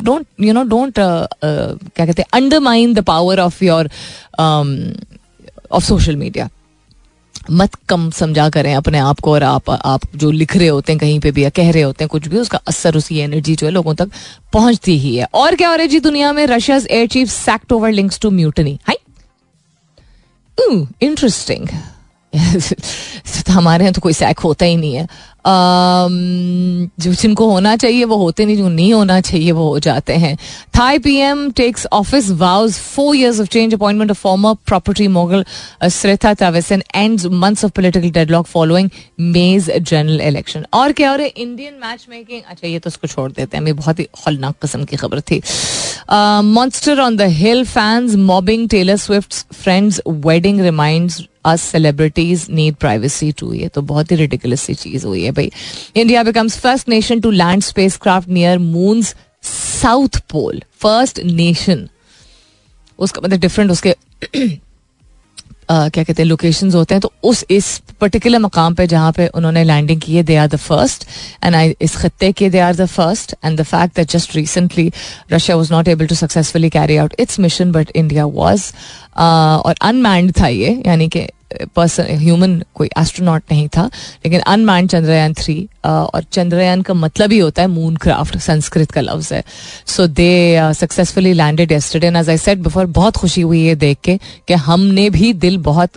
don't 0.00 0.26
you 0.40 0.52
know 0.52 0.62
don't 0.64 0.94
क्या 0.98 2.06
कहते 2.06 2.22
हैं 2.22 2.28
undermine 2.32 2.94
the 2.94 3.04
power 3.04 3.40
of 3.40 3.64
your 3.64 3.90
of 5.72 5.84
social 5.84 6.16
media 6.16 6.48
मत 7.50 7.74
कम 7.88 8.10
समझा 8.10 8.48
करें 8.50 8.74
अपने 8.74 8.98
आप 8.98 9.20
को 9.20 9.32
और 9.32 9.42
आप 9.42 9.70
आप 9.70 10.00
जो 10.16 10.30
लिख 10.30 10.56
रहे 10.56 10.68
होते 10.68 10.92
हैं 10.92 10.98
कहीं 11.00 11.20
पे 11.20 11.30
भी 11.32 11.44
या 11.44 11.50
कह 11.50 11.70
रहे 11.70 11.82
होते 11.82 12.04
हैं 12.04 12.08
कुछ 12.08 12.26
भी, 12.28 12.38
उसका 12.38 12.60
असर, 12.68 12.96
उसी 12.96 13.18
एनर्जी 13.18 13.54
जो 13.56 13.66
है 13.66 13.72
लोगों 13.72 13.94
तक 13.94 14.10
पहुँचती 14.52 14.98
ही 14.98 15.14
है। 15.16 15.26
और 15.34 15.54
क्या 15.54 15.68
हो 15.68 15.74
रहा 15.74 15.82
है 15.82 15.88
जी 15.88 16.00
दुनिया 16.00 16.32
में? 16.32 16.46
Russia's 16.46 16.86
air 16.90 17.06
chief 17.08 17.28
sacked 17.30 17.72
over 17.72 17.92
links 17.92 18.20
to 18.20 18.30
mutiny 18.30 18.78
high 18.86 18.96
interesting 21.02 21.68
हमारे 23.48 23.84
यहाँ 23.84 23.92
तो 23.94 24.00
कोई 24.00 24.12
सैक 24.12 24.38
होता 24.38 24.66
ही 24.66 24.76
नहीं 24.76 24.94
है। 24.94 25.06
जो 25.46 27.12
जिनको 27.12 27.46
होना 27.50 27.74
चाहिए, 27.76 28.04
वो 28.04 28.16
होते 28.16 28.44
नहीं, 28.46 28.56
जो 28.56 28.68
नहीं 28.68 28.92
होना 28.92 29.20
चाहिए, 29.20 29.52
वो 29.52 29.68
हो 29.68 29.78
जाते 29.80 30.14
हैं। 30.14 30.36
Thai 30.78 30.98
PM 30.98 31.50
takes 31.52 31.86
office 31.92 32.30
vows 32.40 32.78
four 32.78 33.16
years 33.16 33.40
of 33.40 33.48
change 33.48 33.74
appointment 33.74 34.10
of 34.10 34.18
former 34.18 34.54
property 34.66 35.08
mogul 35.08 35.44
Srettha 35.90 36.34
Thavisin 36.34 36.82
and 36.94 37.26
months 37.34 37.64
of 37.64 37.72
political 37.72 38.10
deadlock 38.10 38.46
following 38.46 38.90
May's 39.20 39.70
general 39.70 40.20
election 40.20 40.64
और 40.74 40.92
क्या 40.92 41.12
और 41.12 41.20
इंडियन 41.20 41.74
मैच 41.82 42.06
मेकिंग 42.10 42.42
अच्छा 42.42 42.68
ये 42.68 42.78
तो 42.78 42.88
उसको 42.88 43.08
छोड़ 43.08 43.30
देते 43.32 43.56
हैं। 43.56 43.76
बहुत 43.76 43.98
ही 43.98 44.04
खौलनाक 44.14 44.54
किस्म 44.62 44.84
की 44.84 44.96
खबर 44.96 45.20
थी। 45.20 45.40
Monster 46.44 47.00
on 47.00 47.16
the 47.16 47.22
hill 47.32 47.64
fans 47.66 48.14
mobbing 48.26 48.68
Taylor 48.68 48.96
Swift 48.98 49.34
friend's 49.54 50.00
wedding 50.08 50.60
remind 50.60 51.12
us 51.46 51.62
celebrities 51.62 52.46
need 52.50 52.74
privacy 52.76 53.30
too 53.38 53.52
ये 53.52 53.68
तो 53.74 53.82
बहुत 53.82 54.10
ही 54.10 54.16
रिडिकुलस 54.16 54.60
सी 54.60 54.74
चीज़ 54.74 55.06
हुई 55.06 55.22
है। 55.22 55.29
भाई। 55.32 55.50
India 55.96 56.22
becomes 56.22 56.58
first 56.58 56.88
nation 56.88 57.20
to 57.20 57.30
land 57.32 57.62
spacecraft 58.02 58.28
near 58.28 58.58
moon 58.58 59.02
south 59.02 60.20
pole 60.30 60.62
first 60.80 61.20
nation 61.24 61.88
उसका 62.98 63.20
मतलब 63.24 63.40
डिफरेंट 63.40 63.70
उसके 63.70 63.94
क्या 65.72 66.02
कहते 66.02 66.22
हैं 66.22 66.28
लोकेशंस 66.28 66.74
होते 66.74 66.94
हैं। 66.94 67.00
तो 67.00 67.12
उस, 67.22 67.44
इस 67.50 67.80
पर्टिकुलर 68.00 68.38
मकाम 68.38 68.74
पे 68.74 68.86
जहाँ 68.86 69.12
पे 69.12 69.26
उन्होंने 69.28 69.62
लैंडिंग 69.64 70.00
की 70.00 70.14
है 70.16 70.22
they 70.22 70.36
are 70.36 70.48
the 70.48 70.56
first 70.56 71.04
and 71.44 71.54
I 71.56 71.74
इस 71.80 71.96
खत्ते 71.96 72.30
के 72.32 72.48
they 72.50 72.58
are 72.58 72.74
the 72.76 72.86
first 72.86 73.34
and 73.44 73.60
the 73.60 73.62
fact 73.62 73.96
that 73.96 74.10
just 74.10 74.34
recently 74.36 74.90
Russia 75.32 75.56
was 75.56 75.72
not 75.72 75.88
able 75.88 76.06
to 76.06 76.14
successfully 76.14 76.70
carry 76.70 76.96
out 76.96 77.14
its 77.20 77.38
mission 77.40 77.72
but 77.72 77.90
India 77.94 78.24
was 78.26 78.70
और 79.16 79.74
अनमैंड 79.82 80.32
था 80.40 80.48
ये, 80.48 80.82
यानी 80.86 81.08
कि 81.08 81.26
पर्सन 81.76 82.06
ह्यूमन 82.18 82.60
कोई 82.74 82.88
astronaut 82.98 83.42
नहीं 83.52 83.68
था, 83.68 83.84
लेकिन 84.24 84.40
अनमैन 84.40 84.86
चंद्रयान 84.86 85.34
थ्री 85.34 85.56
और 85.84 86.24
चंद्रयान 86.32 86.82
का 86.82 86.94
मतलब 86.94 87.32
ही 87.32 87.38
होता 87.38 87.62
है 87.62 87.68
मून 87.68 87.96
क्राफ्ट 87.96 88.36
संस्कृत 88.38 88.90
का 88.90 89.00
लफ्ज 89.00 89.32
है। 89.32 89.42
So 89.86 90.06
they 90.06 90.72
successfully 90.74 91.32
landed 91.32 91.72
yesterday 91.72 92.18
as 92.18 92.30
I 92.30 92.38
said 92.38 92.58
before 92.58 92.86
बहुत 92.92 93.16
खुशी 93.16 93.40
हुई 93.40 93.64
है 93.64 93.74
देख 93.76 93.98
के 94.04 94.18
कि 94.48 94.54
हमने 94.60 95.08
भी 95.10 95.32
दिल 95.34 95.58
बहुत, 95.60 95.90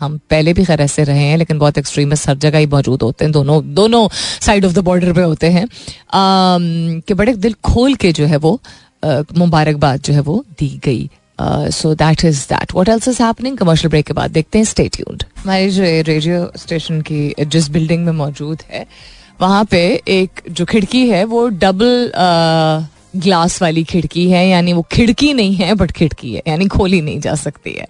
हम 0.00 0.18
पहले 0.30 0.52
भी 0.52 0.64
खैर 0.64 0.80
ऐसे 0.80 1.04
रहे 1.04 1.24
हैं, 1.24 1.36
लेकिन 1.38 1.58
बहुत 1.58 1.78
एक्सट्रीमिस्ट 1.78 2.28
हर 2.28 2.36
जगह 2.36 2.58
ही 2.58 2.66
मौजूद 2.66 3.02
होते 3.02 3.24
हैं, 3.24 3.32
दोनों 3.32 3.62
दोनों 3.74 4.08
साइड 4.40 4.64
ऑफ़ 4.64 4.72
द 4.72 4.78
बॉर्डर 4.78 5.12
पे 5.12 5.22
होते 5.22 5.50
हैं। 5.50 5.66
कि 7.00 7.14
बड़े 7.14 7.34
दिल 7.34 7.54
खोल 7.64 7.94
के 7.94 8.12
जो 8.12 8.26
है 8.26 8.36
वो 8.36 8.60
मुबारकबाद 9.36 10.00
जो 10.00 10.14
है 10.14 10.20
वो 10.20 10.44
दी 10.58 10.68
गई। 10.84 11.08
So 11.72 11.94
that 11.94 12.24
is 12.24 12.44
that 12.48 12.74
what 12.74 12.88
else 12.88 13.08
is 13.08 13.22
happening 13.22 13.56
commercial 13.58 13.90
break 13.90 14.06
के 14.06 14.12
बाद 14.12 14.30
देखते 14.30 14.58
हैं. 14.58 14.64
स्टे 14.64 14.88
ट्यून्ड 14.88 15.24
हमारी 15.38 15.70
जो 15.70 15.82
रेडियो 15.82 16.50
स्टेशन 16.56 17.00
की 17.00 17.34
जिस 17.40 17.68
बिल्डिंग 17.70 18.04
में 18.04 18.12
मौजूद 18.12 18.62
है 18.70 18.86
वहाँ 19.40 19.64
पे 19.64 19.82
एक 20.08 20.40
जो 20.50 20.64
खिड़की 20.64 21.08
है 21.08 21.24
वो 21.24 21.46
डबल 21.48 22.12
ग्लास 23.16 23.54
uh, 23.56 23.62
वाली 23.62 23.82
खिड़की 23.84 24.28
है. 24.30 24.46
यानी 24.48 24.72
वो 24.72 24.82
खिड़की 24.92 25.32
नहीं 25.34 25.54
है 25.54 25.74
बट 25.74 25.90
खिड़की 25.92 26.32
है. 26.34 26.42
यानी 26.48 26.66
खोली 26.68 27.00
नहीं 27.00 27.20
जा 27.20 27.34
सकती 27.34 27.72
है. 27.72 27.86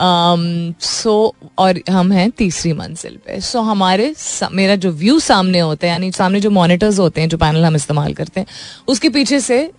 सो 0.00 0.74
um, 0.76 1.42
so, 1.42 1.50
और 1.58 1.80
हम 1.90 2.12
हैं 2.12 2.30
तीसरी 2.30 2.72
मंजिल 2.72 3.16
पे. 3.16 3.40
सो 3.40 3.58
so, 3.58 3.64
हमारे 3.64 4.14
मेरा 4.52 4.76
जो 4.76 4.90
व्यू 4.92 5.18
सामने 5.20 5.58
होता 5.58 5.86
है 5.86 5.92
यानी 5.92 6.10
सामने 6.12 6.40
जो 6.40 6.50
मॉनिटर्स 6.50 6.98
होते 6.98 7.20
हैं 7.20 7.28
जो 7.28 7.38
पैनल 7.38 7.64
हम 7.64 7.76
इस्तेमाल 7.76 8.14
करते 8.14 8.40
हैं 8.40 8.46
उसके 8.88 9.08
पीछे 9.08 9.40
से 9.40 9.70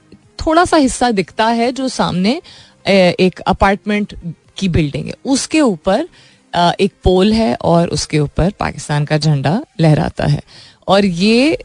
थोड़ा 0.45 0.65
सा 0.65 0.77
हिस्सा 0.77 1.11
दिखता 1.11 1.47
है 1.47 1.71
जो 1.71 1.87
सामने 1.87 2.41
एक 2.85 3.39
अपार्टमेंट 3.41 4.15
की 4.57 4.69
बिल्डिंग 4.69 5.07
है। 5.07 5.13
उसके 5.25 5.61
ऊपर 5.61 6.07
एक 6.53 6.91
पोल 7.03 7.33
है 7.33 7.53
और 7.55 7.89
उसके 7.89 8.19
ऊपर 8.19 8.49
पाकिस्तान 8.59 9.05
का 9.05 9.17
झंडा 9.17 9.59
लहराता 9.81 10.25
है। 10.25 10.41
और 10.87 11.05
ये, 11.05 11.57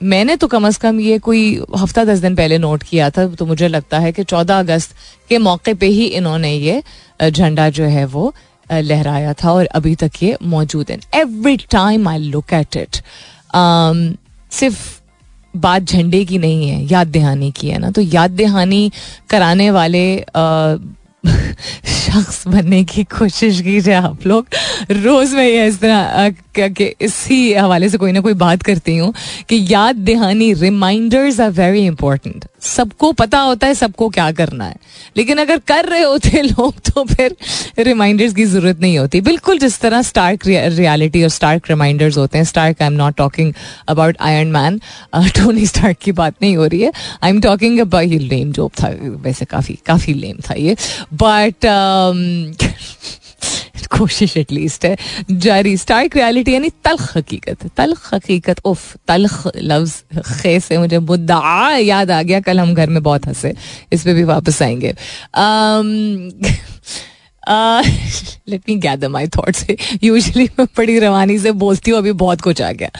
मैंने 0.00 0.36
तो 0.36 0.46
कम 0.46 0.66
अज 0.66 0.76
कम 0.76 1.00
ये 1.00 1.18
कोई 1.18 1.42
हफ़्ता 1.78 2.04
दस 2.04 2.18
दिन 2.18 2.36
पहले 2.36 2.58
नोट 2.58 2.82
किया 2.82 3.08
था 3.10 3.26
तो 3.28 3.46
मुझे 3.46 3.68
लगता 3.68 3.98
है 3.98 4.12
कि 4.12 4.24
चौदह 4.24 4.58
अगस्त 4.58 4.94
के 5.28 5.38
मौके 5.38 5.74
पे 5.74 5.86
ही 5.88 6.06
इन्होंने 6.06 6.52
ये 6.52 6.82
झंडा 7.22 7.68
जो 7.70 7.84
है 7.86 8.04
वो 8.06 8.32
लहराया 8.70 9.32
था 9.34 9.52
और 9.52 9.66
अभी 9.66 9.94
तक 9.96 10.22
ये 10.22 10.36
मौजूद 10.44 10.90
है। 10.90 10.98
Every 11.14 11.56
time 11.70 12.08
I 12.08 12.18
look 12.18 12.52
at 12.52 12.76
it 12.76 12.96
सिर्फ़ 14.52 14.99
बात 15.56 15.80
झंडे 15.80 16.24
की 16.24 16.38
नहीं 16.38 16.68
है, 16.68 16.88
याद 16.92 17.08
दहानी 17.08 17.50
की 17.50 17.68
है 17.68 17.78
ना? 17.78 17.90
तो 17.90 18.00
याद 18.00 18.30
दहानी 18.30 18.90
कराने 19.30 19.70
वाले 19.70 20.24
शख्स 21.26 22.46
बनने 22.48 22.84
की 22.84 23.04
कोशिश 23.04 23.60
कीजिए 23.60 23.94
आप 23.94 24.26
लोग। 24.26 24.46
रोज 24.90 25.34
मैं 25.34 25.46
ये 25.48 25.66
इस 25.66 25.80
तरह 25.80 26.30
कि 26.58 26.94
इसी 27.00 27.52
हवाले 27.52 27.88
से 27.88 27.98
कोई 27.98 28.12
ना 28.12 28.20
कोई 28.20 28.34
बात 28.34 28.62
करती 28.62 28.96
हूँ 28.96 29.12
कि 29.48 29.66
याद 29.70 29.96
दहानी 29.96 30.52
रिमाइंडर्स 30.52 31.40
आर 31.40 31.50
वेरी 31.50 31.84
इंपॉर्टेंट 31.86 32.44
सबको 32.60 33.12
पता 33.12 33.38
होता 33.38 33.66
है, 33.66 33.74
सबको 33.74 34.08
क्या 34.08 34.30
करना 34.32 34.64
है। 34.64 34.76
लेकिन 35.16 35.38
अगर 35.38 35.58
कर 35.58 35.84
रहे 35.84 36.02
होते 36.02 36.42
लोग 36.42 36.74
तो 36.80 37.04
फिर 37.04 37.36
रिमाइंडर्स 37.78 38.34
की 38.34 38.44
ज़रूरत 38.44 38.80
नहीं 38.80 38.98
होती। 38.98 39.20
बिल्कुल 39.20 39.58
जिस 39.58 39.80
तरह 39.80 40.02
स्टार्क 40.02 40.46
रियलिटी 40.46 41.22
और 41.22 41.28
स्टार्क 41.28 41.70
रिमाइंडर्स 41.70 42.18
होते 42.18 42.38
हैं। 42.38 42.44
Stark 42.44 42.82
I 42.82 42.86
am 42.86 42.92
not 42.92 43.16
talking 43.16 43.52
about 43.88 44.16
Iron 44.20 44.50
Man 44.50 44.80
Tony 45.14 45.66
Stark 45.66 45.98
की 45.98 46.12
बात 46.12 46.34
नहीं 46.42 46.56
हो 46.56 46.66
रही 46.66 46.80
है। 46.80 46.92
I 47.22 47.30
am 47.30 47.40
talking 47.40 47.78
about 47.80 48.08
lame 48.08 48.52
job 48.52 48.70
था, 48.82 48.88
वैसे 49.22 49.44
काफ़ी 49.44 49.78
काफ़ी 49.86 50.14
लेम 50.14 50.36
था 50.50 50.54
ये। 50.54 50.76
बट 51.14 51.56
कोशिश 53.98 54.36
एटलीस्ट 54.36 54.84
है। 54.84 54.96
जारी 55.30 55.76
स्टार्क 55.76 56.16
रियलिटी 56.16 56.54
यानी 56.54 56.70
तलख 56.70 57.16
हकीकत। 57.16 57.66
तलख 57.76 58.14
हकीकत 58.14 58.60
उफ 58.64 58.96
तलख 59.08 59.50
लफ्ज 59.56 59.92
खे 60.42 60.60
से 60.60 60.78
मुझे 60.78 60.98
मुद्दा 60.98 61.76
याद 61.76 62.10
आ 62.10 62.22
गया 62.22 62.40
कल 62.40 62.60
हम 62.60 62.74
घर 62.74 62.90
में 62.90 63.02
बहुत 63.02 63.26
हंसे। 63.26 63.54
इस 63.92 64.02
पर 64.02 64.14
भी 64.14 64.24
वापस 64.24 64.62
आएँगे। 64.62 64.92
Um, 65.38 66.46
let 67.50 68.60
me 68.68 68.74
gather 68.78 69.08
my 69.08 69.26
thoughts 69.28 69.64
usually 70.02 70.44
मैं 70.58 70.66
बड़ी 70.76 70.98
रवानी 70.98 71.38
से 71.38 71.52
बोलती 71.54 71.90
हूँ, 71.90 71.98
अभी 71.98 72.12
बहुत 72.14 72.40
कुछ 72.40 72.62
आ 72.62 72.70
गया। 72.72 72.90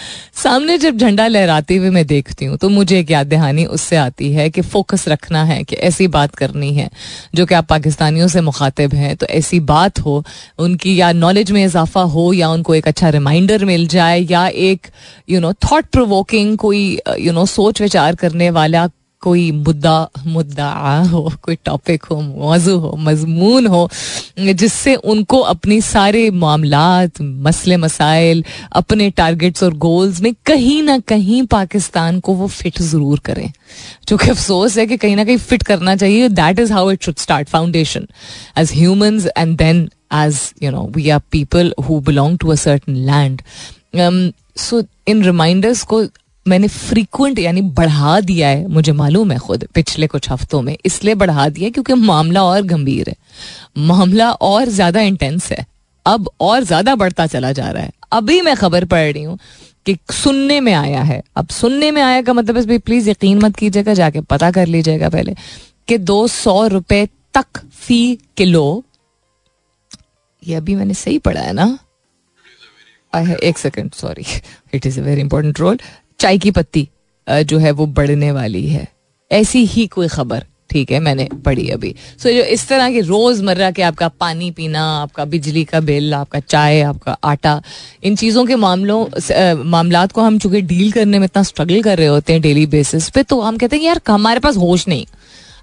सामने 0.43 0.77
जब 0.79 0.97
झंडा 0.97 1.27
लहराते 1.27 1.77
हुए 1.77 1.91
मैं 1.91 2.07
देखती 2.07 2.45
हूँ 2.45 2.57
तो 2.59 2.69
मुझे 2.69 2.99
एक 2.99 3.11
याद 3.11 3.27
दहानी 3.27 3.65
उससे 3.67 3.97
आती 3.97 4.33
है 4.33 4.49
कि 4.51 4.61
फोकस 4.63 5.09
रखना 5.09 5.43
है 5.45 5.63
कि 5.65 5.77
ऐसी 5.79 6.07
बात 6.09 6.35
करनी 6.35 6.73
है 6.75 6.89
जो 7.35 7.47
कि 7.47 7.55
आप 7.55 7.67
पाकिस्तानियों 7.67 8.29
से 8.29 8.41
मुखातिब 8.41 8.95
हैं। 8.95 9.17
तो 9.17 9.27
ऐसी 9.29 9.61
बात 9.63 9.99
हो, 9.99 10.25
उनकी 10.59 10.95
या 10.97 11.11
नॉलेज 11.13 11.51
में 11.51 11.65
इजाफा 11.65 12.03
हो, 12.03 12.33
या 12.33 12.49
उनको 12.49 12.75
एक 12.75 12.89
अच्छा 12.89 13.09
रिमाइंडर 13.11 13.65
मिल 13.65 13.87
जाए, 13.89 14.21
या 14.21 14.47
एक 14.49 14.87
यू 15.31 15.41
नो 15.41 15.53
थॉट 15.65 15.87
प्रोवोकिंग 15.87 16.57
कोई 16.59 16.99
यू 17.19 17.33
नो 17.33 17.47
सोच 17.49 17.81
विचार 17.83 18.15
करने 18.15 18.51
वाला 18.51 18.87
कोई 19.23 19.51
मुद्दा 19.53 20.09
मुद्दा 20.27 20.69
हो, 21.11 21.21
कोई 21.43 21.57
टॉपिक 21.65 22.05
हो, 22.05 22.21
मौजू 22.21 22.77
हो, 22.79 22.95
मजमून 22.99 23.67
हो, 23.67 23.89
जिससे 24.39 24.95
उनको 24.95 25.39
अपने 25.53 25.81
सारे 25.81 26.29
मामला 26.31 26.85
मसले, 27.21 27.77
मसाइल, 27.77 28.45
अपने 28.73 29.11
टारगेट्स 29.11 29.63
और 29.63 29.75
गोल्स 29.79 30.21
में 30.23 30.33
कहीं 30.47 30.83
ना 30.83 30.99
कहीं 31.09 31.43
पाकिस्तान 31.47 32.21
को 32.21 32.35
वो 32.35 32.47
फिट 32.49 32.79
ज़रूर 32.83 33.19
करें। 33.25 33.51
जो 34.09 34.17
कि 34.17 34.31
अफसोस 34.31 34.79
है 34.79 34.87
कि 34.87 34.97
कहीं 34.97 35.17
ना 35.17 35.25
कहीं 35.25 35.37
फिट 35.39 35.63
करना 35.63 35.97
चाहिए। 35.97 36.29
That 36.31 36.59
is 36.59 36.73
how 36.73 36.91
it 36.91 37.03
should 37.03 37.19
start 37.19 37.49
foundation 37.49 38.07
as 38.59 38.73
humans 38.75 39.27
and 39.37 39.57
then 39.59 39.89
as 40.15 40.41
you 40.63 40.71
know 40.71 40.87
we 40.97 41.09
are 41.11 41.21
people 41.33 41.75
who 41.89 42.01
belong 42.07 42.39
to 42.39 42.49
a 42.49 42.55
certain 42.65 42.97
land 43.07 43.43
so 44.59 44.83
in 45.09 45.23
reminders 45.25 45.83
को 45.83 46.03
मैंने 46.51 46.69
फ्रीक्वेंट 46.69 47.39
यानी 47.39 47.61
बढ़ा 47.79 48.21
दिया 48.23 48.49
है 48.49 48.67
मुझे 48.69 48.93
मालूम 48.95 49.33
है 49.33 49.39
खुद 49.39 49.67
पिछले 49.75 50.07
कुछ 50.07 50.31
हफ्तों 50.31 50.61
में 50.63 50.77
इसलिए 50.85 51.15
बढ़ा 51.17 51.49
दिया 51.49 51.71
क्योंकि 51.71 51.95
मामला 51.97 52.43
और 52.45 52.63
गंभीर 52.65 53.09
है। 53.09 53.17
मामला 53.79 54.31
और 54.33 54.69
ज़्यादा 54.71 55.01
इंटेंस 55.03 55.51
है। 55.53 55.65
अब 56.07 56.31
और 56.41 56.63
ज़्यादा 56.65 56.95
बढ़ता 56.97 57.27
चला 57.27 57.53
जा 57.53 57.71
रहा 57.71 57.83
है। 57.83 57.93
अभी 58.13 58.41
मैं 58.41 58.57
खबर 58.57 58.85
पढ़ 58.87 59.13
रही 59.13 59.23
हूँ 59.23 59.39
कि 59.87 59.97
सुनने 60.13 60.61
में 60.61 60.73
आया 60.75 61.03
है। 61.03 61.23
अब 61.37 61.49
सुनने 61.51 61.91
में 61.91 62.01
आया 62.03 62.23
का 62.23 62.33
मतलब 62.33 62.67
भाई 62.67 62.79
प्लीज़ 62.81 63.11
यकीन 63.11 63.39
मत 63.39 63.57
कीजिएगा 63.57 63.95
जाके 63.95 64.21
पता 64.31 64.51
कर 64.51 64.67
लीजिएगा 64.67 65.09
पहले 65.09 65.35
कि 65.89 65.99
दो 66.01 66.27
सौ 66.29 66.67
रुपए 66.69 67.07
तक 67.35 67.61
फ़ी 67.77 68.19
किलो 68.37 68.83
ये 70.43 70.55
अभी 70.55 70.75
मैंने 70.75 70.95
सही 70.95 71.19
पढ़ा 71.21 71.41
है 71.41 71.53
ना? 71.53 71.79
आई 73.13 73.25
है 73.25 73.37
एक 73.39 73.59
second 73.59 73.91
sorry 73.95 74.25
it 74.75 74.87
is 74.87 75.01
a 75.01 75.03
very 75.03 75.21
important 75.21 75.61
role 75.61 75.79
चाय 76.21 76.39
की 76.39 76.51
पत्ती 76.51 76.89
जो 77.27 77.59
है 77.59 77.71
वो 77.71 77.87
बढ़ने 77.89 78.31
वाली 78.33 78.67
है। 78.69 78.87
ऐसी 79.31 79.65
ही 79.67 79.87
कोई 79.87 80.09
खबर 80.09 80.45
ठीक 80.71 80.91
है 80.93 80.99
मैंने 81.01 81.29
पढ़ी 81.45 81.69
अभी। 81.69 81.95
सो 82.19 82.29
so, 82.29 82.35
जो 82.35 82.43
इस 82.45 82.67
तरह 82.69 82.91
के 82.93 83.01
रोज़मर्रा 83.01 83.71
के 83.71 83.83
आपका 83.83 84.09
पानी 84.11 84.51
पीना 84.51 84.83
आपका 84.93 85.25
बिजली 85.25 85.65
का 85.65 85.81
बिल 85.81 86.15
आपका 86.15 86.41
चाय 86.41 86.81
आपका 86.83 87.17
आटा 87.25 87.61
इन 88.05 88.17
चीज़ों 88.17 88.45
के 88.47 88.57
मामलों 88.57 89.65
मामला 89.65 90.05
को 90.07 90.21
हम 90.21 90.39
चूँकि 90.39 90.61
डील 90.63 90.93
करने 90.93 91.19
में 91.19 91.25
इतना 91.25 91.43
स्ट्रगल 91.43 91.83
कर 91.83 91.99
रहे 91.99 92.07
होते 92.07 92.33
हैं 92.33 92.43
डेली 92.43 92.67
बेसिस 92.67 93.09
पे 93.11 93.23
तो 93.23 93.41
हम 93.41 93.57
कहते 93.59 93.77
हैं 93.77 93.85
यार 93.85 94.01
हमारे 94.09 94.41
पास 94.41 94.57
होश 94.57 94.87
नहीं 94.89 95.07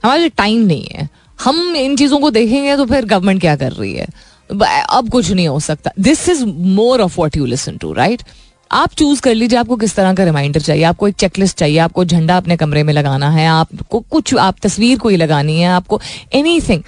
हमारे 0.04 0.30
टाइम 0.30 0.65
नहीं 0.65 0.86
है। 0.91 1.08
हम 1.39 1.76
इन 1.76 1.96
चीज़ों 1.96 2.20
को 2.20 2.32
देखेंगे 2.32 2.76
तो 2.78 2.86
फिर 2.86 3.06
गवर्नमेंट 3.06 3.41
क्या 3.41 3.56
कर 3.56 3.72
रही 3.72 3.93
है? 3.93 4.08
अब 4.50 5.10
कुछ 5.12 5.32
नहीं 5.32 5.48
हो 5.48 5.60
सकता। 5.60 5.91
This 6.00 6.28
is 6.30 6.43
more 6.46 7.02
of 7.02 7.20
what 7.20 7.38
you 7.38 7.46
listen 7.46 7.78
to 7.78 7.93
right 7.93 8.24
आप 8.71 8.93
चूज़ 8.93 9.21
कर 9.21 9.36
लीजिए 9.36 9.60
आपको 9.60 9.75
किस 9.77 9.95
तरह 9.95 10.13
का 10.13 10.23
रिमाइंडर 10.23 10.62
चाहिए। 10.62 10.84
आपको 10.84 11.08
एक 11.08 11.15
चेकलिस्ट 11.15 11.58
चाहिए, 11.58 11.77
आपको 11.80 12.06
झंडा 12.06 12.38
अपने 12.38 12.58
कमरे 12.58 12.84
में 12.84 12.93
लगाना 12.93 13.30
है, 13.32 13.47
आपको 13.47 13.99
कुछ 14.01 14.36
आप 14.36 14.60
तस्वीर 14.62 14.97
कोई 14.99 15.15
लगानी 15.15 15.60
है, 15.60 15.67
आपको 15.69 15.99
anything 16.62 16.84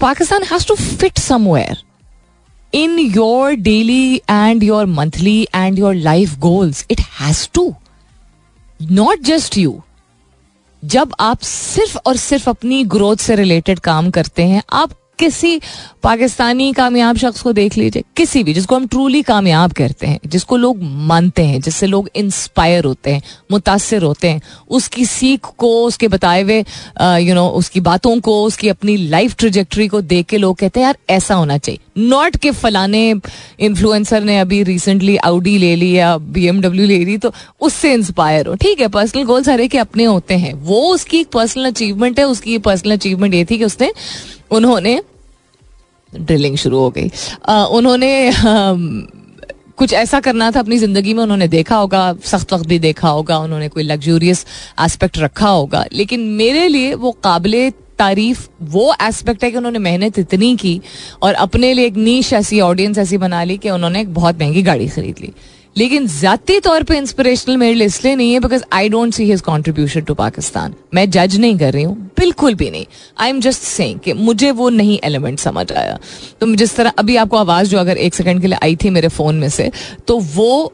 Pakistan 0.00 0.42
has 0.42 0.66
to 0.68 0.74
fit 0.74 1.18
somewhere 1.18 1.82
in 2.72 2.98
your 2.98 3.54
daily 3.54 4.16
and 4.16 4.62
your 4.62 4.86
monthly 4.88 5.40
and 5.54 5.78
your 5.78 5.94
life 5.94 6.38
goals 6.40 6.84
it 6.90 7.00
has 7.20 7.48
to 7.54 7.74
not 8.80 9.22
just 9.24 9.58
you 9.58 9.80
जब 10.82 11.14
आप 11.20 11.40
सिर्फ़ 11.42 11.96
और 12.06 12.16
सिर्फ़ 12.16 12.48
अपनी 12.50 12.82
ग्रोथ 12.84 13.16
से 13.16 13.36
रिलेटेड 13.36 13.78
काम 13.80 14.10
करते 14.10 14.42
हैं, 14.42 14.62
आप 14.72 14.90
किसी 15.18 15.60
पाकिस्तानी 16.02 16.72
कामयाब 16.72 17.16
शख्स 17.16 17.42
को 17.42 17.52
देख 17.52 17.76
लीजिए, 17.76 18.02
किसी 18.16 18.42
भी, 18.44 18.54
जिसको 18.54 18.76
हम 18.76 18.86
ट्रूली 18.86 19.22
कामयाब 19.22 19.72
करते 19.72 20.06
हैं, 20.06 20.18
जिसको 20.26 20.56
लोग 20.56 20.82
मानते 20.82 21.42
हैं, 21.42 21.60
जिससे 21.60 21.86
लोग 21.86 22.08
इंस्पायर 22.16 22.84
होते 22.84 23.10
हैं, 23.10 23.22
मुतासर 23.52 24.02
होते 24.02 24.28
हैं, 24.28 24.40
उसकी 24.70 25.04
सीख 25.06 25.46
को, 25.58 25.70
उसके 25.84 26.08
बताए 26.08 26.42
हुए 26.42 26.58
यू 27.20 27.34
नो 27.34 27.46
उसकी 27.48 27.80
बातों 27.82 28.18
को, 28.20 28.42
उसकी 28.44 28.68
अपनी 28.68 28.96
लाइफ 28.96 29.34
ट्रिजेक्ट्री 29.38 29.88
को 29.88 30.00
देख 30.02 30.26
के 30.26 30.38
लोग 30.38 30.56
कहते 30.56 30.80
हैं, 30.80 30.86
यार, 30.86 30.96
ऐसा 31.10 31.34
होना 31.34 31.58
चाहिए। 31.58 31.80
नॉट 31.98 32.36
के 32.36 32.50
फलाने 32.50 33.14
इन्फ्लुएंसर 33.60 34.22
ने 34.24 34.38
अभी 34.38 34.62
रिसेंटली 34.62 35.16
आउडी 35.16 35.56
ले 35.58 35.74
ली 35.76 35.92
या 35.92 36.16
बी 36.18 36.50
ले 36.76 37.04
ली 37.04 37.16
तो 37.18 37.32
उससे 37.60 37.92
इंस्पायर 37.94 38.46
हो। 38.46 38.54
ठीक 38.54 38.80
है 38.80 38.88
पर्सनल 38.88 39.24
गोल्स 39.24 39.48
हर 39.48 39.60
एक 39.60 39.76
अपने 39.76 40.04
होते 40.04 40.34
हैं। 40.34 40.52
वो 40.54 40.80
उसकी 40.94 41.20
एक 41.20 41.28
पर्सनल 41.32 41.66
अचीवमेंट 41.66 42.18
है, 42.18 42.24
उसकी 42.26 42.58
पर्सनल 42.60 42.92
अचीवमेंट 42.92 43.34
ये 43.34 43.44
थी 43.44 43.58
कि 43.58 43.64
उसने 43.64 43.92
उन्होंने 44.50 45.00
ड्रिलिंग 46.12 46.56
शुरू 46.56 46.78
हो 46.78 46.90
गई। 46.90 47.10
उन्होंने 47.70 48.32
कुछ 49.78 49.92
ऐसा 49.92 50.20
करना 50.20 50.50
था 50.50 50.60
अपनी 50.60 50.76
ज़िंदगी 50.78 51.14
में, 51.14 51.22
उन्होंने 51.22 51.48
देखा 51.48 51.76
होगा, 51.76 52.14
सख्त 52.24 52.52
वक्त 52.52 52.66
भी 52.66 52.78
देखा 52.78 53.08
होगा, 53.08 53.38
उन्होंने 53.38 53.68
कोई 53.68 53.82
लग्जूरियस 53.82 54.44
एस्पेक्ट 54.80 55.18
रखा 55.18 55.48
होगा। 55.48 55.84
लेकिन 55.92 56.20
मेरे 56.34 56.68
लिए 56.68 56.94
वो 56.94 57.10
काबिल 57.24 57.70
तारीफ़, 57.98 58.46
वो 58.62 58.94
एस्पेक्ट 59.02 59.44
है 59.44 59.50
कि 59.50 59.56
उन्होंने 59.56 59.78
मेहनत 59.78 60.18
इतनी 60.18 60.54
की 60.56 60.80
और 61.22 61.34
अपने 61.34 61.72
लिए 61.72 61.86
एक 61.86 61.96
नीच 61.96 62.32
ऐसी 62.32 62.60
ऑडियंस 62.60 62.98
ऐसी 62.98 63.18
बना 63.18 63.42
ली 63.44 63.56
कि 63.58 63.70
उन्होंने 63.70 64.00
एक 64.00 64.14
बहुत 64.14 64.40
महँगी 64.40 64.62
गाड़ी 64.62 64.88
खरीद 64.88 65.18
ली। 65.20 65.32
लेकिन 65.76 66.06
जाती 66.10 66.58
तौर 66.60 66.82
पे 66.82 66.96
इंस्पिरेशनल 66.98 67.56
मेरे 67.56 67.74
लिए 67.74 67.86
इसलिए 67.86 68.16
नहीं 68.16 68.32
है 68.32 68.40
because 68.40 68.62
I 68.72 68.88
don't 68.88 69.14
see 69.14 69.24
his 69.30 69.40
contribution 69.40 70.00
to 70.00 70.14
Pakistan 70.14 70.74
मैं 70.94 71.08
जज 71.10 71.36
नहीं 71.36 71.58
कर 71.58 71.72
रही 71.72 71.82
हूँ, 71.82 71.96
बिल्कुल 72.18 72.54
भी 72.54 72.70
नहीं. 72.70 72.86
आई 73.18 73.30
एम 73.30 73.40
जस्ट 73.40 73.62
सेइंग 73.62 73.98
कि 74.00 74.12
मुझे 74.12 74.50
वो 74.52 74.68
नहीं 74.70 74.98
एलिमेंट 75.04 75.38
समझ 75.38 75.70
आया. 75.72 75.98
तो 76.40 76.54
जिस 76.54 76.76
तरह 76.76 76.92
अभी 76.98 77.16
आपको 77.16 77.36
आवाज़ 77.36 77.68
जो 77.68 77.78
अगर 77.78 77.96
एक 77.98 78.14
सेकंड 78.14 78.40
के 78.40 78.46
लिए 78.46 78.58
आई 78.62 78.76
थी 78.76 78.90
मेरे 78.90 79.08
फ़ोन 79.08 79.34
में 79.34 79.48
से 79.48 79.70
तो 80.06 80.18
वो 80.34 80.72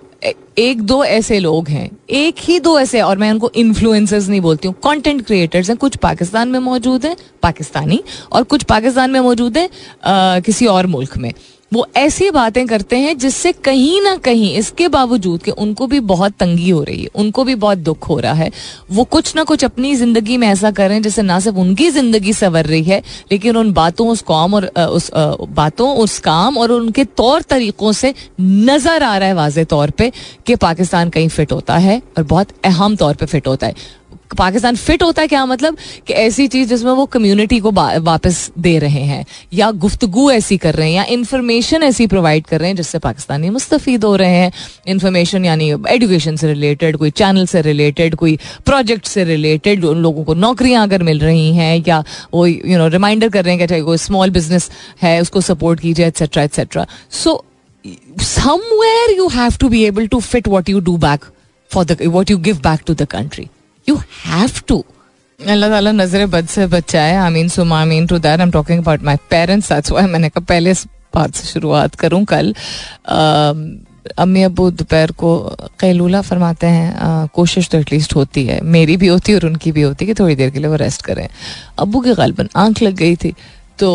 एक 0.58 0.80
दो 0.82 1.02
ऐसे 1.04 1.38
लोग 1.38 1.68
हैं, 1.68 1.90
एक 2.10 2.36
ही 2.38 2.58
दो 2.60 2.78
ऐसे, 2.78 3.00
और 3.00 3.18
मैं 3.18 3.30
उनको 3.30 3.50
इन्फ्लुएंसर्स 3.56 4.28
नहीं 4.28 4.40
बोलती 4.40 4.68
हूँ. 4.68 4.74
कंटेंट 4.84 5.24
क्रिएटर्स 5.26 5.68
हैं, 5.68 5.76
कुछ 5.78 5.96
पाकिस्तान 5.96 6.48
में 6.48 6.58
मौजूद 6.60 7.06
हैं, 7.06 7.14
पाकिस्तानी, 7.42 8.02
और 8.32 8.42
कुछ 8.44 8.62
पाकिस्तान 8.64 9.10
में 9.10 9.18
मौजूद 9.20 9.56
हैं 9.56 9.68
किसी 10.42 10.66
और 10.66 10.86
मुल्क 10.86 11.16
में. 11.16 11.32
वो 11.72 11.86
ऐसी 11.96 12.30
बातें 12.30 12.66
करते 12.66 12.98
हैं 12.98 13.16
जिससे 13.18 13.52
कहीं 13.54 14.00
ना 14.02 14.14
कहीं 14.18 14.52
इसके 14.56 14.88
बावजूद 14.88 15.42
कि 15.42 15.50
उनको 15.52 15.86
भी 15.86 16.00
बहुत 16.02 16.32
तंगी 16.32 16.70
हो 16.70 16.82
रही 16.82 17.02
है, 17.02 17.08
उनको 17.14 17.44
भी 17.44 17.54
बहुत 17.56 17.78
दुख 17.78 18.08
हो 18.08 18.18
रहा 18.18 18.32
है। 18.32 18.50
वो 18.90 19.04
कुछ 19.06 19.34
ना 19.36 19.44
कुछ 19.44 19.64
अपनी 19.64 19.94
ज़िंदगी 19.94 20.36
में 20.36 20.46
ऐसा 20.48 20.70
कर 20.70 20.88
रहे 20.88 20.96
हैं 20.96 21.02
जिससे 21.02 21.22
ना 21.22 21.38
सिर्फ़ 21.40 21.58
उनकी 21.58 21.88
ज़िंदगी 21.90 22.32
संवर 22.32 22.66
रही 22.66 22.82
है, 22.82 23.02
लेकिन 23.32 23.56
उन 23.56 23.72
बातों, 23.72 24.08
उस 24.08 24.22
कॉम 24.22 24.54
और 24.54 24.66
उस 24.66 25.10
बातों, 25.14 25.94
उस 25.96 26.18
काम 26.18 26.58
और 26.58 26.72
उनके 26.72 27.04
तौर 27.04 27.42
तरीकों 27.42 27.92
से 27.92 28.14
नज़र 28.40 29.02
आ 29.02 29.16
रहा 29.16 29.28
है 29.28 29.34
वाज 29.34 29.58
तौर 29.60 29.90
पर 29.92 30.10
कि 30.46 30.56
पाकिस्तान 30.58 31.10
कहीं 31.10 31.28
फिट 31.28 31.52
होता 31.52 31.76
है 31.78 32.00
और 32.18 32.24
बहुत 32.24 32.48
अहम 32.64 32.96
तौर 32.96 33.14
पर 33.14 33.26
फिट 33.26 33.46
होता 33.46 33.66
है। 33.66 33.98
पाकिस्तान 34.36 34.76
फिट 34.76 35.02
होता 35.02 35.22
है, 35.22 35.28
क्या 35.28 35.44
मतलब 35.46 35.76
कि 36.06 36.14
ऐसी 36.14 36.46
चीज़ 36.48 36.68
जिसमें 36.68 36.92
वो 36.92 37.06
कम्युनिटी 37.08 37.58
को 37.60 37.70
वापस 37.72 38.50
दे 38.58 38.78
रहे 38.78 39.02
हैं? 39.02 39.24
या 39.52 39.70
गुफ्तगु 39.72 40.30
ऐसी 40.30 40.56
कर 40.58 40.74
रहे 40.74 40.88
हैं, 40.88 40.96
या 40.96 41.04
इन्फॉर्मेशन 41.10 41.82
ऐसी 41.82 42.06
प्रोवाइड 42.06 42.46
कर 42.46 42.60
रहे 42.60 42.68
हैं 42.68 42.76
जिससे 42.76 42.98
पाकिस्तानी 42.98 43.50
मुस्तफ़ 43.50 43.88
हो 44.04 44.14
रहे 44.16 44.36
हैं? 44.36 44.52
इन्फॉर्मेशन 44.88 45.44
यानी 45.44 45.70
एजुकेशन 45.90 46.36
से 46.36 46.46
रिलेटेड 46.48 46.96
कोई 46.96 47.10
चैनल 47.12 47.46
से 47.46 47.62
रिलेटेड 47.62 48.14
कोई 48.16 48.38
प्रोजेक्ट 48.66 49.06
से 49.06 49.24
रिलेटेड 49.24 49.84
उन 49.84 50.02
लोगों 50.02 50.24
को 50.24 50.34
नौकरियाँ 50.36 50.82
अगर 50.82 51.02
मिल 51.02 51.20
रही 51.20 51.52
हैं, 51.54 51.84
या 51.88 52.02
वो 52.34 52.46
यू 52.46 52.78
नो 52.78 52.88
रिमाइंडर 52.88 53.28
कर 53.28 53.44
रहे 53.44 53.54
हैं 53.54 53.68
कि 53.68 53.80
कोई 53.82 53.98
स्मॉल 53.98 54.30
बिज़नेस 54.30 54.70
है, 55.02 55.20
उसको 55.20 55.40
सपोर्ट 55.42 55.80
कीजिए 55.80 56.06
etcetera 56.06 56.42
etcetera 56.42 56.86
so 57.12 57.44
somewhere 58.20 59.16
you 59.16 59.28
have 59.30 59.56
to 59.60 59.68
be 59.68 59.84
able 59.84 60.06
to 60.06 60.20
fit 60.22 60.48
what 60.48 60.68
you 60.68 60.80
do 60.80 60.96
back 60.98 61.24
for 61.70 61.84
the 61.84 61.96
what 62.06 62.30
you 62.30 62.38
give 62.38 62.56
back 62.62 62.80
to 62.86 62.94
the 62.94 63.06
country 63.10 63.48
you 63.88 63.96
have 64.26 64.60
to 64.68 64.84
अल्लाह 65.40 65.70
ताला 65.70 65.92
नज़र 65.92 66.26
बद 66.26 66.46
से 66.48 66.66
बचाए 66.66 67.14
I 67.16 67.30
mean 67.32 67.48
so 67.48 67.64
I 67.74 67.86
mean 67.86 68.06
to 68.06 68.18
that 68.18 68.40
I 68.40 68.46
am 68.46 68.50
talking 68.52 68.78
about 68.78 69.02
my 69.02 69.16
parents 69.30 69.72
that's 69.72 69.92
why 69.92 70.06
मैंने 70.06 70.28
कहा 70.28 70.44
पहले 70.48 70.70
इस 70.70 70.86
बात 71.14 71.34
से 71.34 71.46
शुरुआत 71.48 71.94
करूँ 72.00 72.24
कल। 72.24 72.54
अम्मी 74.18 74.42
अबू 74.42 74.70
दोपहर 74.70 75.10
को 75.12 75.30
कैलूला 75.80 76.20
फरमाते 76.22 76.66
हैं 76.66 76.94
आ, 76.94 77.26
कोशिश 77.34 77.68
तो 77.68 77.78
एटलीस्ट 77.78 78.14
होती 78.16 78.44
है। 78.46 78.60
मेरी 78.74 78.96
भी 78.96 79.06
होती 79.06 79.32
है 79.32 79.38
और 79.38 79.46
उनकी 79.46 79.72
भी 79.72 79.82
होती 79.82 80.04
है 80.04 80.12
कि 80.12 80.20
थोड़ी 80.20 80.34
देर 80.34 80.50
के 80.50 80.58
लिए 80.58 80.68
वो 80.68 80.76
रेस्ट 80.76 81.02
करें। 81.02 81.28
अबू 81.78 82.00
के 82.00 82.14
गालबन 82.14 82.48
आँख 82.56 82.82
लग 82.82 82.94
गई 82.96 83.16
थी। 83.16 83.32
तो 83.78 83.90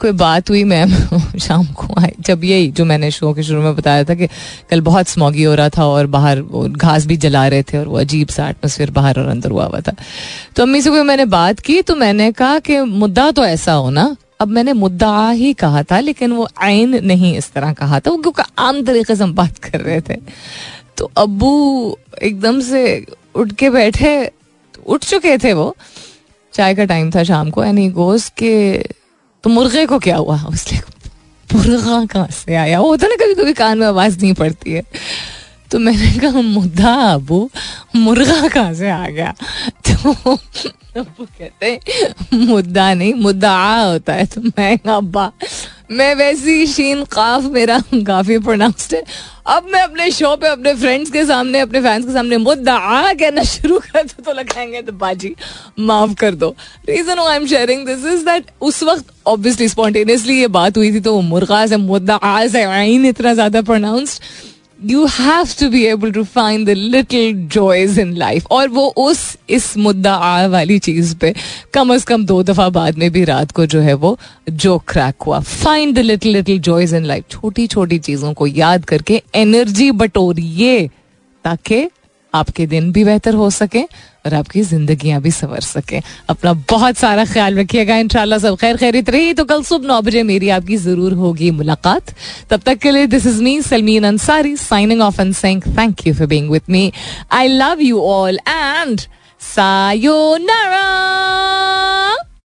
कोई 0.00 0.12
बात 0.12 0.50
हुई 0.50 0.64
मैम 0.64 0.90
शाम 1.38 1.66
को 1.66 1.94
आई। 2.00 2.12
जब 2.20 2.44
यही 2.44 2.70
जो 2.70 2.84
मैंने 2.84 3.10
शो 3.10 3.32
के 3.34 3.42
शुरू 3.42 3.62
में 3.62 3.76
बताया 3.76 4.04
था 4.04 4.14
कि 4.14 4.26
कल 4.70 4.80
बहुत 4.80 5.08
स्मॉगी 5.08 5.42
हो 5.42 5.54
रहा 5.54 5.68
था 5.68 5.86
और 5.86 6.06
बाहर 6.06 6.42
घास 6.68 7.06
भी 7.06 7.16
जला 7.16 7.46
रहे 7.48 7.62
थे 7.62 7.78
और 7.78 7.88
वो 7.88 7.98
अजीब 7.98 8.28
सा 8.28 8.48
एटमोसफियर 8.48 8.90
बाहर 8.90 9.20
और 9.20 9.26
अंदर 9.26 9.50
हुआ 9.50 9.64
हुआ 9.64 9.80
था। 9.80 9.94
तो 10.56 10.62
अम्मी 10.62 10.82
से 10.82 10.90
कोई 10.90 11.02
मैंने 11.02 11.24
बात 11.24 11.60
की 11.60 11.82
तो 11.82 11.96
मैंने 11.96 12.32
कहा 12.32 12.58
कि 12.58 12.80
मुद्दा 12.80 13.30
तो 13.30 13.44
ऐसा 13.44 13.72
हो 13.72 13.90
ना, 13.90 14.16
अब 14.40 14.48
मैंने 14.48 14.72
मुद्दा 14.72 15.30
ही 15.30 15.52
कहा 15.52 15.82
था, 15.82 16.00
लेकिन 16.00 16.32
वो 16.32 16.48
आइन 16.62 17.04
नहीं 17.04 17.36
इस 17.36 17.52
तरह 17.52 17.72
कहा 17.72 18.00
था, 18.00 18.10
वो 18.10 18.16
क्योंकि 18.16 18.42
आम 18.58 18.82
तरीके 18.84 19.16
से 19.16 19.24
हम 19.24 19.34
बात 19.34 19.58
कर 19.58 19.80
रहे 19.80 20.00
थे। 20.00 20.16
तो 20.96 21.10
अबू 21.16 21.96
एकदम 22.22 22.60
से 22.60 23.06
उठ 23.34 23.52
के 23.52 23.70
बैठे, 23.70 24.30
उठ 24.86 25.04
चुके 25.04 25.38
थे 25.38 25.52
वो। 25.52 25.76
चाय 26.54 26.74
का 26.74 26.84
टाइम 26.84 27.10
था 27.10 27.22
शाम 27.22 27.50
को 27.50 27.64
एनी 27.64 27.88
गोस 27.88 28.28
के 28.28 28.78
तो 29.44 29.50
मुर्गे 29.50 29.86
को 29.86 29.98
क्या 29.98 30.16
हुआ? 30.16 30.42
उसने 30.42 30.80
मुर्गा 31.54 32.04
कहाँ 32.04 32.28
से 32.30 32.54
आया? 32.54 32.80
वो 32.80 32.88
होता 32.88 33.06
ना 33.06 33.14
कभी 33.14 33.34
कभी 33.34 33.52
कान 33.52 33.78
में 33.78 33.86
आवाज़ 33.86 34.20
नहीं 34.20 34.34
पड़ती 34.34 34.72
है। 34.72 34.82
तो 35.70 35.78
मैंने 35.78 36.18
कहा, 36.18 36.40
मुद्दा 36.40 36.94
अबू, 36.94 37.50
मुर्गा 37.96 38.48
कहाँ 38.48 38.74
से 38.74 38.90
आ 38.90 39.08
गया? 39.08 39.34
तो 39.90 40.10
अबू 41.00 41.24
कहते 41.24 41.80
मुद्दा 42.34 42.94
नहीं, 42.94 43.14
मुद्दा 43.14 43.82
होता 43.82 44.12
है। 44.12 44.26
तो 44.26 44.40
मैं 44.40 44.78
अब्बा 44.78 45.32
मैं 45.90 46.14
वैसी 46.14 46.66
शीन 46.66 47.02
काफ 47.12 47.44
मेरा 47.52 47.78
काफ़ी 48.06 48.38
प्रोनाउंस्ड 48.38 48.94
है। 48.94 49.02
अब 49.46 49.68
मैं 49.72 49.80
अपने 49.82 50.10
शो 50.10 50.34
पे, 50.36 50.48
अपने 50.48 50.74
फ्रेंड्स 50.74 51.10
के 51.10 51.24
सामने, 51.24 51.60
अपने 51.60 51.80
फैंस 51.80 52.04
के 52.06 52.12
सामने 52.12 52.36
मुद्दा 52.36 52.76
कहना 53.14 53.42
शुरू 53.42 53.78
कर 53.78 54.02
दो 54.02 54.22
तो 54.22 54.32
लगाएँगे 54.32 54.82
तो 54.82 54.92
बाजी। 54.94 55.34
माफ़ 55.78 56.14
कर 56.14 56.34
दो। 56.34 56.54
Reason 56.88 57.18
I 57.18 57.36
am 57.36 57.46
sharing 57.46 57.86
this 57.86 58.04
is 58.12 58.24
that 58.24 58.50
उस 58.60 58.82
वक्त 58.82 59.12
ऑब्वियसली 59.26 59.68
स्पॉन्टेनियसली 59.68 60.38
ये 60.40 60.46
बात 60.48 60.76
हुई 60.76 60.92
थी 60.92 61.00
तो 61.00 61.20
मुर्गा 61.22 61.66
से 61.66 61.76
मुद्दा 61.76 62.14
आज 62.14 62.56
इतना 62.56 63.34
ज़्यादा 63.34 63.62
pronounced 63.62 64.22
you 64.86 65.04
have 65.06 65.48
to 65.60 65.68
be 65.70 65.84
able 65.84 66.12
to 66.12 66.22
find 66.24 66.66
the 66.66 66.70
little 66.70 67.46
joys 67.52 67.98
in 67.98 68.12
life 68.16 68.46
और 68.50 68.68
वो 68.68 68.86
उस, 68.86 69.36
इस 69.50 69.76
मुद्दा 69.76 70.14
आ 70.14 70.46
वाली 70.46 70.78
चीज़ 70.78 71.14
पे 71.16 71.34
कम 71.74 71.92
अज 71.94 72.04
कम 72.04 72.24
दो 72.26 72.42
दफ़ा 72.42 72.68
बाद 72.68 72.98
में 72.98 73.10
भी 73.12 73.24
रात 73.24 73.50
को 73.50 73.66
जो 73.66 73.80
है 73.80 73.94
वो, 73.94 74.18
जो 74.50 74.78
क्रैक 74.88 75.22
हुआ। 75.22 75.40
Find 75.40 75.94
the 75.94 75.98
little 75.98 76.32
little 76.32 76.58
joys 76.60 76.94
in 76.94 77.04
life 77.04 77.24
छोटी 77.30 77.66
छोटी 77.66 77.98
चीज़ों 77.98 78.32
को 78.34 78.46
याद 78.46 78.84
करके 78.84 79.22
एनर्जी 79.34 79.90
बटोरिए 79.92 80.88
ताकि 81.44 81.88
आपके 82.34 82.66
दिन 82.66 82.90
भी 82.92 83.04
बेहतर 83.04 83.34
हो 83.34 83.48
सके 83.50 83.82
और 84.26 84.34
आपकी 84.34 84.62
जिंदगियाँ 84.62 85.20
भी 85.22 85.30
संवर 85.30 85.60
सके। 85.60 86.00
अपना 86.30 86.52
बहुत 86.70 86.96
सारा 86.96 87.24
ख्याल 87.24 87.58
रखिएगा, 87.58 87.96
इंशाल्लाह 87.96 88.38
सब 88.38 88.56
खैर 88.56 88.76
खैरित 88.76 89.10
रही। 89.10 89.32
तो 89.34 89.44
कल 89.44 89.62
सुबह 89.62 89.88
नौ 89.88 90.00
बजे 90.02 90.22
मेरी 90.22 90.48
आपकी 90.50 90.76
ज़रूर 90.76 91.12
होगी 91.14 91.50
मुलाकात। 91.50 92.14
तब 92.50 92.60
तक 92.60 92.78
के 92.78 92.90
लिए 92.90 93.06
this 93.06 93.26
is 93.26 93.42
me 93.42 93.60
Salmeen 93.62 94.04
Ansari 94.06 94.56
signing 94.58 95.00
off 95.02 95.20
and 95.20 95.34
saying 95.34 95.62
thank 95.78 96.06
you 96.06 96.14
for 96.14 96.26
being 96.26 96.50
with 96.50 96.62
me 96.70 96.92
I 97.32 97.48
love 97.48 97.80
you 97.82 98.00
all 98.02 98.38
and 98.48 99.00
sayonara 99.40 100.86